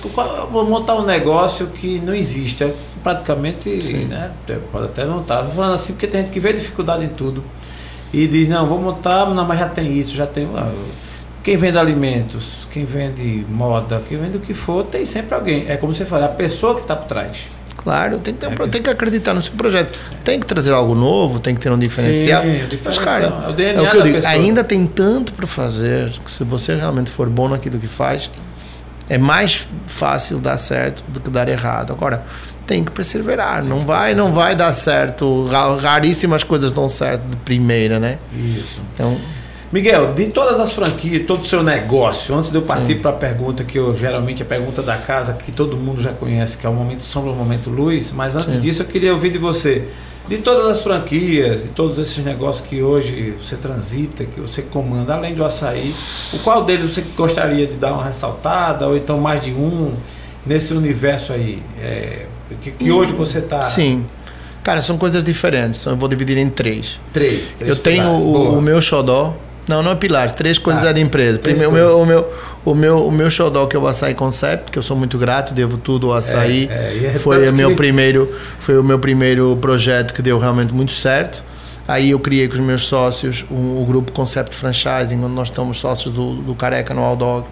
[0.50, 2.64] vou montar um negócio que não existe.
[2.64, 4.04] É praticamente, Sim.
[4.06, 4.30] né?
[4.72, 5.42] Pode até não estar.
[5.44, 7.42] Tô falando assim porque tem gente que vê dificuldade em tudo.
[8.12, 10.48] E diz, não, vou montar, não, mas já tem isso, já tem.
[10.56, 10.72] ah,
[11.42, 15.66] Quem vende alimentos, quem vende moda, quem vende o que for, tem sempre alguém.
[15.68, 17.36] É como você fala, é a pessoa que está por trás.
[17.88, 19.98] Claro, tem que, ter, um É tem que acreditar no seu projeto.
[20.22, 22.42] Tem que trazer algo novo, tem que ter um diferencial.
[22.42, 23.32] Sim, Mas, cara, É o
[23.86, 24.14] é o que eu digo.
[24.16, 24.32] pessoa.
[24.32, 28.30] Ainda tem tanto para fazer que se você realmente for bom naquilo que faz,
[29.08, 31.90] é mais fácil dar certo do que dar errado.
[31.94, 32.22] Agora,
[32.66, 33.64] tem que perseverar.
[33.64, 35.46] Não vai, não vai dar certo.
[35.46, 38.18] Ra- Raríssimas coisas dão certo de primeira, né?
[38.34, 38.82] Isso.
[38.94, 39.16] Então,
[39.70, 43.14] Miguel, de todas as franquias, todo o seu negócio, antes de eu partir para a
[43.14, 46.66] pergunta que eu geralmente é a pergunta da casa, que todo mundo já conhece, que
[46.66, 48.60] é o momento sombra, o momento luz, mas antes Sim.
[48.60, 49.84] disso eu queria ouvir de você.
[50.26, 55.14] De todas as franquias, de todos esses negócios que hoje você transita, que você comanda,
[55.14, 55.94] além do açaí,
[56.32, 59.92] o qual deles você gostaria de dar uma ressaltada, ou então mais de um,
[60.44, 62.26] nesse universo aí, é,
[62.62, 63.62] que, que hoje você está.
[63.62, 64.04] Sim.
[64.62, 67.00] Cara, são coisas diferentes, eu vou dividir em três.
[67.12, 67.52] Três.
[67.52, 69.34] três eu tenho o, o, meu xodó,
[69.68, 70.30] não, não é pilar.
[70.30, 71.38] Três coisas ah, é da empresa.
[71.38, 72.32] Primeiro, o meu, o, meu,
[72.64, 75.52] o, meu, o meu xodó, que é o Açaí Concept, que eu sou muito grato,
[75.52, 76.68] devo tudo ao açaí.
[76.70, 77.76] É, é, é foi, o meu que...
[77.76, 81.44] primeiro, foi o meu primeiro projeto que deu realmente muito certo.
[81.86, 85.78] Aí eu criei com os meus sócios o, o grupo Concept Franchising, onde nós estamos
[85.78, 87.46] sócios do, do Careca no Aldog,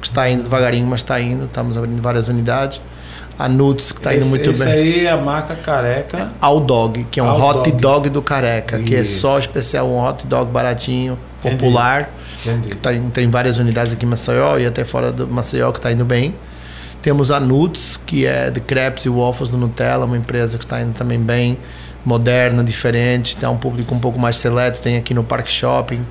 [0.00, 1.44] que está indo devagarinho, mas está indo.
[1.44, 2.80] Estamos abrindo várias unidades
[3.40, 4.68] a Nuts, que está indo muito esse bem.
[4.68, 6.30] Esse aí é a marca Careca.
[6.42, 7.80] All Dog, que é um All hot dog.
[7.80, 8.84] dog do Careca, Isso.
[8.86, 12.10] que é só especial, um hot dog baratinho, popular.
[12.44, 12.74] Entendi.
[12.76, 16.04] Tá, tem várias unidades aqui em Maceió e até fora do Maceió que está indo
[16.04, 16.34] bem.
[17.02, 20.82] Temos a Nuts, que é de crepes e waffles do Nutella, uma empresa que está
[20.82, 21.58] indo também bem,
[22.04, 26.04] moderna, diferente, tem um público um pouco mais seleto, tem aqui no Parque Shopping.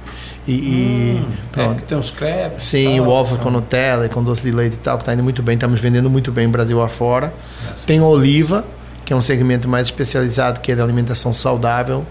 [0.48, 1.84] E, hum, e pronto.
[1.84, 2.64] É, tem uns crepes.
[2.64, 5.24] Sim, o waffle com Nutella e com doce de leite e tal, que está indo
[5.24, 7.28] muito bem, estamos vendendo muito bem Brasil afora.
[7.68, 7.86] É assim.
[7.86, 8.66] Tem Oliva,
[9.06, 12.06] que é um segmento mais especializado, que é de alimentação saudável.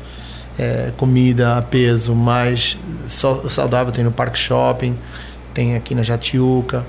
[0.59, 2.77] É, comida a peso mais
[3.07, 4.99] saudável tem no Parque Shopping,
[5.55, 6.85] tem aqui na Jatiuca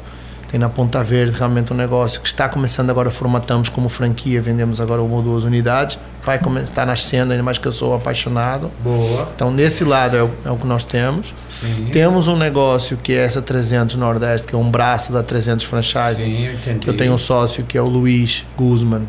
[0.50, 4.82] tem na Ponta Verde realmente um negócio que está começando agora, formatamos como franquia, vendemos
[4.82, 8.72] agora uma ou duas unidades, vai começar, está nascendo, ainda mais que eu sou apaixonado.
[8.84, 9.30] Boa.
[9.36, 11.36] Então, nesse lado é o, é o que nós temos.
[11.62, 11.90] Sim.
[11.91, 16.50] Temos um negócio que é essa 300 Nordeste, que é um braço da 300 Franchising.
[16.64, 19.08] Sim, eu eu tenho um sócio que é o Luiz Guzman,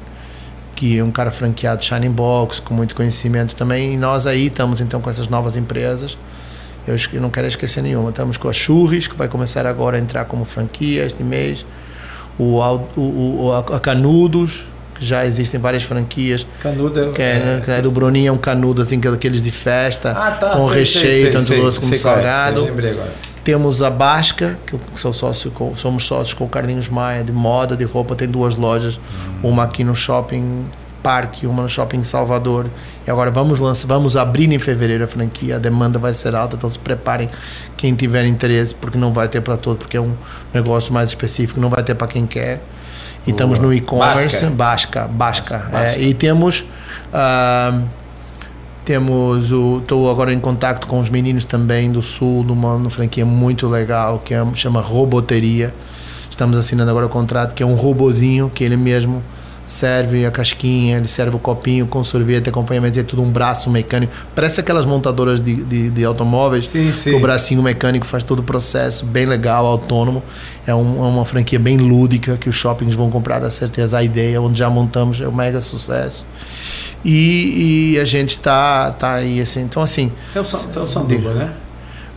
[0.81, 3.93] que é um cara franqueado Shining Box, com muito conhecimento também.
[3.93, 6.17] E nós aí estamos então com essas novas empresas
[6.87, 8.09] eu não quero esquecer nenhuma.
[8.09, 11.65] Estamos com a Churris, que vai começar agora a entrar como franquia este mês.
[12.39, 12.59] O,
[12.97, 16.47] o, o a Canudos, que já existem várias franquias.
[16.59, 20.13] Canudo que é, é, que é do Bruninho, é um canudo assim, aqueles de festa,
[20.13, 22.65] ah, tá, com sei, recheio, sei, tanto sei, doce como salgado.
[22.65, 23.13] lembrei agora.
[23.43, 27.77] Temos a Basca, que sou sócio com, somos sócios com o Carlinhos Maia, de moda,
[27.77, 28.99] de roupa, tem duas lojas,
[29.43, 29.49] hum.
[29.49, 30.67] uma aqui no shopping
[31.03, 32.67] parque, uma no Shopping Salvador.
[33.07, 35.57] E agora vamos lançar, vamos abrir em fevereiro a franquia.
[35.57, 37.29] A demanda vai ser alta, então se preparem
[37.77, 40.15] quem tiver interesse, porque não vai ter para todo, porque é um
[40.53, 42.63] negócio mais específico, não vai ter para quem quer.
[43.27, 45.59] E estamos no e-commerce, Basca, Basca.
[45.59, 45.79] Basca.
[45.79, 46.61] É, e temos
[47.13, 47.87] uh,
[48.91, 52.91] temos o estou agora em contato com os meninos também do sul, de uma, uma
[52.91, 55.73] franquia muito legal que é, chama Roboteria.
[56.29, 59.23] Estamos assinando agora o contrato que é um robozinho que ele mesmo
[59.71, 64.13] serve a casquinha, ele serve o copinho com sorvete, acompanhamento, é tudo um braço mecânico.
[64.35, 67.15] Parece aquelas montadoras de, de, de automóveis, sim, sim.
[67.15, 70.23] o bracinho mecânico faz todo o processo, bem legal, autônomo.
[70.67, 74.03] É, um, é, uma franquia bem lúdica que os shoppings vão comprar, a certeza, a
[74.03, 76.27] ideia, onde já montamos, é um mega sucesso.
[77.05, 80.13] E, e a gente está tá aí, assim, então assim...
[80.35, 81.51] É o, é o Sanduba, né?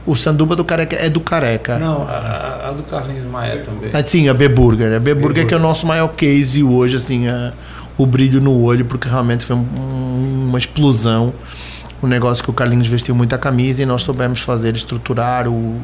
[0.05, 1.79] O sanduba do careca é do careca.
[1.79, 3.89] Não, a, a do Carlinhos Maia também.
[3.93, 4.93] Ah, sim, a B-Burger.
[4.93, 7.53] A B-Burger que é o nosso maior case hoje, assim, a,
[7.97, 11.33] o brilho no olho, porque realmente foi um, uma explosão.
[12.01, 15.81] Um negócio que o Carlinhos vestiu muita camisa e nós soubemos fazer, estruturar o,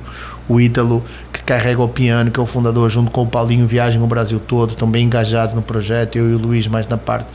[0.50, 1.02] o Ítalo,
[1.50, 4.70] carrega o piano, que é o fundador, junto com o Paulinho, viagem o Brasil todo,
[4.70, 7.26] estão bem engajados no projeto, eu e o Luiz mais na parte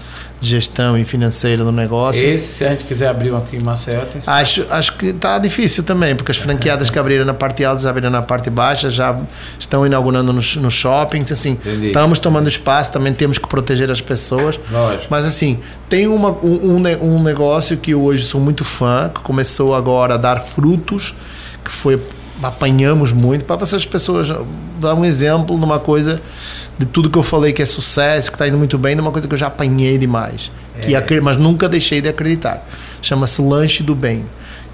[0.40, 2.24] de gestão e financeira do negócio.
[2.24, 5.36] Esse, se a gente quiser abrir um aqui em Maceió, tem acho, acho que está
[5.40, 8.88] difícil também, porque as franqueadas que abriram na parte alta já abriram na parte baixa,
[8.88, 9.18] já
[9.58, 11.88] estão inaugurando nos, nos shoppings, assim, Entendi.
[11.88, 14.60] estamos tomando espaço, também temos que proteger as pessoas.
[14.70, 15.08] Lógico.
[15.10, 15.58] Mas assim,
[15.88, 20.16] tem uma, um, um negócio que eu hoje sou muito fã, que começou agora a
[20.16, 21.16] dar frutos,
[21.64, 22.00] que foi
[22.42, 24.28] apanhamos muito para essas pessoas
[24.80, 26.20] dar um exemplo numa coisa
[26.78, 29.28] de tudo que eu falei que é sucesso, que está indo muito bem, numa coisa
[29.28, 31.00] que eu já apanhei demais, é.
[31.00, 32.66] que mas nunca deixei de acreditar.
[33.00, 34.24] Chama-se Lanche do Bem.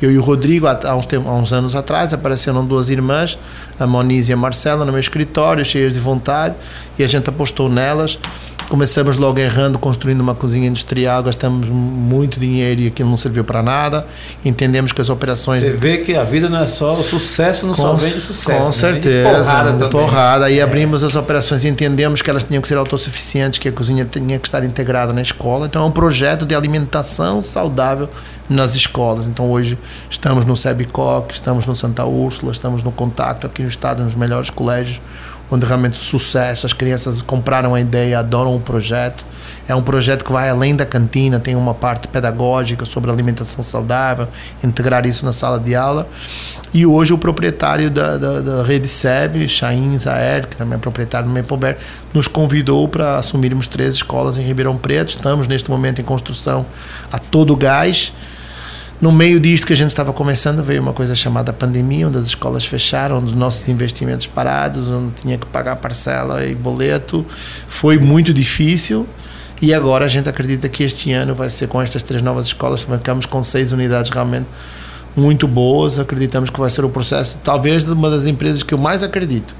[0.00, 3.38] Eu e o Rodrigo, há uns, há uns anos atrás, apareceram duas irmãs,
[3.78, 6.54] a Moniz e a Marcela, no meu escritório, cheias de vontade,
[7.00, 8.18] e a gente apostou nelas
[8.70, 13.60] Começamos logo errando, construindo uma cozinha industrial, gastamos muito dinheiro e aquilo não serviu para
[13.64, 14.06] nada.
[14.44, 15.64] Entendemos que as operações.
[15.64, 18.20] Você vê que a vida não é só o sucesso, não com, só vem de
[18.20, 18.60] sucesso.
[18.60, 18.72] Com né?
[18.72, 19.88] certeza, porrada.
[19.88, 20.44] Porrada.
[20.44, 20.62] Aí é.
[20.62, 24.38] abrimos as operações e entendemos que elas tinham que ser autossuficientes, que a cozinha tinha
[24.38, 25.66] que estar integrada na escola.
[25.66, 28.08] Então é um projeto de alimentação saudável
[28.48, 29.26] nas escolas.
[29.26, 29.76] Então hoje
[30.08, 34.48] estamos no Sebicoc, estamos no Santa Úrsula, estamos no Contato aqui no estado, nos melhores
[34.48, 35.00] colégios
[35.50, 39.24] onde realmente sucesso, as crianças compraram a ideia, adoram o projeto.
[39.66, 44.28] É um projeto que vai além da cantina, tem uma parte pedagógica sobre alimentação saudável,
[44.62, 46.08] integrar isso na sala de aula.
[46.72, 51.28] E hoje o proprietário da, da, da rede SEB, Chain Zaer, que também é proprietário
[51.28, 51.76] do Maple
[52.14, 55.08] nos convidou para assumirmos três escolas em Ribeirão Preto.
[55.08, 56.64] Estamos neste momento em construção
[57.10, 58.12] a todo gás.
[59.00, 62.26] No meio disto que a gente estava começando, veio uma coisa chamada pandemia, onde as
[62.26, 67.24] escolas fecharam, onde os nossos investimentos parados, onde tinha que pagar parcela e boleto.
[67.66, 69.08] Foi muito difícil.
[69.62, 72.84] E agora a gente acredita que este ano vai ser com estas três novas escolas,
[72.84, 74.48] ficamos com seis unidades realmente
[75.16, 75.98] muito boas.
[75.98, 79.54] Acreditamos que vai ser o processo, talvez, de uma das empresas que eu mais acredito.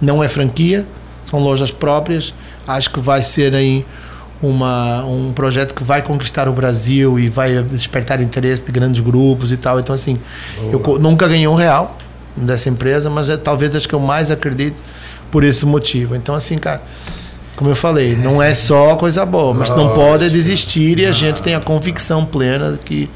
[0.00, 0.86] Não é franquia,
[1.24, 2.34] são lojas próprias.
[2.66, 3.86] Acho que vai ser aí
[4.42, 9.52] uma, um projeto que vai conquistar o Brasil e vai despertar interesse de grandes grupos
[9.52, 9.78] e tal.
[9.78, 10.18] Então, assim,
[10.72, 10.94] Boa.
[10.94, 11.96] eu nunca ganhei um real
[12.36, 14.82] dessa empresa, mas é talvez as que eu mais acredito
[15.30, 16.16] por esse motivo.
[16.16, 16.82] Então, assim, cara,
[17.56, 21.40] como eu falei, não é só coisa boa, mas não pode desistir e a gente
[21.40, 23.10] tem a convicção plena de que,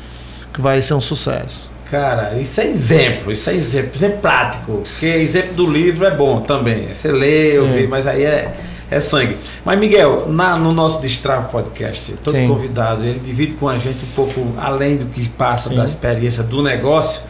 [0.53, 1.73] que vai ser um sucesso.
[1.91, 6.41] Cara, isso é exemplo, isso é exemplo, exemplo prático, porque exemplo do livro é bom
[6.41, 6.93] também.
[6.93, 8.53] Você lê, ouvir, mas aí é
[8.91, 9.37] é sangue.
[9.65, 12.49] Mas, Miguel, na, no nosso Destrava Podcast, todo Sim.
[12.49, 15.77] convidado, ele divide com a gente um pouco além do que passa Sim.
[15.77, 17.23] da experiência do negócio,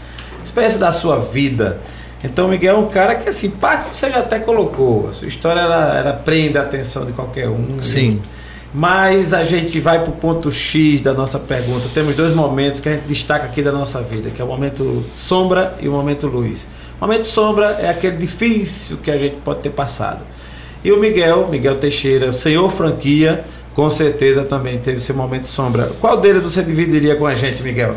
[0.45, 1.79] experiência da sua vida.
[2.23, 5.09] Então, Miguel é um cara que, assim, parte você já até colocou.
[5.09, 7.81] A sua história, ela, ela prende a atenção de qualquer um.
[7.81, 8.21] Sim.
[8.75, 11.89] Mas a gente vai para o ponto X da nossa pergunta.
[11.95, 15.05] Temos dois momentos que a gente destaca aqui da nossa vida, que é o momento
[15.15, 16.67] sombra e o momento luz.
[17.01, 20.25] O momento sombra é aquele difícil que a gente pode ter passado.
[20.87, 23.45] E o Miguel, Miguel Teixeira, senhor franquia,
[23.75, 25.91] com certeza também teve seu momento sombra.
[26.01, 27.97] Qual deles você dividiria com a gente, Miguel?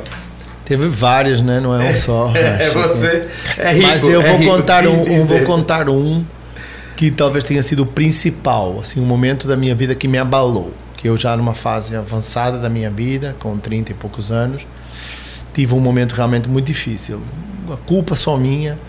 [0.66, 1.60] Teve vários, né?
[1.61, 2.32] Não é um só.
[2.34, 3.28] é, você
[3.60, 3.88] é rico.
[3.88, 6.26] Mas eu é vou rico, contar um, um, vou contar um
[6.95, 10.74] que talvez tenha sido o principal, assim, um momento da minha vida que me abalou,
[10.98, 14.66] que eu já numa fase avançada da minha vida, com 30 e poucos anos,
[15.53, 17.22] tive um momento realmente muito difícil.
[17.72, 18.80] A culpa só minha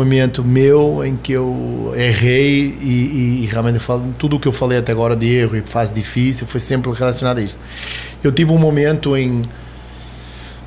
[0.00, 4.52] momento meu em que eu errei e, e realmente eu falo, tudo o que eu
[4.52, 7.58] falei até agora de erro e fase difícil foi sempre relacionado a isso.
[8.24, 9.44] Eu tive um momento em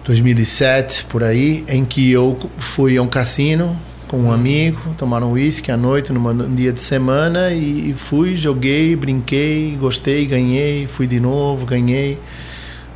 [0.05, 3.77] 2007 por aí em que eu fui a um cassino
[4.07, 8.95] com um amigo, tomar um uísque à noite num dia de semana e fui, joguei,
[8.95, 12.19] brinquei, gostei, ganhei, fui de novo, ganhei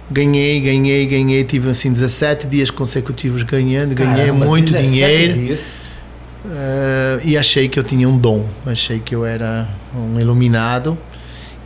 [0.10, 5.34] ganhei, ganhei, ganhei, tive assim 17 dias consecutivos ganhando, ganhei Caramba, muito dinheiro.
[5.34, 5.87] Dias.
[6.48, 10.98] Uh, e achei que eu tinha um dom, achei que eu era um iluminado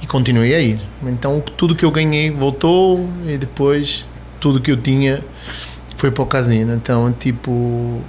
[0.01, 0.81] e continuei a ir.
[1.05, 4.03] Então tudo que eu ganhei voltou e depois
[4.39, 5.23] tudo que eu tinha
[5.95, 6.73] foi para o casino.
[6.73, 8.01] Então, tipo, uh,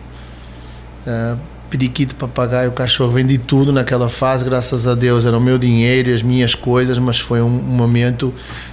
[1.69, 6.15] periquito, papagaio, cachorro, vendi tudo naquela fase, graças a Deus, era o meu dinheiro e
[6.15, 8.32] as minhas coisas, mas foi um, um momento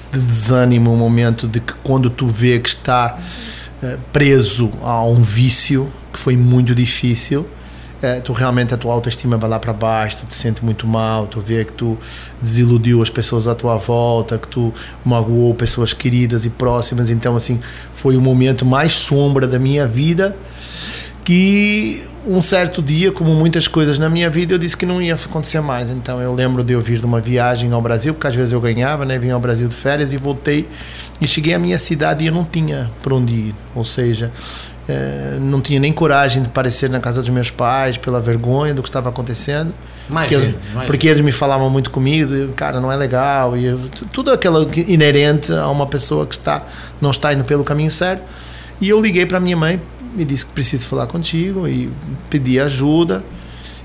[0.09, 3.19] de desânimo, um momento de que quando tu vê que está
[3.83, 7.45] uh, preso a um vício, que foi muito difícil,
[8.01, 11.27] é, tu realmente a tua autoestima vai lá para baixo, tu te sente muito mal,
[11.27, 11.97] tu vê que tu
[12.41, 14.73] desiludiu as pessoas à tua volta, que tu
[15.03, 17.59] magoou pessoas queridas e próximas, então assim,
[17.91, 20.35] foi o momento mais sombra da minha vida
[21.23, 25.13] que um certo dia, como muitas coisas na minha vida, eu disse que não ia
[25.13, 25.89] acontecer mais.
[25.91, 28.59] Então eu lembro de eu vir de uma viagem ao Brasil, porque às vezes eu
[28.59, 29.17] ganhava, né?
[29.19, 30.67] Vim ao Brasil de férias e voltei
[31.21, 33.55] e cheguei à minha cidade e eu não tinha para onde ir.
[33.75, 34.31] Ou seja,
[34.89, 38.81] é, não tinha nem coragem de aparecer na casa dos meus pais pela vergonha do
[38.81, 39.71] que estava acontecendo.
[40.09, 40.85] Imagina, porque, imagina.
[40.85, 43.55] porque eles me falavam muito comigo, cara, não é legal.
[43.55, 43.77] E eu,
[44.11, 46.63] tudo aquilo inerente a uma pessoa que está,
[46.99, 48.23] não está indo pelo caminho certo.
[48.81, 49.79] E eu liguei para a minha mãe,
[50.15, 51.91] me disse que preciso falar contigo e
[52.27, 53.23] pedi ajuda.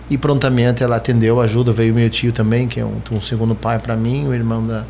[0.09, 1.72] E prontamente ela atendeu ajuda.
[1.72, 4.85] Veio meu tio também, que é um, um segundo pai para mim, o irmão da,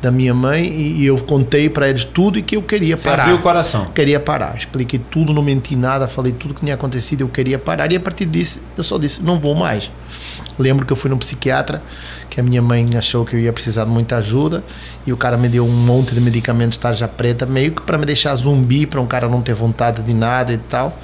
[0.00, 3.08] da minha mãe e, e eu contei para eles tudo e que eu queria Você
[3.08, 3.24] parar.
[3.24, 3.86] Abriu o coração.
[3.94, 4.56] Queria parar.
[4.56, 7.92] Expliquei tudo, não menti nada, falei tudo que tinha acontecido, eu queria parar.
[7.92, 9.90] E a partir disso, eu só disse: não vou mais.
[10.58, 11.82] Lembro que eu fui no psiquiatra,
[12.28, 14.62] que a minha mãe achou que eu ia precisar de muita ajuda
[15.06, 18.04] e o cara me deu um monte de medicamentos tarja preta, meio que para me
[18.04, 20.98] deixar zumbi, para um cara não ter vontade de nada e tal.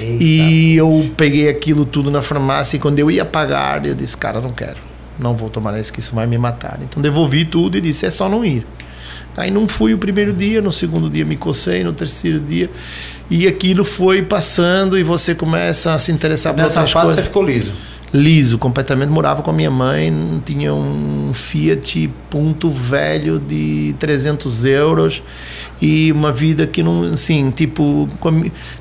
[0.00, 0.24] Eita.
[0.24, 4.40] E eu peguei aquilo tudo na farmácia e quando eu ia pagar, eu disse: cara,
[4.40, 6.78] não quero não vou tomar isso que isso vai me matar.
[6.82, 8.66] Então devolvi tudo e disse, é só não ir.
[9.36, 12.70] Aí não fui o primeiro dia, no segundo dia me cocei, no terceiro dia.
[13.30, 17.24] E aquilo foi passando e você começa a se interessar por Nessa outras fase coisas.
[17.24, 17.72] você ficou liso?
[18.14, 19.08] Liso, completamente.
[19.08, 25.22] Morava com a minha mãe, tinha um Fiat Punto velho de 300 euros
[25.82, 28.08] e uma vida que não, assim, tipo,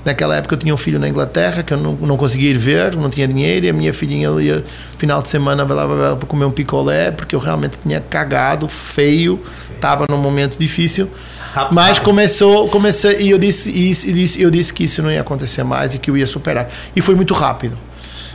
[0.05, 2.95] naquela época eu tinha um filho na Inglaterra que eu não, não conseguia ir ver,
[2.95, 4.63] não tinha dinheiro e a minha filhinha ia
[4.97, 9.39] final de semana vai lá para comer um picolé porque eu realmente tinha cagado feio,
[9.75, 11.09] estava num momento difícil.
[11.53, 11.73] Rapaz.
[11.73, 15.63] Mas começou, comecei e eu disse, e disse, eu disse que isso não ia acontecer
[15.63, 16.67] mais e que eu ia superar.
[16.95, 17.77] E foi muito rápido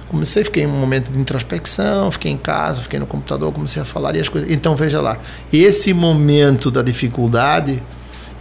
[0.08, 3.84] comecei, fiquei em um momento de introspecção, fiquei em casa, fiquei no computador, comecei a
[3.84, 4.50] falar e as coisas.
[4.50, 5.18] Então veja lá,
[5.52, 7.82] esse momento da dificuldade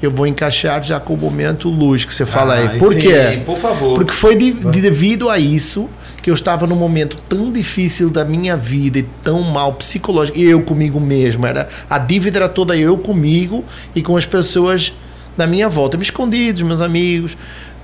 [0.02, 2.78] eu vou encaixar já com o momento luz que você fala ah, aí.
[2.78, 3.42] Por sim, quê?
[3.46, 3.96] Por favor.
[3.96, 5.90] Porque foi de, de, devido a isso
[6.22, 10.62] que eu estava num momento tão difícil da minha vida e tão mal psicológico, eu
[10.62, 13.64] comigo mesmo, era a dívida era toda eu comigo
[13.96, 14.94] e com as pessoas
[15.36, 17.38] da minha volta, me escondi dos meus amigos,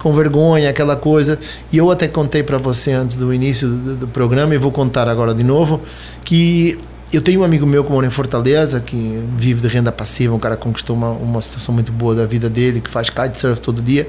[0.04, 1.40] com vergonha, aquela coisa.
[1.72, 5.08] E eu até contei para você antes do início do, do, programa, e vou contar
[5.08, 5.82] agora de novo,
[6.26, 6.78] que
[7.12, 10.40] eu tenho um amigo meu que mora em Fortaleza, que vive de renda passiva, um
[10.40, 13.82] cara que conquistou uma, uma situação muito boa da vida dele, que faz kitesurf todo
[13.82, 14.08] dia,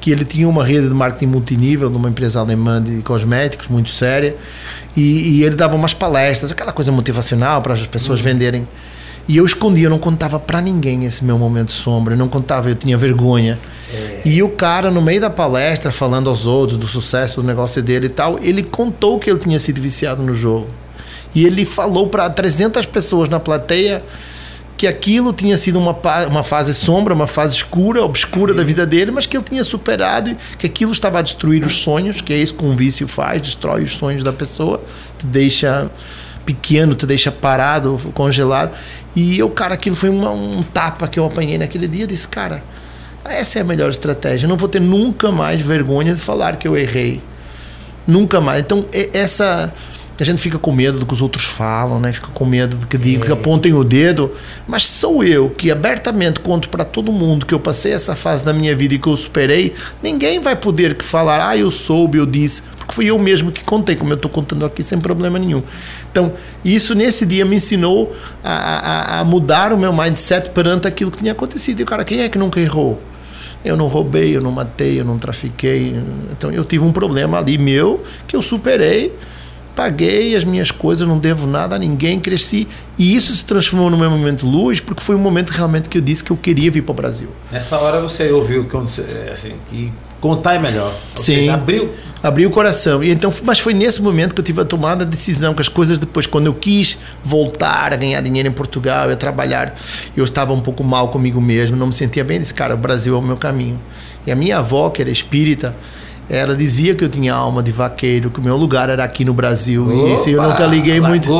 [0.00, 4.36] que ele tinha uma rede de marketing multinível numa empresa alemã de cosméticos muito séria,
[4.96, 8.24] e, e ele dava umas palestras, aquela coisa motivacional para as pessoas uhum.
[8.24, 8.68] venderem
[9.28, 12.68] e eu escondia, eu não contava para ninguém esse meu momento sombra, eu não contava,
[12.70, 13.58] eu tinha vergonha.
[13.92, 14.22] É.
[14.24, 18.06] E o cara, no meio da palestra, falando aos outros do sucesso do negócio dele
[18.06, 20.68] e tal, ele contou que ele tinha sido viciado no jogo.
[21.34, 24.02] E ele falou para 300 pessoas na plateia
[24.76, 25.96] que aquilo tinha sido uma,
[26.28, 28.58] uma fase sombra, uma fase escura, obscura Sim.
[28.58, 31.80] da vida dele, mas que ele tinha superado e que aquilo estava a destruir os
[31.80, 34.82] sonhos, que é isso que um vício faz, destrói os sonhos da pessoa,
[35.18, 35.90] te deixa
[36.44, 38.72] pequeno, te deixa parado, congelado.
[39.16, 42.04] E eu, cara, aquilo foi uma, um tapa que eu apanhei naquele dia.
[42.04, 42.62] Eu disse, cara,
[43.24, 44.44] essa é a melhor estratégia.
[44.44, 47.22] Eu não vou ter nunca mais vergonha de falar que eu errei.
[48.06, 48.60] Nunca mais.
[48.60, 48.84] Então,
[49.14, 49.72] essa
[50.22, 52.12] a gente fica com medo do que os outros falam, né?
[52.12, 54.32] Fica com medo de que, digam, que apontem o dedo.
[54.66, 58.52] Mas sou eu que abertamente conto para todo mundo que eu passei essa fase da
[58.52, 59.74] minha vida e que eu superei.
[60.02, 63.62] Ninguém vai poder que falar, ah, eu soube, eu disse, porque fui eu mesmo que
[63.62, 65.62] contei, como eu estou contando aqui sem problema nenhum.
[66.10, 66.32] Então,
[66.64, 71.18] isso nesse dia me ensinou a, a, a mudar o meu mindset perante aquilo que
[71.18, 71.80] tinha acontecido.
[71.80, 72.98] E o cara, quem é que nunca errou?
[73.62, 75.94] Eu não roubei, eu não matei, eu não trafiquei.
[76.30, 79.12] Então eu tive um problema ali meu que eu superei
[79.76, 82.66] paguei as minhas coisas, não devo nada a ninguém, cresci.
[82.98, 86.02] E isso se transformou no meu momento luz, porque foi um momento realmente que eu
[86.02, 87.28] disse que eu queria vir para o Brasil.
[87.52, 88.76] Nessa hora você ouviu que,
[89.30, 90.94] assim, que contar é melhor.
[91.14, 91.34] Ou Sim.
[91.34, 91.92] Seja, abriu.
[92.22, 93.04] Abriu o coração.
[93.04, 95.68] E então, mas foi nesse momento que eu tive a tomada a decisão que as
[95.68, 99.76] coisas depois, quando eu quis voltar a ganhar dinheiro em Portugal, a trabalhar,
[100.16, 102.40] eu estava um pouco mal comigo mesmo, não me sentia bem.
[102.40, 103.78] Disse, cara, o Brasil é o meu caminho.
[104.26, 105.76] E a minha avó, que era espírita,
[106.28, 109.32] ela dizia que eu tinha alma de vaqueiro, que o meu lugar era aqui no
[109.32, 109.84] Brasil.
[109.84, 111.32] Opa, e isso eu nunca liguei muito.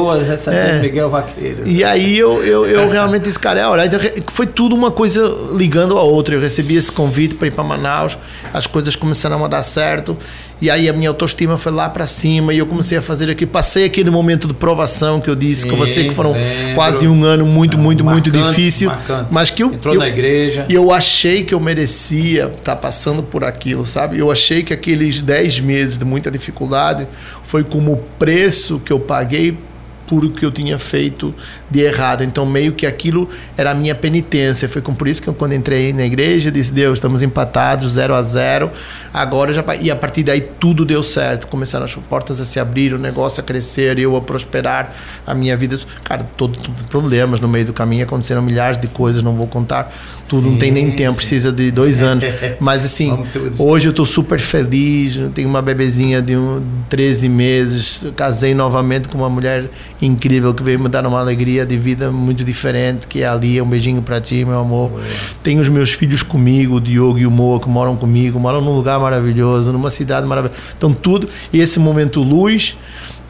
[0.52, 0.80] é.
[0.80, 1.66] Miguel Vaqueiro.
[1.66, 3.84] E aí eu, eu, eu realmente disse, cara, é hora.
[3.84, 3.98] Então,
[4.28, 6.34] foi tudo uma coisa ligando a outra.
[6.36, 8.16] Eu recebi esse convite para ir para Manaus,
[8.54, 10.16] as coisas começaram a dar certo.
[10.60, 13.44] E aí a minha autoestima foi lá para cima e eu comecei a fazer aqui.
[13.44, 16.74] Passei aquele momento de provação que eu disse Sim, com você, que foram lembro.
[16.74, 18.88] quase um ano muito, muito, marcante, muito difícil.
[18.88, 19.28] Marcante.
[19.30, 19.72] Mas que eu.
[19.72, 20.64] Entrou eu, na igreja.
[20.68, 24.18] E eu achei que eu merecia estar tá passando por aquilo, sabe?
[24.18, 27.06] Eu achei que aqueles 10 meses de muita dificuldade
[27.42, 29.58] foi como o preço que eu paguei
[30.06, 31.34] por o que eu tinha feito
[31.70, 32.22] de errado.
[32.22, 34.68] Então, meio que aquilo era a minha penitência.
[34.68, 38.22] Foi por isso que eu, quando entrei na igreja, disse: Deus, estamos empatados, zero a
[38.22, 38.70] zero.
[39.12, 39.64] Agora já.
[39.80, 41.48] E a partir daí tudo deu certo.
[41.48, 44.94] Começaram as portas a se abrir, o negócio a crescer, eu a prosperar,
[45.26, 45.78] a minha vida.
[46.04, 48.04] Cara, todos problemas no meio do caminho.
[48.04, 49.92] Aconteceram milhares de coisas, não vou contar
[50.28, 52.24] tudo, sim, não tem nem tempo, precisa de dois anos.
[52.60, 53.16] Mas assim,
[53.58, 55.18] hoje eu estou super feliz.
[55.34, 59.70] Tenho uma bebezinha de um, 13 meses, casei novamente com uma mulher
[60.00, 63.68] incrível que veio me dar uma alegria de vida muito diferente, que é ali, um
[63.68, 64.92] beijinho para ti, meu amor.
[64.92, 65.02] Ué.
[65.42, 68.74] Tenho os meus filhos comigo, o Diogo e o Moa, que moram comigo, moram num
[68.74, 70.60] lugar maravilhoso, numa cidade maravilhosa.
[70.76, 72.76] Então tudo, e esse momento luz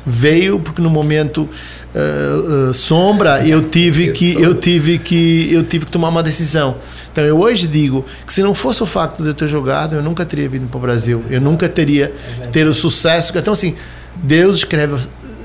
[0.06, 1.48] veio porque no momento
[1.96, 6.76] uh, uh, sombra eu tive que eu tive que eu tive que tomar uma decisão.
[7.10, 10.02] Então eu hoje digo que se não fosse o fato de eu ter jogado, eu
[10.02, 11.24] nunca teria vindo para o Brasil.
[11.30, 12.12] Eu nunca teria
[12.52, 13.36] ter o sucesso.
[13.36, 13.74] Então assim,
[14.16, 14.96] Deus escreve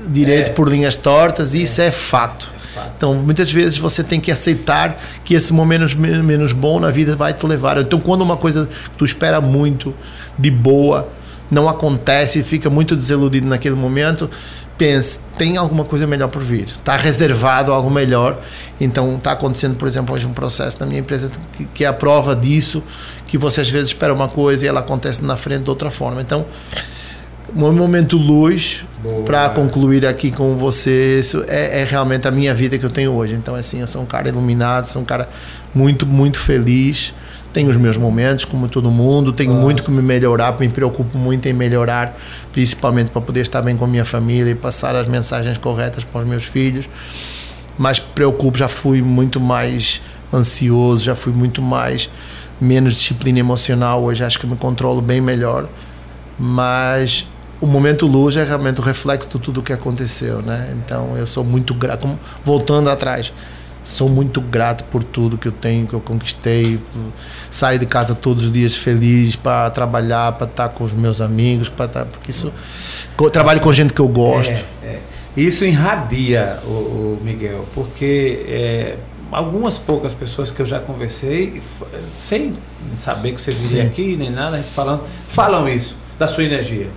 [0.08, 0.54] direito é.
[0.54, 2.50] por linhas tortas, e isso é fato.
[2.96, 7.32] Então, muitas vezes você tem que aceitar que esse momento menos, bom na vida vai
[7.32, 7.78] te levar.
[7.78, 9.94] Então, quando uma coisa que tu espera muito
[10.38, 11.08] de boa
[11.50, 14.30] não acontece fica muito desiludido naquele momento,
[14.82, 16.64] pense, tem alguma coisa melhor por vir.
[16.64, 18.40] Está reservado algo melhor.
[18.80, 21.92] Então, está acontecendo, por exemplo, hoje um processo na minha empresa que, que é a
[21.92, 22.82] prova disso,
[23.28, 26.20] que você às vezes espera uma coisa e ela acontece na frente de outra forma.
[26.20, 26.44] Então,
[27.54, 28.84] um momento luz
[29.24, 33.12] para concluir aqui com você, isso é, é, realmente a minha vida que eu tenho
[33.12, 33.34] hoje.
[33.34, 35.28] Então, assim, eu sou um cara iluminado, sou um cara
[35.72, 37.14] muito, muito feliz.
[37.52, 41.46] Tenho os meus momentos, como todo mundo, tenho muito que me melhorar, me preocupo muito
[41.46, 42.16] em melhorar,
[42.50, 46.22] principalmente para poder estar bem com a minha família e passar as mensagens corretas para
[46.22, 46.88] os meus filhos.
[47.76, 50.00] Mas preocupo, já fui muito mais
[50.32, 52.08] ansioso, já fui muito mais
[52.60, 55.68] menos disciplina emocional, hoje acho que me controlo bem melhor.
[56.38, 57.26] Mas
[57.60, 60.74] o momento luz é realmente o reflexo de tudo o que aconteceu, né?
[60.74, 62.08] Então eu sou muito grato,
[62.42, 63.32] voltando atrás,
[63.82, 66.80] sou muito grato por tudo que eu tenho, que eu conquistei.
[67.50, 71.68] Saio de casa todos os dias feliz para trabalhar, para estar com os meus amigos,
[71.68, 72.52] para estar, porque isso
[73.32, 74.50] trabalho com gente que eu gosto.
[74.50, 75.00] É, é.
[75.36, 78.96] Isso irradia o, o Miguel, porque é,
[79.30, 81.60] algumas poucas pessoas que eu já conversei,
[82.18, 82.52] sem
[82.96, 83.88] saber que você viria Sim.
[83.88, 86.88] aqui nem nada, a gente falando, falam isso da sua energia.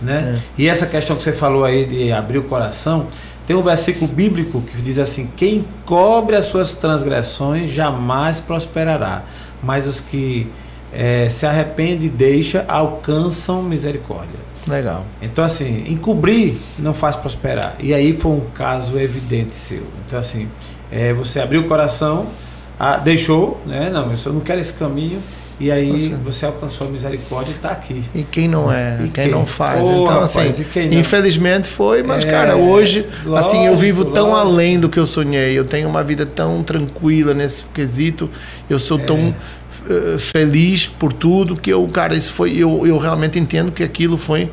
[0.00, 0.36] Né?
[0.38, 0.62] É.
[0.62, 3.06] E essa questão que você falou aí de abrir o coração,
[3.46, 9.22] tem um versículo bíblico que diz assim: Quem cobre as suas transgressões jamais prosperará,
[9.62, 10.50] mas os que
[10.92, 14.46] é, se arrependem e deixam alcançam misericórdia.
[14.66, 15.04] Legal.
[15.22, 17.76] Então, assim, encobrir não faz prosperar.
[17.78, 19.84] E aí foi um caso evidente seu.
[20.04, 20.48] Então, assim,
[20.90, 22.26] é, você abriu o coração,
[22.78, 23.90] a, deixou, né?
[23.90, 25.22] Não, eu não quero esse caminho
[25.58, 28.04] e aí você, você alcançou a misericórdia e está aqui.
[28.14, 29.80] E quem não é, e quem, quem, não faz.
[29.82, 30.52] Oh, então, assim,
[30.92, 34.48] infelizmente foi, mas, é, cara, hoje, lógico, assim, eu vivo tão lógico.
[34.48, 35.58] além do que eu sonhei.
[35.58, 38.28] Eu tenho uma vida tão tranquila nesse quesito.
[38.68, 39.04] Eu sou é.
[39.04, 42.52] tão uh, feliz por tudo que eu, cara, isso foi.
[42.52, 44.50] Eu, eu realmente entendo que aquilo foi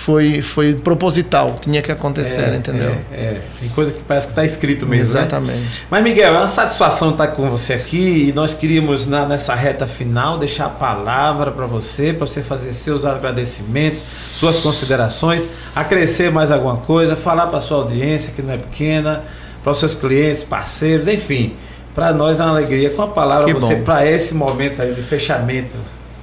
[0.00, 2.96] foi, foi proposital, tinha que acontecer, é, entendeu?
[3.12, 5.14] É, é, tem coisa que parece que está escrito mesmo.
[5.14, 5.20] Né?
[5.20, 5.58] Exatamente.
[5.58, 5.86] Né?
[5.90, 9.86] Mas, Miguel, é uma satisfação estar com você aqui e nós queríamos, na, nessa reta
[9.86, 14.02] final, deixar a palavra para você, para você fazer seus agradecimentos,
[14.32, 15.46] suas considerações,
[15.76, 19.22] acrescer mais alguma coisa, falar para sua audiência, que não é pequena,
[19.62, 21.54] para os seus clientes, parceiros, enfim.
[21.94, 25.76] Para nós é uma alegria com a palavra você para esse momento aí de fechamento.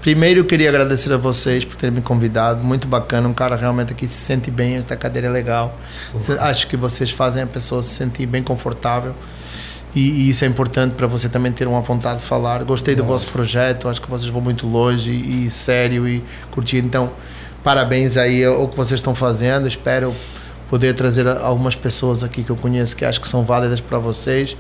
[0.08, 3.94] Primeiro eu queria agradecer a vocês por terem me convidado, muito bacana, um cara realmente
[3.94, 5.78] que se sente bem, esta cadeira é legal.
[6.14, 6.40] Uhum.
[6.40, 9.14] Acho que vocês fazem a pessoa se sentir bem confortável.
[9.94, 12.64] E, e isso é importante para você também ter uma vontade de falar.
[12.64, 16.78] Gostei do vosso projeto, acho que vocês vão muito longe e, e sério e curtir.
[16.78, 17.12] Então,
[17.62, 19.68] parabéns aí ao que vocês estão fazendo.
[19.68, 20.16] Espero
[20.70, 24.56] poder trazer algumas pessoas aqui que eu conheço que acho que são válidas para vocês.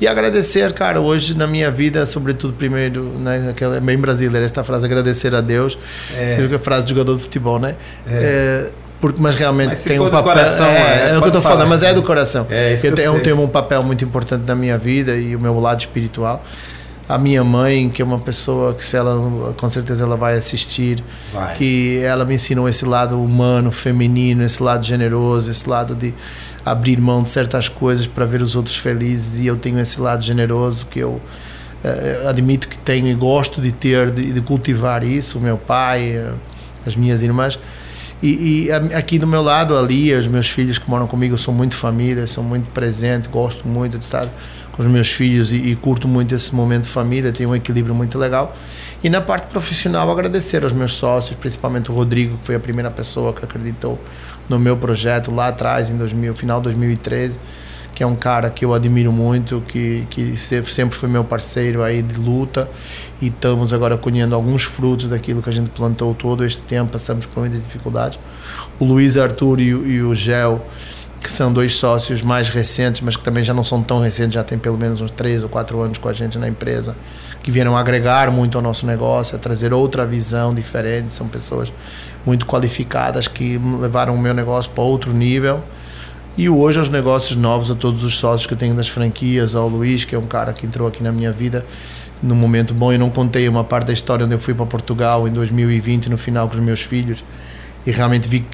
[0.00, 4.62] E agradecer, cara, hoje na minha vida, sobretudo primeiro, né, aquela é bem brasileira esta
[4.62, 5.78] frase, agradecer a Deus,
[6.14, 7.76] é a frase de jogador de futebol, né?
[8.06, 8.12] É.
[8.12, 8.70] É,
[9.00, 10.34] porque, mas realmente mas tem um papel.
[10.34, 12.46] Coração, é, é, é o que eu estou falando, mas é do coração.
[12.50, 15.58] É, isso eu, eu tenho um papel muito importante na minha vida e o meu
[15.58, 16.42] lado espiritual
[17.08, 21.02] a minha mãe, que é uma pessoa que se ela com certeza ela vai assistir,
[21.32, 21.54] vai.
[21.54, 26.12] que ela me ensinou esse lado humano, feminino, esse lado generoso, esse lado de
[26.64, 30.24] abrir mão de certas coisas para ver os outros felizes e eu tenho esse lado
[30.24, 35.38] generoso que eu uh, admito que tenho e gosto de ter, de, de cultivar isso,
[35.38, 36.34] o meu pai, uh,
[36.84, 37.56] as minhas irmãs.
[38.22, 41.52] E, e, aqui do meu lado, ali, os meus filhos que moram comigo, eu sou
[41.52, 44.26] muito família, sou muito presente, gosto muito de estar
[44.76, 47.94] com os meus filhos e, e, curto muito esse momento de família, tenho um equilíbrio
[47.94, 48.54] muito legal.
[49.02, 52.90] E na parte profissional, agradecer aos meus sócios, principalmente o Rodrigo, que foi a primeira
[52.90, 53.98] pessoa que acreditou
[54.48, 57.40] no meu projeto lá atrás, em 2000, final de 2013,
[57.94, 62.02] que é um cara que eu admiro muito, que, que sempre foi meu parceiro aí
[62.02, 62.68] de luta
[63.22, 67.24] e estamos agora colhendo alguns frutos daquilo que a gente plantou todo este tempo, passamos
[67.24, 68.18] por muitas dificuldades.
[68.78, 70.62] O Luiz Arthur e, e o Gel
[71.20, 74.44] que são dois sócios mais recentes, mas que também já não são tão recentes, já
[74.44, 76.96] tem pelo menos uns três ou quatro anos com a gente na empresa,
[77.42, 81.12] que vieram agregar muito ao nosso negócio, a trazer outra visão diferente.
[81.12, 81.72] São pessoas
[82.24, 85.62] muito qualificadas que levaram o meu negócio para outro nível.
[86.36, 89.68] E hoje os negócios novos, a todos os sócios que eu tenho das franquias, ao
[89.68, 91.64] Luís, que é um cara que entrou aqui na minha vida
[92.22, 92.92] num momento bom.
[92.92, 96.18] Eu não contei uma parte da história onde eu fui para Portugal em 2020, no
[96.18, 97.24] final com os meus filhos,
[97.86, 98.44] e realmente vi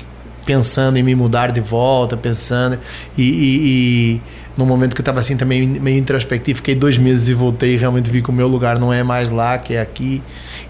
[0.45, 2.79] pensando em me mudar de volta, pensando.
[3.17, 4.23] E, e, e
[4.57, 7.77] no momento que eu estava assim também meio introspectivo, fiquei dois meses e voltei e
[7.77, 10.23] realmente vi que o meu lugar não é mais lá, que é aqui.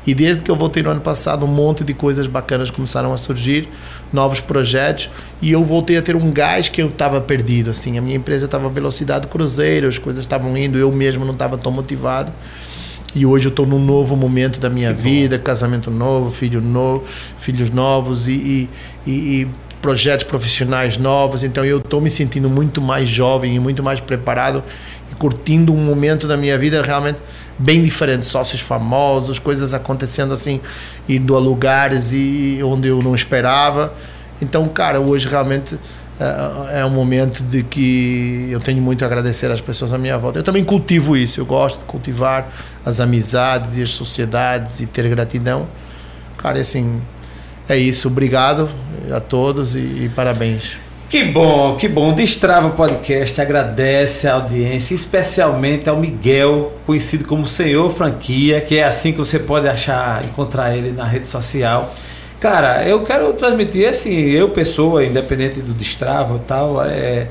[0.07, 3.17] E desde que eu voltei no ano passado, um monte de coisas bacanas começaram a
[3.17, 3.69] surgir,
[4.13, 7.71] novos projetos, e eu voltei a ter um gás que eu estava perdido.
[7.71, 11.57] Assim, a minha empresa estava velocidade cruzeiro, as coisas estavam indo, eu mesmo não estava
[11.57, 12.33] tão motivado.
[13.15, 15.45] E hoje eu estou num novo momento da minha que vida, bom.
[15.45, 17.05] casamento novo, filho novo,
[17.39, 18.71] filhos novos e,
[19.07, 19.49] e, e
[19.83, 21.45] projetos profissionais novos.
[21.45, 24.65] Então eu estou me sentindo muito mais jovem e muito mais preparado
[25.11, 27.21] e curtindo um momento da minha vida realmente
[27.59, 28.25] bem diferente.
[28.25, 30.61] Sócios famosos, coisas acontecendo assim,
[31.07, 33.93] indo a lugares e onde eu não esperava.
[34.41, 35.79] Então, cara, hoje realmente
[36.71, 40.17] é, é um momento de que eu tenho muito a agradecer às pessoas à minha
[40.19, 40.39] volta.
[40.39, 42.49] Eu também cultivo isso, eu gosto de cultivar
[42.85, 45.67] as amizades e as sociedades e ter gratidão.
[46.37, 47.01] Cara, assim,
[47.69, 48.09] é isso.
[48.09, 48.69] Obrigado
[49.11, 50.77] a todos e, e parabéns.
[51.09, 52.15] Que bom, que bom.
[52.15, 59.13] Destrava Podcast agradece a audiência, especialmente ao Miguel, conhecido como Senhor Franquia, que é assim
[59.13, 61.95] que você pode achar, encontrar ele na rede social.
[62.43, 67.29] Cara, eu quero transmitir assim, eu pessoa, independente do Destrava e tal, é,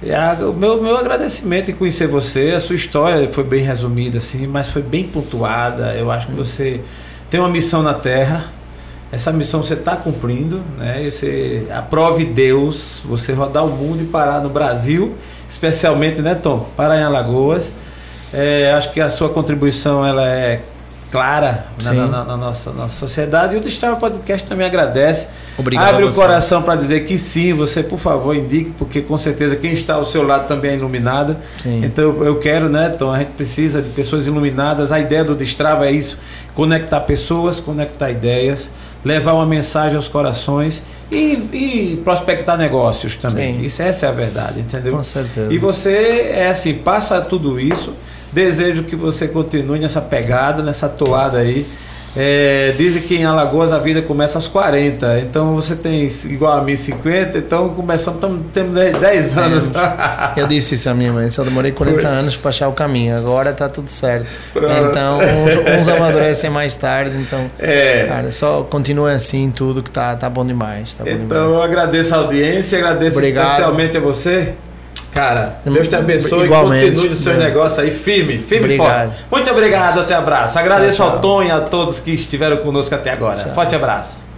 [0.00, 4.46] é o meu, meu agradecimento em conhecer você, a sua história foi bem resumida assim,
[4.46, 5.94] mas foi bem pontuada.
[5.94, 6.80] Eu acho que você
[7.28, 8.52] tem uma missão na Terra,
[9.10, 11.10] essa missão você está cumprindo, né?
[11.10, 15.16] Você aprove Deus, você rodar o mundo e parar no Brasil,
[15.48, 16.60] especialmente, né, Tom?
[16.76, 17.72] Parar em Alagoas.
[18.32, 20.60] É, acho que a sua contribuição ela é
[21.12, 23.54] clara na, na, na, nossa, nossa sociedade.
[23.54, 25.28] E o Destrava Podcast também agradece.
[25.58, 25.90] Obrigado.
[25.90, 29.74] Abre o coração para dizer que sim, você, por favor, indique, porque com certeza quem
[29.74, 31.36] está ao seu lado também é iluminado.
[31.58, 31.84] Sim.
[31.84, 33.12] Então eu quero, né, Tom?
[33.12, 34.90] A gente precisa de pessoas iluminadas.
[34.90, 36.18] A ideia do Destrava é isso:
[36.54, 38.70] conectar pessoas, conectar ideias
[39.04, 43.56] levar uma mensagem aos corações e, e prospectar negócios também.
[43.56, 43.64] Sim.
[43.64, 44.96] Isso essa é a verdade, entendeu?
[44.96, 45.52] Com certeza.
[45.52, 47.94] E você é assim, passa tudo isso.
[48.32, 51.66] Desejo que você continue nessa pegada, nessa toada aí.
[52.14, 56.62] É, dizem que em Alagoas a vida começa aos 40, então você tem igual a
[56.62, 59.72] mim 50, então começamos, tamo, temos 10 anos.
[60.36, 62.10] Eu disse isso a minha mãe, só demorei 40 Foi.
[62.10, 64.26] anos para achar o caminho, agora tá tudo certo.
[64.52, 64.90] Pronto.
[64.90, 68.04] Então, uns, uns, amadurecem mais tarde, então, é.
[68.06, 70.92] cara, só continua assim tudo que tá, tá bom demais.
[70.92, 71.44] Tá bom então, demais.
[71.44, 73.46] eu agradeço a audiência, agradeço Obrigado.
[73.46, 74.52] especialmente a você.
[75.14, 76.86] Cara, Deus te abençoe Igualmente.
[76.86, 79.24] e continue no seu negócio aí firme, firme e forte.
[79.30, 80.58] Muito obrigado, até abraço.
[80.58, 81.16] Agradeço tchau, tchau.
[81.16, 83.42] ao Tom e a todos que estiveram conosco até agora.
[83.42, 83.54] Tchau.
[83.54, 84.31] Forte abraço.